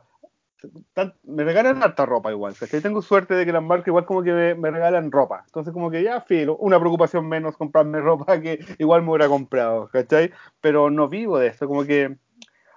[1.23, 2.81] Me regalan harta ropa igual, ¿cachai?
[2.81, 5.43] Tengo suerte de que las marcas igual como que me, me regalan ropa.
[5.45, 9.89] Entonces como que ya, filo, una preocupación menos comprarme ropa que igual me hubiera comprado,
[9.89, 10.31] ¿cachai?
[10.61, 12.17] Pero no vivo de esto, como que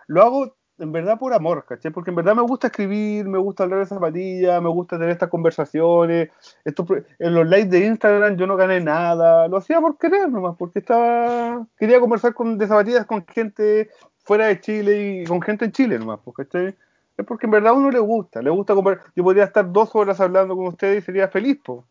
[0.07, 1.93] lo hago en verdad por amor, ¿cachai?
[1.93, 5.29] Porque en verdad me gusta escribir, me gusta hablar de zapatillas, me gusta tener estas
[5.29, 6.31] conversaciones.
[6.65, 6.87] Esto,
[7.19, 10.81] en los lives de Instagram yo no gané nada, lo hacía por querer nomás, porque
[10.81, 13.91] estaba quería conversar con, de zapatillas con gente
[14.25, 16.75] fuera de Chile y con gente en Chile nomás, pues, ¿cachai?
[17.17, 19.07] Es porque en verdad a uno le gusta, le gusta conversar.
[19.15, 21.85] Yo podría estar dos horas hablando con ustedes y sería feliz, pues.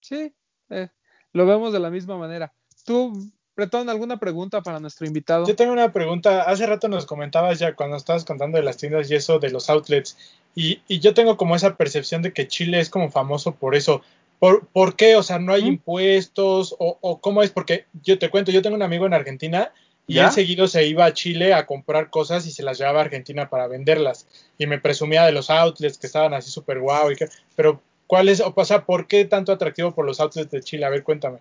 [0.00, 0.32] Sí,
[0.70, 0.88] eh,
[1.32, 2.52] lo vemos de la misma manera.
[2.84, 3.12] ¿Tú,
[3.56, 5.46] Bretón, alguna pregunta para nuestro invitado?
[5.46, 6.42] Yo tengo una pregunta.
[6.42, 9.70] Hace rato nos comentabas ya cuando estabas contando de las tiendas y eso de los
[9.70, 10.16] outlets.
[10.54, 14.02] Y, y yo tengo como esa percepción de que Chile es como famoso por eso.
[14.38, 15.16] ¿Por, por qué?
[15.16, 15.68] O sea, no hay ¿Mm?
[15.68, 17.50] impuestos o, o cómo es?
[17.50, 19.72] Porque yo te cuento, yo tengo un amigo en Argentina
[20.06, 20.26] y ¿Ya?
[20.26, 23.50] él seguido se iba a Chile a comprar cosas y se las llevaba a Argentina
[23.50, 24.26] para venderlas.
[24.58, 27.10] Y me presumía de los outlets que estaban así súper guau.
[27.10, 28.40] y que- pero, ¿cuál es?
[28.40, 30.86] O sea, ¿por qué tanto atractivo por los outlets de Chile?
[30.86, 31.38] A ver, cuéntame.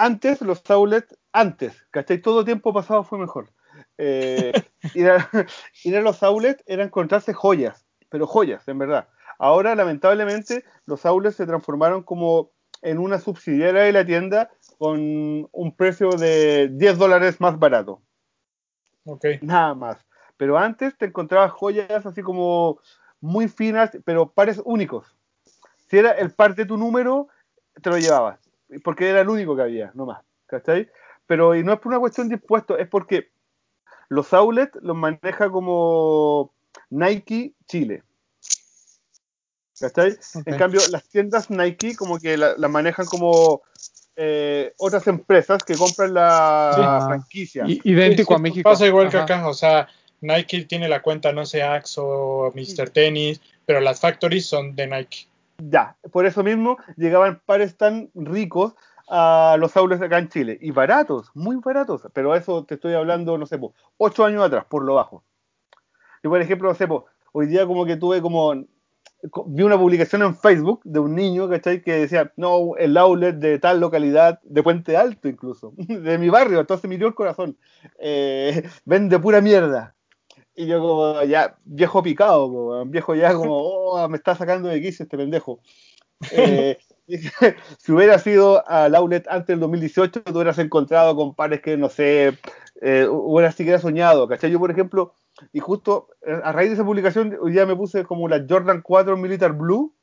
[0.00, 2.18] antes los outlets, antes, ¿cachai?
[2.22, 3.50] Todo tiempo pasado fue mejor.
[3.98, 4.52] Eh,
[4.94, 5.28] ir, a,
[5.84, 9.08] ir a los outlets era encontrarse joyas, pero joyas, en verdad.
[9.40, 12.50] Ahora, lamentablemente, los outlets se transformaron como
[12.82, 18.00] en una subsidiaria de la tienda con un precio de 10 dólares más barato,
[19.04, 19.24] Ok.
[19.42, 19.98] nada más.
[20.36, 22.78] Pero antes te encontrabas joyas así como
[23.20, 25.16] muy finas, pero pares únicos.
[25.88, 27.28] Si era el par de tu número,
[27.82, 28.38] te lo llevabas,
[28.84, 30.88] porque era el único que había, no más, ¿cachai?
[31.26, 33.30] Pero y no es por una cuestión de impuestos, es porque
[34.08, 36.54] los outlets los maneja como
[36.90, 38.04] Nike Chile.
[39.80, 40.16] ¿Cachai?
[40.46, 43.62] En cambio, las tiendas Nike como que la- las manejan como
[44.20, 47.06] eh, otras empresas que compran la Sí.
[47.06, 47.64] franquicia.
[47.68, 48.68] I- idéntico Sí, a México.
[48.68, 49.86] Pasa igual que acá, o sea,
[50.20, 52.90] Nike tiene la cuenta, no sé, Axe o Mr.
[52.90, 55.28] Tennis, pero las factories son de Nike.
[55.58, 58.74] Ya, por eso mismo llegaban pares tan ricos
[59.08, 60.58] a los outlets acá en Chile.
[60.60, 62.02] Y baratos, muy baratos.
[62.12, 65.22] Pero eso te estoy hablando, no sé, po, ocho años atrás, por lo bajo.
[66.24, 68.64] Yo, por ejemplo, no sé, po, hoy día como que tuve como...
[69.46, 71.82] Vi una publicación en Facebook de un niño, ¿cachai?
[71.82, 76.60] Que decía, no, el outlet de tal localidad, de Puente Alto incluso, de mi barrio,
[76.60, 77.56] entonces me dio el corazón.
[77.98, 79.94] Eh, vende pura mierda.
[80.54, 84.80] Y yo como ya, viejo picado, weón, viejo ya como, oh, me está sacando de
[84.80, 85.60] quicio este pendejo.
[86.32, 86.78] Eh,
[87.78, 91.88] si hubiera sido al outlet antes del 2018, te hubieras encontrado con pares que, no
[91.88, 92.36] sé,
[92.80, 94.50] eh, hubieras siquiera soñado, ¿cachai?
[94.50, 95.14] Yo, por ejemplo,
[95.52, 98.82] Y justo eh, a raíz de esa publicación, hoy día me puse como la Jordan
[98.82, 99.94] 4 Militar Blue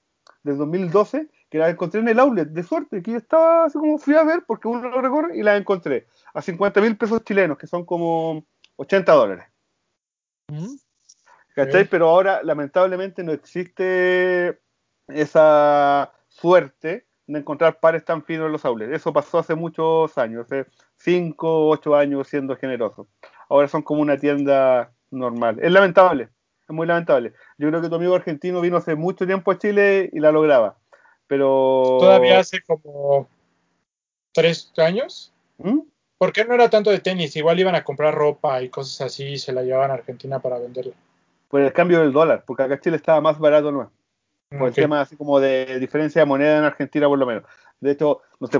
[0.44, 3.98] del 2012, que la encontré en el outlet, de suerte, que yo estaba así como
[3.98, 7.58] fui a ver porque uno lo recorre y la encontré a 50 mil pesos chilenos,
[7.58, 8.46] que son como
[8.76, 9.46] 80 dólares.
[10.52, 10.78] Ujú.
[11.56, 11.86] ¿Cachai?
[11.90, 14.60] Pero ahora, lamentablemente, no existe
[15.08, 18.94] esa suerte de encontrar pares tan finos en los outlets.
[18.94, 20.68] Eso pasó hace muchos años, hace
[20.98, 23.08] 5, 8 años siendo generoso.
[23.50, 25.60] Ahora son como una tienda normal.
[25.62, 26.30] Es lamentable,
[26.68, 27.34] es muy lamentable.
[27.58, 30.78] Yo creo que tu amigo argentino vino hace mucho tiempo a Chile y la lograba.
[31.28, 31.98] Pero.
[32.00, 33.28] Todavía hace como
[34.34, 35.34] tres años.
[35.58, 35.80] ¿Mm?
[36.18, 37.36] ¿Por qué no era tanto de tenis?
[37.36, 40.60] Igual iban a comprar ropa y cosas así y se la llevaban a Argentina para
[40.60, 40.94] venderla.
[41.50, 43.92] Por el cambio del dólar, porque acá Chile estaba más barato, ¿no?
[44.50, 47.44] por el tema así como de diferencia de moneda en Argentina por lo menos.
[47.80, 48.60] De hecho, no sé,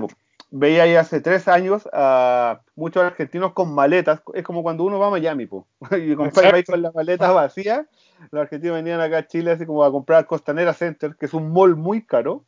[0.58, 5.08] veía ahí hace tres años a muchos argentinos con maletas, es como cuando uno va
[5.08, 5.66] a Miami, po,
[5.96, 7.86] y comprar ahí con las maletas vacías,
[8.30, 11.52] los argentinos venían acá a Chile así como a comprar Costanera Center, que es un
[11.52, 12.44] mall muy caro,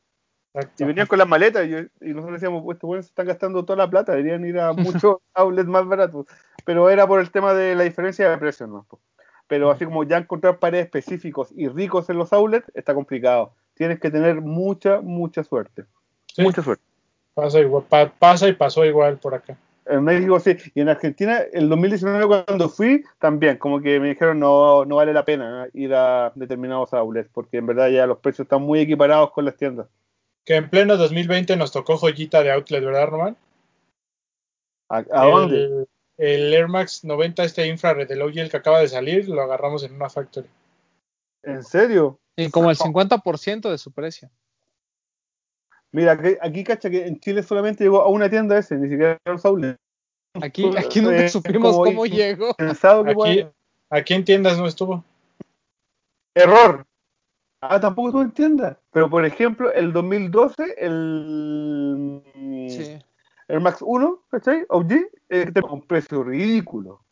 [0.55, 0.83] Exacto.
[0.83, 1.75] y venían con las maletas y,
[2.07, 4.73] y nosotros decíamos, pues estos buenos se están gastando toda la plata, deberían ir a
[5.05, 6.27] muchos outlets más baratos,
[6.65, 8.85] pero era por el tema de la diferencia de precios, ¿no?
[8.89, 9.01] po.
[9.47, 13.55] Pero así como ya encontrar pares específicos y ricos en los outlets está complicado.
[13.75, 15.87] Tienes que tener mucha, mucha suerte.
[16.27, 16.88] Sí, Mucha suerte.
[17.39, 19.57] Pasa, igual, pa- pasa y pasó igual por acá.
[19.87, 24.41] En México sí, y en Argentina, el 2019 cuando fui, también, como que me dijeron
[24.41, 28.45] no, no vale la pena ir a determinados outlets, porque en verdad ya los precios
[28.47, 29.87] están muy equiparados con las tiendas.
[30.45, 33.37] Que en pleno 2020 nos tocó joyita de outlet, ¿verdad, Román?
[34.91, 35.87] ¿A, a dónde?
[36.17, 39.85] El, Air Max 90, este infrared, el OG, el que acaba de salir, lo agarramos
[39.85, 40.49] en una factory.
[41.45, 42.19] ¿En serio?
[42.37, 44.29] Y como el 50% de su precio.
[45.93, 49.19] Mira, aquí, aquí cacha que en Chile solamente llegó a una tienda ese, ni siquiera
[49.25, 49.79] a los outlets.
[50.43, 52.55] Aquí, aquí nunca Eh, supimos cómo ir- llegó.
[52.55, 53.53] Pensado que Aquí, puede-
[53.91, 55.05] aquí en tiendas no estuvo.
[56.35, 56.85] Error.
[57.61, 58.77] Ah, tampoco tú entiendas.
[58.93, 62.23] Pero por ejemplo, el 2012, el
[62.71, 62.99] Sí.
[63.49, 64.65] el Max 1, ¿cachai?
[64.69, 64.93] OG,
[65.31, 67.03] eh, tenía un precio ridículo.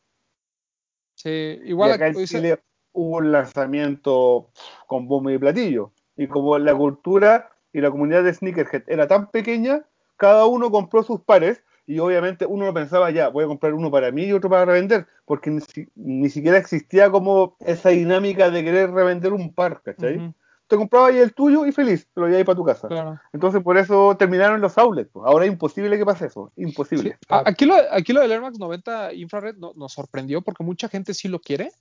[1.17, 1.31] Sí,
[1.65, 2.61] Y igual acá en Chile
[2.93, 4.51] hubo un lanzamiento
[4.87, 5.93] con bombo y platillo.
[6.17, 9.83] Y como la cultura y la comunidad de Sneakerhead era tan pequeña,
[10.17, 13.91] cada uno compró sus pares y obviamente uno no pensaba ya, voy a comprar uno
[13.91, 15.61] para mí y otro para revender, porque ni,
[15.95, 20.17] ni siquiera existía como esa dinámica de querer revender un par, ¿cachai?
[20.17, 20.33] ujú,
[20.69, 22.89] Te comprabas ahí el tuyo y feliz, te lo llevas para tu casa.
[22.89, 23.21] claro.
[23.35, 25.11] Entonces por eso terminaron los outlets.
[25.13, 25.27] pues.
[25.27, 27.19] Ahora es imposible que pase eso, Sí, imposible.
[27.29, 30.89] a- Aquí, lo, aquí lo del Air Max 90 Infrared no- nos sorprendió porque mucha
[30.89, 31.73] gente sí lo quiere.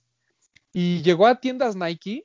[0.74, 2.22] Y llegó a tiendas Nike,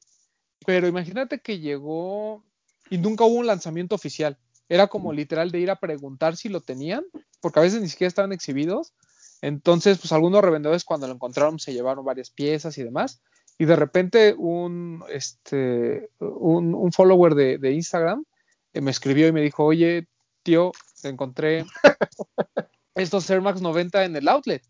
[0.65, 2.43] pero imagínate que llegó
[2.91, 4.37] y nunca hubo un lanzamiento oficial.
[4.67, 7.05] Era como literal de ir a preguntar si lo tenían,
[7.39, 8.93] porque a veces ni siquiera estaban exhibidos.
[9.41, 13.21] Entonces, pues algunos revendedores cuando lo encontraron se llevaron varias piezas y demás.
[13.57, 18.25] Y de repente un, este, un, un follower de, de Instagram
[18.73, 20.07] eh, me escribió y me dijo, oye,
[20.43, 20.73] tío,
[21.03, 21.65] encontré
[22.95, 24.63] estos Air Max 90 en el outlet,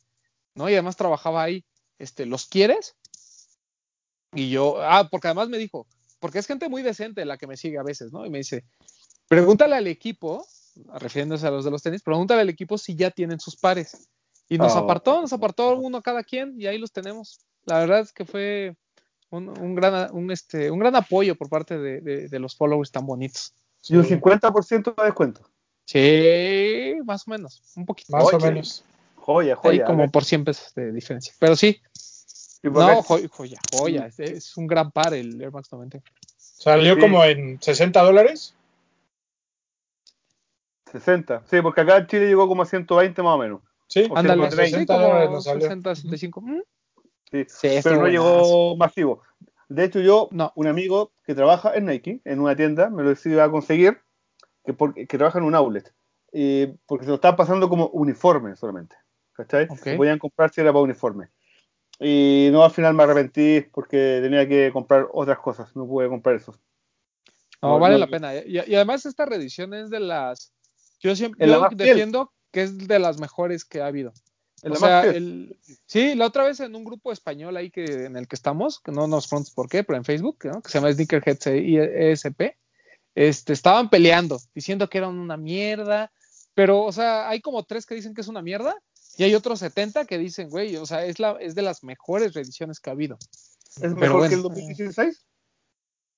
[0.53, 0.69] ¿no?
[0.69, 1.65] Y además trabajaba ahí,
[1.97, 2.95] este, ¿los quieres?
[4.33, 5.87] Y yo, ah, porque además me dijo,
[6.21, 8.25] porque es gente muy decente la que me sigue a veces, ¿no?
[8.25, 8.63] Y me dice,
[9.27, 10.45] pregúntale al equipo,
[10.93, 14.07] refiriéndose a los de los tenis, pregúntale al equipo si ya tienen sus pares.
[14.47, 14.79] Y nos Oh.
[14.79, 17.39] apartó, nos apartó uno cada quien y ahí los tenemos.
[17.65, 18.75] La verdad es que fue
[19.29, 22.91] un, un gran, un, este, un gran apoyo por parte de, de- de los followers
[22.91, 23.53] tan bonitos.
[23.89, 25.41] Y un Sí, 50% de descuento.
[25.85, 28.11] Sí, más o menos, un poquito.
[28.13, 28.83] más o Oye, menos.
[29.15, 29.85] Joya, Ahí joya.
[29.85, 31.33] como por 100 pesos de diferencia.
[31.39, 31.79] Pero sí,
[32.63, 34.05] no, joya, joya, joya.
[34.07, 35.99] Es, es un gran par el Air Max 90.
[36.37, 36.99] Salió Sí.
[37.01, 38.53] como en 60 dólares.
[40.91, 41.43] 60.
[41.49, 43.61] Sí, porque acá en Chile llegó como a 120 más o menos.
[43.87, 45.61] Sí, O Ándale, como 60 sí, dólares como nos salió.
[45.61, 46.41] 60, 65.
[46.41, 46.61] Mm,
[47.47, 47.79] Sí.
[47.81, 49.21] Pero no llegó masivo.
[49.69, 50.51] De hecho, yo, No.
[50.55, 53.99] un amigo que trabaja en Nike, en una tienda, me lo decidió a conseguir,
[54.65, 55.93] que, porque, que trabaja en un outlet.
[56.33, 58.95] eh, porque se lo estaba pasando como uniforme solamente.
[59.33, 59.65] ¿Cachai?
[59.69, 59.85] Ok.
[59.87, 61.27] Lo podían comprar si era para uniforme.
[62.03, 65.75] Y no, al final me arrepentí porque tenía que comprar otras cosas.
[65.75, 66.57] No pude comprar eso.
[67.61, 68.35] No, No, vale no, la pena.
[68.35, 70.51] Y, y además esta reedición es de las...
[70.99, 74.13] Yo siempre la defiendo que es de las mejores que ha habido.
[74.63, 78.27] O sea, el, sí, la otra vez en un grupo español ahí que en el
[78.27, 80.61] que estamos, que no nos preguntes por qué, pero en Facebook, ¿no?
[80.61, 82.41] que se llama Sneakerheads ESP,
[83.15, 86.11] este, estaban peleando, diciendo que eran una mierda,
[86.53, 88.75] pero, o sea, hay como tres que dicen que es una mierda
[89.21, 92.33] y hay otros 70 que dicen, güey, o sea, es, la, es de las mejores
[92.33, 93.19] reediciones que ha habido.
[93.19, 94.29] ¿Es pero mejor bueno.
[94.29, 95.25] que el 2016?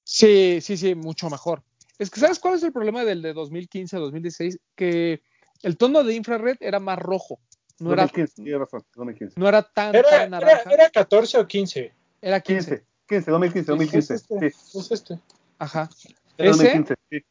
[0.06, 1.64] Sí, sí, sí, mucho mejor.
[2.00, 4.58] Es que, ¿sabes cuál es el problema del de 2015-2016?
[4.78, 5.22] Que
[5.64, 7.42] el tono de infrared era más rojo,
[7.78, 9.38] no era, 2015, tienes razón, 2015.
[9.38, 10.72] no era tan, Era, tan era, naranja.
[10.72, 11.94] era 14 o 15.
[12.22, 12.70] Era 15.
[12.70, 14.14] 15, 15, 2015, 2015.
[14.14, 14.50] Es este.
[14.50, 15.20] Sí, Es este.
[15.60, 15.90] Ajá.
[16.38, 17.26] es Ese 2015, sí.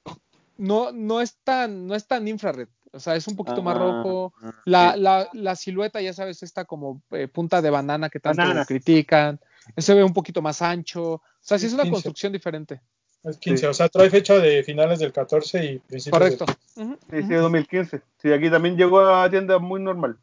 [0.58, 2.68] no, no es tan, no es tan infrared.
[2.92, 4.34] O sea, es un poquito más Ah, rojo.
[4.64, 5.00] La, sí.
[5.00, 8.64] la, la silueta, ya sabes, esta como eh, punta de banana que tanto Banana.
[8.66, 9.40] critican.
[9.76, 11.02] Se ve un poquito más ancho.
[11.14, 11.92] O sea, sí es una 15.
[11.94, 12.80] construcción diferente.
[13.24, 13.60] Es 15.
[13.60, 13.66] Sí.
[13.66, 16.44] O sea, trae fecha de finales del 14 y principios Correcto.
[16.76, 17.28] del- Ujú, Sí, ujú.
[17.28, 18.02] sí, 2015.
[18.20, 20.18] Sí, aquí también llegó a tienda muy normal.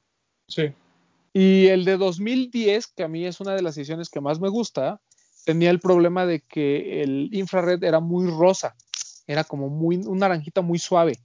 [0.47, 0.71] Sí.
[1.33, 4.49] Y el de 2010, que a mí es una de las ediciones que más me
[4.49, 4.99] gusta,
[5.45, 8.75] tenía el problema de que el infrared era muy rosa.
[9.27, 11.17] Era como muy, un naranjita muy suave.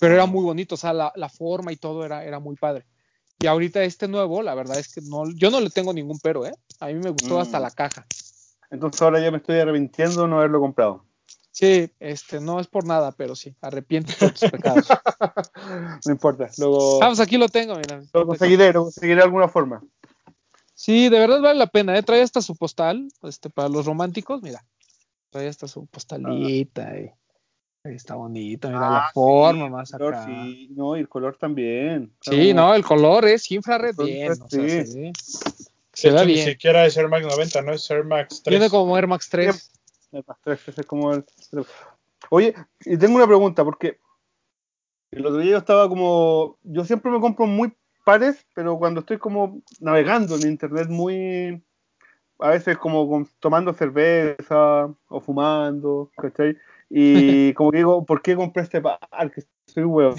[0.00, 0.74] Pero era muy bonito.
[0.74, 2.86] O sea, la, la forma y todo era, era muy padre.
[3.38, 6.46] Y ahorita este nuevo, la verdad es que no, yo no le tengo ningún pero,
[6.46, 6.54] ¿eh?
[6.80, 7.40] A mí me gustó Mm.
[7.42, 8.06] hasta la caja.
[8.70, 11.04] Entonces ahora ya me estoy arrepintiendo de no haberlo comprado.
[11.52, 14.88] Sí, este, no es por nada, pero sí, arrepiéntete de tus pecados.
[16.04, 18.02] No importa, luego Ah, pues aquí lo tengo, mira.
[18.12, 19.82] lo conseguiré, lo conseguiré de alguna forma.
[20.74, 22.02] Sí, de verdad vale la pena, ¿eh?
[22.02, 24.62] Trae hasta su postal, este, para los románticos, mira.
[25.30, 27.10] Trae hasta su postalita y ahí
[27.94, 30.24] está bonito, mira la Ah, forma sí, más el color, acá.
[30.24, 32.12] Sí, sí, no, y el color también.
[32.20, 35.12] Sea, como- no, el color es infrared bien, o sea, sí.
[35.92, 36.48] se hecho, ni bien.
[36.50, 38.58] siquiera es Air Max 90, no es Air Max 3.
[38.58, 39.70] Tiene como Air Max 3.
[40.12, 41.24] El más tres, ese es como el-
[42.30, 42.54] Oye,
[42.84, 43.98] y tengo una pregunta, porque
[45.10, 46.58] el otro día yo estaba como.
[46.62, 47.72] Yo siempre me compro muy
[48.04, 51.62] pares, pero cuando estoy como navegando en internet, muy.
[52.38, 56.56] A veces como con- tomando cerveza o fumando, ¿cachai?
[56.88, 58.98] Y como que digo, ¿por qué compré este par?
[59.34, 60.14] Que soy huevo.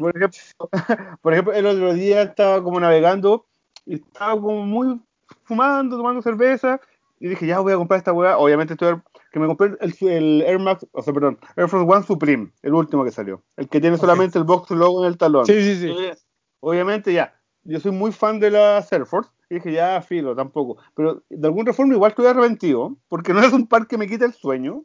[0.00, 0.38] Por ejemplo,
[1.22, 3.46] por ejemplo, el otro día estaba como navegando
[3.86, 5.00] y estaba como muy
[5.44, 6.80] fumando, tomando cerveza
[7.20, 8.38] y dije, ya voy a comprar esta weá.
[8.38, 9.00] Obviamente estoy
[9.30, 12.72] que me compré el, el Air Max, o sea, perdón, Air Force One Supreme, el
[12.72, 15.44] último que salió, el que tiene solamente el box logo en el talón.
[15.44, 15.88] Sí, sí, sí.
[15.90, 16.28] Entonces,
[16.60, 20.78] Obviamente ya, yo soy muy fan de las Air Force y dije, ya, filo, tampoco.
[20.94, 24.24] Pero de alguna forma igual estoy arrepentido, porque no es un par que me quite
[24.24, 24.84] el sueño,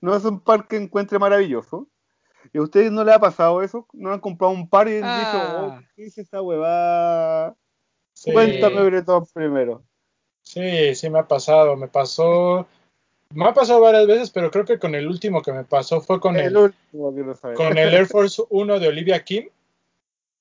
[0.00, 1.88] no es un par que encuentre maravilloso.
[2.52, 3.86] ¿Y a ustedes no les ha pasado eso?
[3.92, 5.18] ¿No han comprado un par y han Ah.
[5.18, 7.56] dicho, oh, ¿qué es esta huevada?
[8.14, 8.32] Sí.
[8.32, 9.82] Cuéntame, Bretón, primero.
[10.42, 12.66] Sí, sí me ha pasado, me pasó,
[13.34, 16.18] me ha pasado varias veces, pero creo que con el último que me pasó fue
[16.20, 16.72] con el el,
[17.54, 19.50] con el Air Force 1 de Olivia Kim,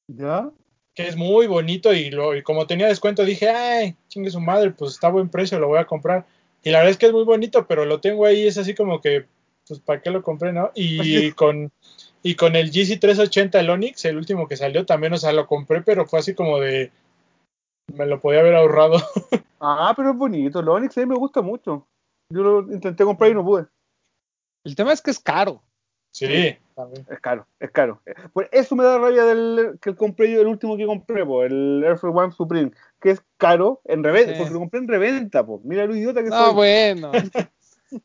[0.07, 0.49] ¿Ya?
[0.93, 4.71] que es muy bonito y, lo, y como tenía descuento dije, ay, chingue su madre,
[4.71, 6.25] pues está a buen precio, lo voy a comprar.
[6.63, 9.01] Y la verdad es que es muy bonito, pero lo tengo ahí, es así como
[9.01, 9.25] que,
[9.67, 10.71] pues, ¿para qué lo compré, no?
[10.75, 11.71] Y con,
[12.23, 15.81] y con el GC380, el Onix, el último que salió, también, o sea, lo compré,
[15.81, 16.91] pero fue así como de,
[17.93, 18.97] me lo podía haber ahorrado.
[19.59, 20.59] Ah, pero es bonito.
[20.59, 21.87] El Onix a mí me gusta mucho.
[22.31, 23.65] Yo lo intenté comprar y no pude.
[24.63, 25.63] El tema es que es caro.
[26.13, 27.07] Sí, también.
[27.09, 27.99] Es caro, es caro.
[28.33, 31.83] Por eso me da rabia del que compré yo, el último que compré, po, el
[31.83, 32.71] Air Force One Supreme,
[33.01, 34.37] que es caro en reventa, Sí.
[34.37, 35.59] porque lo compré en reventa, po.
[35.63, 36.53] Mira lo idiota que No, soy.
[36.53, 37.11] bueno.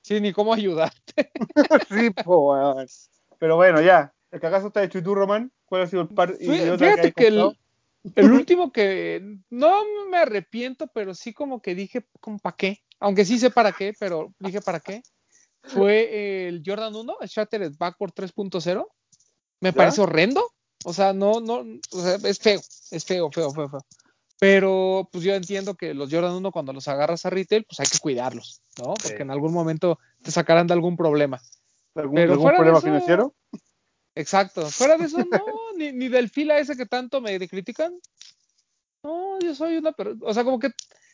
[0.02, 1.32] Sí, ni cómo ayudarte.
[1.88, 2.86] sí, po, weón.
[3.38, 4.12] Pero bueno, ya.
[4.30, 5.52] ¿El cagazo está hecho y tú, Román?
[5.66, 11.14] ¿Cuál ha sido el par idiota Fíjate que el, último que no me arrepiento, pero
[11.14, 12.06] sí como que dije,
[12.42, 12.78] para qué?
[12.98, 15.02] Aunque sí sé para qué, pero dije para qué.
[15.62, 18.86] Fue el Jordan 1, el Shattered Backward 3.0.
[19.60, 19.76] Me ¿Ya?
[19.76, 20.50] parece horrendo.
[20.84, 22.60] O sea, no, no, o sea, es feo,
[22.90, 23.80] es feo, feo, feo, feo.
[24.42, 27.86] Pero pues yo entiendo que los Jordan 1 cuando los agarras a retail, pues hay
[27.86, 28.94] que cuidarlos, ¿no?
[28.94, 29.22] Porque Sí.
[29.22, 31.40] en algún momento te sacarán de algún problema.
[31.94, 33.34] ¿Algún, pero algún fuera de problema eso- financiero?
[34.16, 34.68] Exacto.
[34.68, 35.44] Fuera de eso, no,
[35.76, 37.96] ni, ni del fila ese que tanto me critican.
[39.04, 40.70] No, yo soy una persona, o sea, como que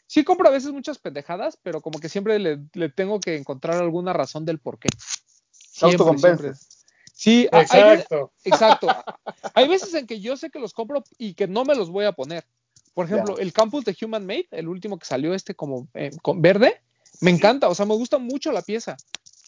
[0.07, 3.77] sí compro a veces muchas pendejadas, pero como que siempre le, le tengo que encontrar
[3.77, 4.89] alguna razón del por qué.
[5.59, 6.53] Siempre.
[7.13, 8.33] Sí, hay Exacto.
[8.45, 8.89] exacto.
[9.53, 12.07] Hay veces en que yo sé que los compro y que no me los voy
[12.07, 12.47] a poner.
[12.99, 16.43] Por ejemplo, el Campus de Human Made, el último que salió este como eh, con
[16.43, 16.83] verde,
[17.20, 18.97] me encanta, o sea, me gusta mucho la pieza.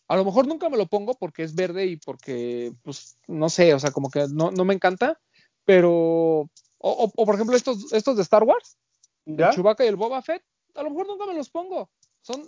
[0.07, 3.75] A lo mejor nunca me lo pongo porque es verde y porque, pues, no sé,
[3.75, 5.19] o sea, como que no, no me encanta,
[5.65, 6.49] pero, o,
[6.79, 8.79] o- o, por ejemplo estos, estos de Star Wars,
[9.27, 9.49] ¿Ya?
[9.49, 10.45] el Chewbacca y el Boba Fett,
[10.77, 11.91] a lo mejor nunca me los pongo.
[12.23, 12.45] Son,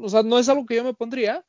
[0.00, 1.44] o sea, no es algo que yo me pondría,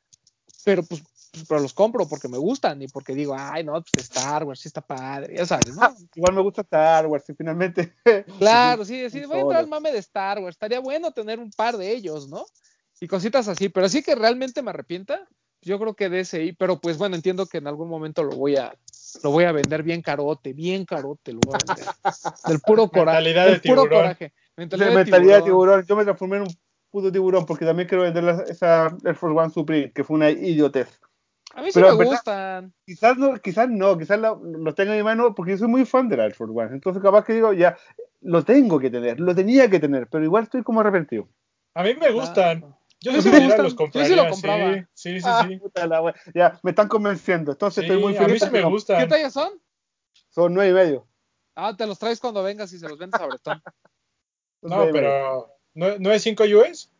[0.64, 1.00] pero pues,
[1.48, 4.68] pero los compro porque me gustan y porque digo, ay, no, pues Star Wars sí
[4.68, 5.94] está padre, ya sabes, ¿no?
[6.14, 7.94] Igual me gusta Star Wars y finalmente.
[8.38, 10.54] Claro, sí, sí, voy a entrar al mame de Star Wars.
[10.54, 12.46] Estaría bueno tener un par de ellos, ¿no?
[13.00, 15.26] Y cositas así, pero así que realmente me arrepienta,
[15.62, 18.56] yo creo que de ese, pero pues bueno, entiendo que en algún momento lo voy
[18.56, 18.74] a,
[19.22, 21.86] lo voy a vender bien carote, bien carote, lo voy a vender.
[22.46, 23.16] Del puro coraje.
[23.16, 23.98] Mentalidad de Del puro tiburón.
[24.02, 24.32] coraje.
[24.56, 25.80] Mentalidad, De de, mentalidad de tiburón.
[25.80, 25.86] tiburón.
[25.86, 26.56] Yo me transformé en un
[26.90, 30.30] puto tiburón porque también quiero vender la- esa Air Force One Supreme, que fue una
[30.30, 31.00] idiotez.
[31.56, 32.74] A mí sí Pero me verdad- gustan.
[32.84, 35.84] Quizás no, quizás no, quizás la- los tenga en mi mano porque yo soy muy
[35.84, 36.72] fan de la Air Force One.
[36.74, 37.76] Entonces capaz que digo, ya,
[38.22, 41.28] lo tengo que tener, lo tenía que tener, pero igual estoy como arrepentido.
[41.74, 42.74] A mí me gustan.
[43.00, 43.62] Yo Sí, si me gustan.
[43.64, 44.08] los Yo compraría.
[44.08, 44.74] sí lo compraba.
[44.94, 45.26] Sí, sí, sí.
[45.28, 45.56] Ah, sí.
[45.58, 46.14] puta la wea.
[46.34, 47.52] Ya, me están convenciendo.
[47.52, 48.42] Entonces Sí, estoy muy a mí feliz.
[48.42, 49.08] sí me No, ¿Qué gustan.
[49.08, 49.52] tallas son?
[50.30, 51.06] Son nueve y medio.
[51.54, 53.62] Ah, te los traes cuando vengas y se los vendes a Bretón.
[54.62, 55.08] No, nueve y medio.
[55.08, 56.90] pero ¿no, ¿no es 5 US?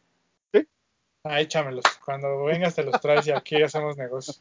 [1.24, 1.84] Ah, échamelos.
[2.04, 4.34] Cuando vengas te los traes y aquí hacemos negocio.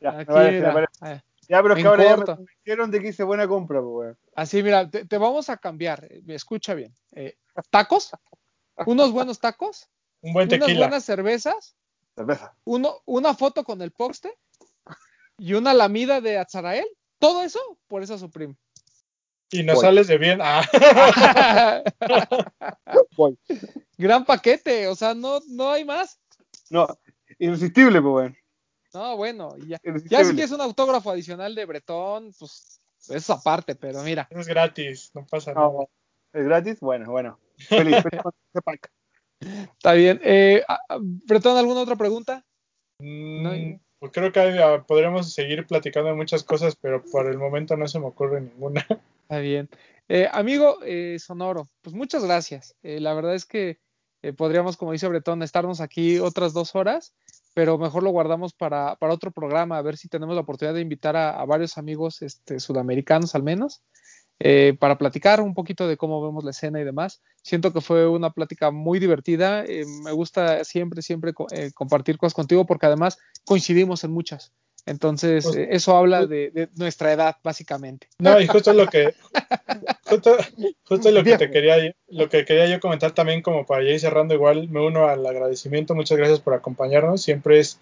[0.00, 0.88] Ya, Aquí, parece, mira.
[1.02, 4.18] Ah, Ya, pero que ahora ya me convencieron de que hice buena compra, pues, weón.
[4.34, 6.06] Así, mira, te, te vamos a cambiar.
[6.10, 6.94] eh, Escucha bien.
[7.12, 7.36] Eh,
[7.70, 8.10] tacos,
[8.86, 9.88] unos buenos tacos,
[10.22, 10.86] Un buen unas tequila.
[10.86, 11.76] buenas cervezas,
[12.14, 12.54] Cerveza.
[12.64, 14.32] uno, una foto con el poste
[15.36, 16.86] y una lamida de Azarael.
[17.18, 18.56] Todo eso por esa Supreme.
[19.50, 19.84] Y nos Voy.
[19.84, 20.38] sales de bien.
[20.40, 20.62] Ah.
[23.16, 23.36] Voy.
[23.98, 26.19] Gran paquete, o sea, no, no hay más.
[26.70, 26.86] No,
[27.38, 28.36] irresistible, pues, weón.
[28.94, 29.78] No, bueno, y ya.
[29.84, 34.28] Ya si quieres un autógrafo adicional de Bretón, pues eso aparte, pero mira.
[34.30, 35.66] es gratis, no pasa nada.
[35.66, 35.90] No,
[36.32, 36.80] ¿Es gratis?
[36.80, 37.38] Bueno, bueno.
[37.56, 38.32] Feliz, feliz con
[38.64, 38.90] pack.
[39.40, 40.20] Está bien.
[40.24, 40.62] Eh,
[41.26, 42.44] Bretón, ¿alguna otra pregunta?
[42.98, 47.38] Mm, No, pues creo que ah, podríamos seguir platicando de muchas cosas, pero por el
[47.38, 48.86] momento no se me ocurre ninguna.
[49.22, 49.68] Está bien.
[50.08, 52.74] Eh, amigo eh, Sonoro, pues muchas gracias.
[52.82, 53.78] Eh, la verdad es que
[54.22, 57.14] eh, podríamos, como dice Bretón, estarnos aquí otras dos horas,
[57.54, 60.80] pero mejor lo guardamos para, para otro programa, a ver si tenemos la oportunidad de
[60.82, 63.82] invitar a, varios amigos este, sudamericanos al menos,
[64.38, 67.20] eh, para platicar un poquito de cómo vemos la escena y demás.
[67.42, 69.64] Siento que fue una plática muy divertida.
[69.64, 74.52] eh, me gusta siempre, siempre co- compartir cosas contigo porque además coincidimos en muchas.
[74.86, 78.08] Entonces, Pues- eh, eso habla de, de nuestra edad, básicamente.
[78.18, 79.14] No, y justo lo que
[80.04, 80.36] justo,
[80.84, 84.00] justo lo que te quería lo que quería yo comentar también como para ya ir
[84.00, 87.78] cerrando igual me uno al agradecimiento, muchas gracias por acompañarnos, siempre es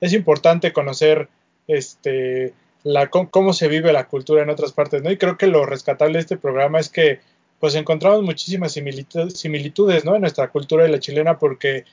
[0.00, 1.28] es importante conocer
[1.66, 2.54] este
[2.84, 5.10] la cómo, se vive la cultura en otras partes, ¿no?
[5.10, 7.20] Y creo que lo rescatable de este programa es que
[7.58, 10.14] pues encontramos muchísimas similitu- similitudes, ¿no?
[10.14, 11.84] En nuestra cultura y la chilena porque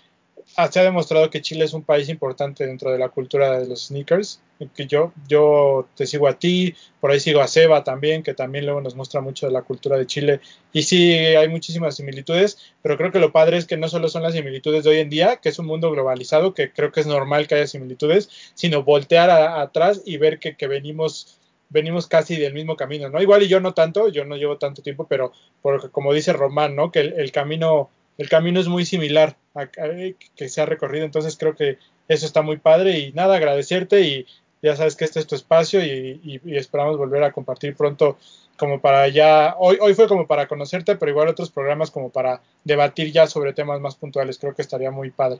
[0.46, 3.88] se ha demostrado que Chile es un país importante dentro de la cultura de los
[3.88, 4.42] sneakers.
[4.74, 8.64] Que yo, yo te sigo a ti, por ahí sigo a Seba también, que también
[8.64, 10.40] luego nos muestra mucho de la cultura de Chile.
[10.72, 14.24] Y sí, hay muchísimas similitudes, pero creo que lo padre es que no solo son
[14.24, 17.08] las similitudes de hoy en día, que es un mundo globalizado, que creo que es
[17.08, 22.54] normal que haya similitudes, sino voltear atrás y ver que, que venimos venimos casi del
[22.54, 23.22] mismo camino, ¿no?
[23.22, 26.76] Igual y yo no tanto, yo no llevo tanto tiempo, pero porque como dice Román,
[26.76, 26.92] ¿no?
[26.92, 31.56] Que el camino el camino es muy similar a, que se ha recorrido, entonces creo
[31.56, 31.78] que
[32.08, 34.26] eso está muy padre y nada, agradecerte y
[34.62, 38.18] ya sabes que este es tu espacio y esperamos volver a compartir pronto
[38.58, 42.42] como para ya, hoy, hoy fue como para conocerte, pero igual otros programas como para
[42.64, 45.40] debatir ya sobre temas más puntuales, creo que estaría muy padre.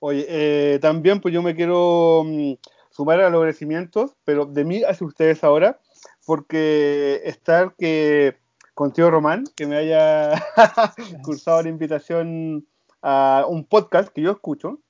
[0.00, 2.54] Oye, eh, también pues yo me quiero mm,
[2.90, 5.78] sumar a los agradecimientos, pero de mí hacia ustedes ahora,
[6.26, 8.36] porque estar que
[8.82, 10.32] contigo Román, que me haya
[11.22, 12.66] cursado la invitación
[13.00, 14.80] a un podcast que yo escucho,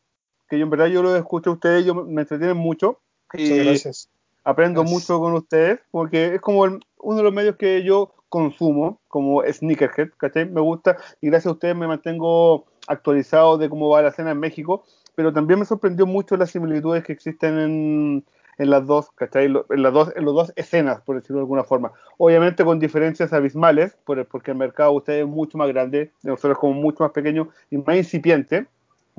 [0.48, 3.00] que yo en verdad yo lo escucho a ustedes, yo me entretienen mucho
[3.34, 4.08] y gracias.
[4.44, 5.00] aprendo Gracias.
[5.00, 9.42] mucho con ustedes, porque es como el- uno de los medios que yo consumo, como
[9.44, 10.48] Sneakerhead, ¿cachai?
[10.48, 14.40] Me gusta y gracias a ustedes me mantengo actualizado de cómo va la escena en
[14.40, 18.24] México, pero también me sorprendió mucho las similitudes que existen en,
[18.62, 19.46] en las dos, ¿cachai?
[19.46, 21.92] En las dos, en las dos escenas, por decirlo de alguna forma.
[22.18, 26.30] Obviamente con diferencias abismales, por- porque el mercado de ustedes es mucho más grande, de
[26.30, 28.66] nosotros como mucho más pequeño y más incipiente,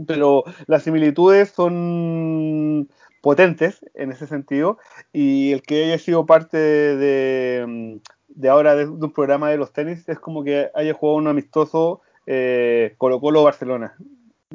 [0.07, 2.89] pero las similitudes son
[3.21, 4.77] potentes en ese sentido
[5.13, 10.07] y el que haya sido parte de, de ahora de un programa de los tenis
[10.09, 13.95] es como que haya jugado un amistoso eh, Colo Colo Barcelona.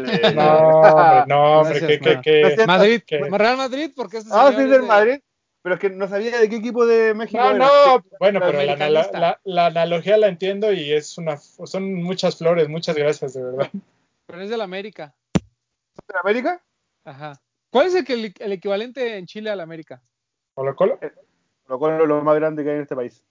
[0.05, 2.67] De- No, hombre, no, hombre, Gracias, que.
[2.67, 3.19] Madrid, ¿Qué?
[3.19, 5.21] Real Madrid, porque este ah, sí, es del de- Madrid,
[5.63, 7.59] pero es que no sabía de qué equipo de México No, era.
[7.59, 8.77] no, bueno, pero la,
[9.13, 13.71] la- la analogía la entiendo y es una, son muchas flores, muchas gracias, de verdad.
[14.27, 15.15] Pero es del América.
[15.35, 16.63] ¿De América?
[17.05, 17.41] Ajá.
[17.71, 20.01] ¿Cuál es el, que- el equivalente en Chile al América?
[20.55, 20.99] Colo Colo,
[21.67, 23.25] Colo Colo es lo más grande que hay en este país.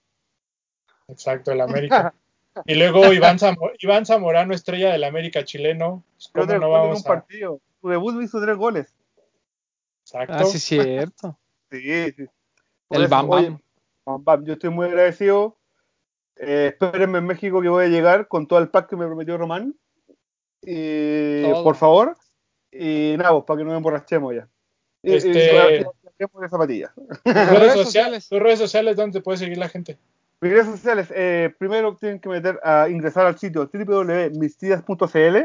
[1.08, 2.12] exacto, el América.
[2.66, 6.04] Y luego Iván, Zamo- Iván Zamorano, estrella del América chileno.
[6.32, 7.08] Pero ¿Cómo tres no vamos un a...?
[7.08, 7.60] partido.
[7.80, 8.94] Su debut hizo tres goles.
[10.04, 10.34] Exacto.
[10.36, 11.38] Ah, sí, es cierto.
[11.70, 12.26] Sí, sí.
[12.88, 13.60] Por El eso, Bam oye, Bam.
[14.06, 15.56] Bam Bam, yo estoy muy agradecido.
[16.36, 19.36] Eh, espérenme en México que voy a llegar con todo el pack que me prometió
[19.36, 19.74] Román.
[20.62, 21.62] Y, Todo.
[21.64, 22.16] por favor.
[22.72, 24.48] Y nada, pues, para que no me emborrachemos ya.
[25.02, 25.94] Y, Este- y, hablemos
[26.40, 26.92] de zapatillas.
[26.94, 27.84] Tus redes redes, sociales.
[27.84, 29.98] sociales, tus redes sociales, ¿dónde te puede seguir la gente?
[30.40, 35.36] Mis redes sociales, eh, primero tienen que meter a ingresar al sitio www.mistidas.cl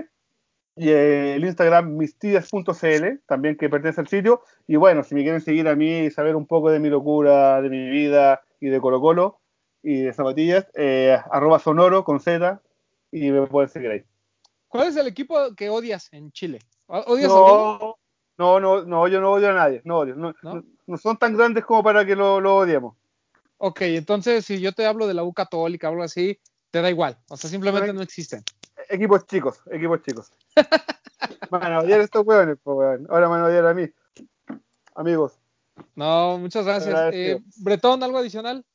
[0.75, 4.41] y eh, el Instagram mistidas.cl, también que pertenece al sitio.
[4.67, 7.59] Y bueno, si me quieren seguir a mí y saber un poco de mi locura,
[7.61, 9.39] de mi vida y de Colo Colo
[9.81, 12.61] y de zapatillas, eh, arroba sonoro con Z
[13.11, 14.03] y me pueden seguir ahí.
[14.67, 16.59] ¿Cuál es el equipo que odias en Chile?
[16.85, 17.29] ¿Odias?
[17.29, 17.97] No,
[18.37, 20.15] no, no, no, yo no odio a nadie, no odio.
[20.15, 20.63] No, ¿No?
[20.85, 22.95] no son tan grandes como para que lo, lo odiemos.
[23.65, 26.37] Ok, entonces si yo te hablo de la U Católica o algo así,
[26.69, 27.17] te da igual.
[27.29, 28.43] O sea, simplemente Bueno, no existen.
[28.89, 30.33] Equipos chicos, equipos chicos.
[31.49, 33.07] Van a odiar a estos hueones, pues, weón.
[33.09, 33.89] Ahora van a odiar a mí.
[34.95, 35.39] Amigos.
[35.95, 37.13] No, muchas gracias.
[37.13, 38.65] Eh, Bretón, ¿algo adicional?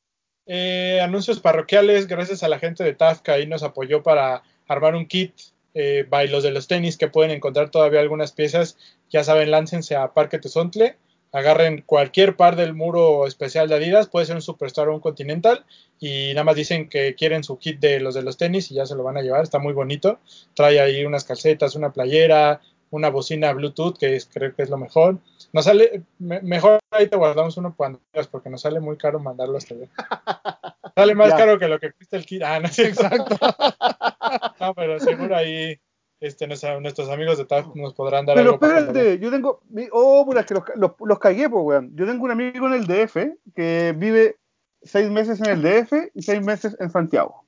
[0.47, 5.05] Eh, anuncios parroquiales, gracias a la gente de Tafka, ahí nos apoyó para armar un
[5.05, 5.35] kit.
[5.75, 8.75] Eh, by los de los tenis que pueden encontrar todavía algunas piezas,
[9.07, 10.97] ya saben, láncense a Parque Tezontle,
[11.31, 15.65] agarren cualquier par del muro especial de Adidas, puede ser un Superstar o un Continental,
[15.99, 18.85] y nada más dicen que quieren su kit de los de los tenis y ya
[18.85, 20.19] se lo van a llevar, está muy bonito.
[20.55, 22.61] Trae ahí unas calcetas, una playera,
[22.91, 25.19] una bocina Bluetooth, que es- creo que es lo mejor.
[25.53, 29.19] Nos sale, me- mejor ahí te guardamos uno cuando quieras, porque nos sale muy caro
[29.19, 29.87] mandarlo hasta allá.
[30.95, 31.37] Sale más Ya.
[31.37, 32.41] caro que lo que cuesta el kit.
[32.43, 33.03] Ah, no cierto.
[33.03, 33.35] Exacto.
[34.59, 35.79] No, pero seguro ahí
[36.19, 39.61] este, nuestros amigos de TAF nos podrán dar Pero algo espérate, yo tengo.
[39.91, 41.95] Oh, puta, es que los, los, los cagué, pues, weón.
[41.95, 43.17] Yo tengo un amigo en el DF
[43.55, 44.37] que vive
[44.83, 47.45] seis meses en el DF y seis meses en Santiago.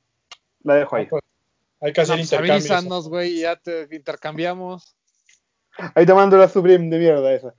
[0.64, 1.04] La dejo ahí.
[1.04, 1.10] vean.
[1.10, 1.22] Pues,
[1.82, 2.72] hay que hacer No, intercambios.
[2.72, 4.96] avísanos, güey, y ya te intercambiamos.
[5.96, 7.54] Ahí te mando la Supreme de mierda esa.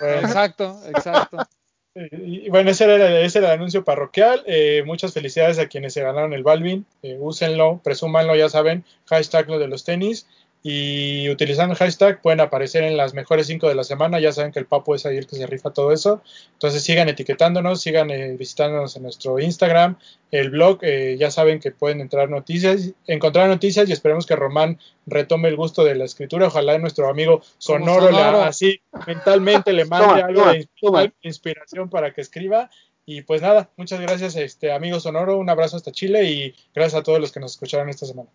[0.00, 1.38] Bueno, Exacto, exacto.
[1.94, 4.42] y, y bueno, ese era, el- ese era el anuncio parroquial.
[4.46, 6.86] Eh, muchas felicidades a quienes se ganaron el Balvin.
[7.02, 8.84] Eh, úsenlo, presúmanlo, ya saben.
[9.06, 10.28] Hashtag lo de los tenis.
[10.62, 14.18] Y utilizando el hashtag pueden aparecer en las mejores cinco de la semana.
[14.18, 16.22] Ya saben que el Papo es ahí el que se rifa todo eso.
[16.54, 19.96] Entonces sigan etiquetándonos, sigan eh, visitándonos en nuestro Instagram,
[20.32, 20.78] el blog.
[20.82, 25.54] eh, ya saben que pueden entrar noticias, encontrar noticias y esperemos que Román retome el
[25.56, 26.48] gusto de la escritura.
[26.48, 28.42] Ojalá nuestro amigo Sonoro, le- Sonoro.
[28.42, 31.12] así mentalmente le mande Toma, algo toma, de toma.
[31.22, 32.70] inspiración para que escriba.
[33.08, 35.38] Y pues nada, muchas gracias, este amigo Sonoro.
[35.38, 38.28] Un abrazo hasta Chile y gracias a todos los que nos escucharon esta semana.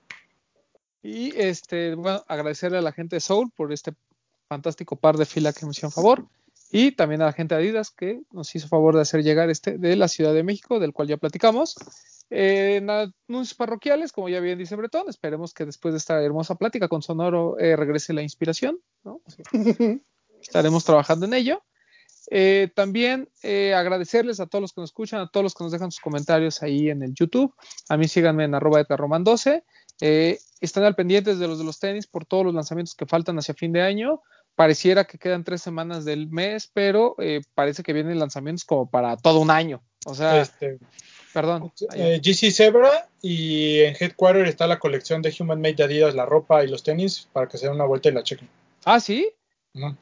[1.04, 3.94] Y este, bueno, agradecerle a la gente de Soul por este
[4.48, 6.26] fantástico par de fila que nos hicieron favor.
[6.72, 9.78] Y también a la gente de Adidas que nos hizo favor de hacer llegar este
[9.78, 11.76] de la Ciudad de México, del cual ya platicamos.
[12.30, 16.56] Eh, en anuncios parroquiales, como ya bien dice Bretón, esperemos que después de esta hermosa
[16.56, 18.80] plática con Sonoro eh, regrese la inspiración.
[19.04, 19.22] ¿no?
[20.42, 21.62] Estaremos trabajando en ello.
[22.30, 25.74] Eh, también eh, agradecerles a todos los que nos escuchan, a todos los que nos
[25.74, 27.54] dejan sus comentarios ahí en el YouTube.
[27.90, 29.64] A mí síganme en arroba edgarroman12.
[30.02, 33.38] Eh, están al pendientes de los de los tenis por todos los lanzamientos que faltan
[33.40, 34.22] hacia fin de año.
[34.56, 39.16] Pareciera que quedan tres semanas del mes, pero eh, parece que vienen lanzamientos como para
[39.18, 39.82] todo un año.
[40.06, 40.78] O sea, Este,
[41.34, 41.72] perdón.
[41.96, 46.26] eh, GC Zebra y en Headquarter está la colección de Human Made de Adidas, la
[46.26, 48.50] ropa y los tenis, para que se den una vuelta y la chequen.
[48.84, 49.32] Ah, sí.
[49.74, 49.96] No,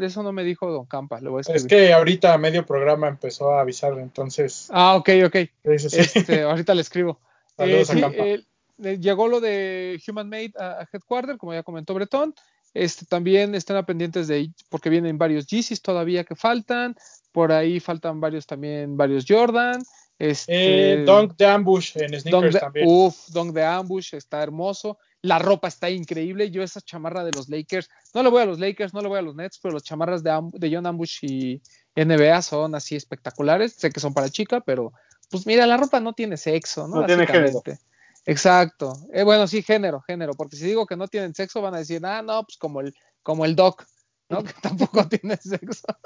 [0.00, 1.20] eso no me dijo Don Campa.
[1.20, 5.08] Le voy a Es que ahorita a medio programa empezó a avisar, entonces Ah, ok,
[5.26, 5.36] ok.
[5.64, 7.18] Este, ahorita le escribo.
[7.56, 8.24] Saludos Eh, a sí, Campa.
[8.24, 8.44] eh,
[8.78, 12.34] llegó lo de Human Made a, a Headquarter, como ya comentó Bretón.
[12.74, 16.94] Este, también estén a pendientes de, porque vienen varios Yeezys todavía que faltan.
[17.32, 19.82] Por ahí faltan varios también, varios Jordan.
[20.18, 22.86] Este, Eh, Dunk de Ambush en Dunk sneakers de, también.
[22.88, 24.98] uf, Dunk de Ambush está hermoso.
[25.22, 26.50] La ropa está increíble.
[26.50, 29.18] Yo esa chamarra de los Lakers, no le voy a los Lakers, no le voy
[29.18, 31.62] a los Nets, pero las chamarras de, de John Ambush y
[31.94, 33.72] NBA son así espectaculares.
[33.72, 34.92] Sé que son para chica, pero
[35.30, 37.00] pues mira, la ropa no tiene sexo, ¿no?
[37.00, 37.78] No tiene Básicamente.
[38.26, 38.98] Exacto.
[39.12, 42.04] Eh, bueno, sí, género, género, porque si digo que no tienen sexo, van a decir,
[42.04, 42.92] ah, no, pues como el,
[43.22, 43.86] como el Doc,
[44.28, 44.42] ¿no?
[44.44, 45.86] Que tampoco tiene sexo.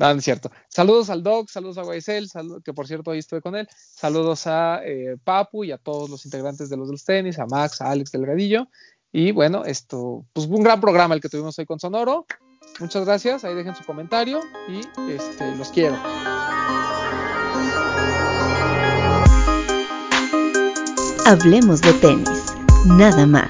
[0.00, 0.50] No, no es cierto.
[0.68, 2.28] Saludos al Doc, saludos a Guaisel,
[2.64, 3.68] que por cierto ahí estuve con él.
[3.72, 7.46] Saludos a eh, Papu y a todos los integrantes de los de los tenis, a
[7.46, 8.66] Max, a Alex Delgadillo.
[9.12, 12.26] Y bueno, esto, pues un gran programa el que tuvimos hoy con Sonoro.
[12.80, 14.80] Muchas gracias, ahí dejen su comentario y
[15.12, 15.96] este, los quiero.
[21.24, 22.52] Hablemos de tenis,
[22.84, 23.48] nada más.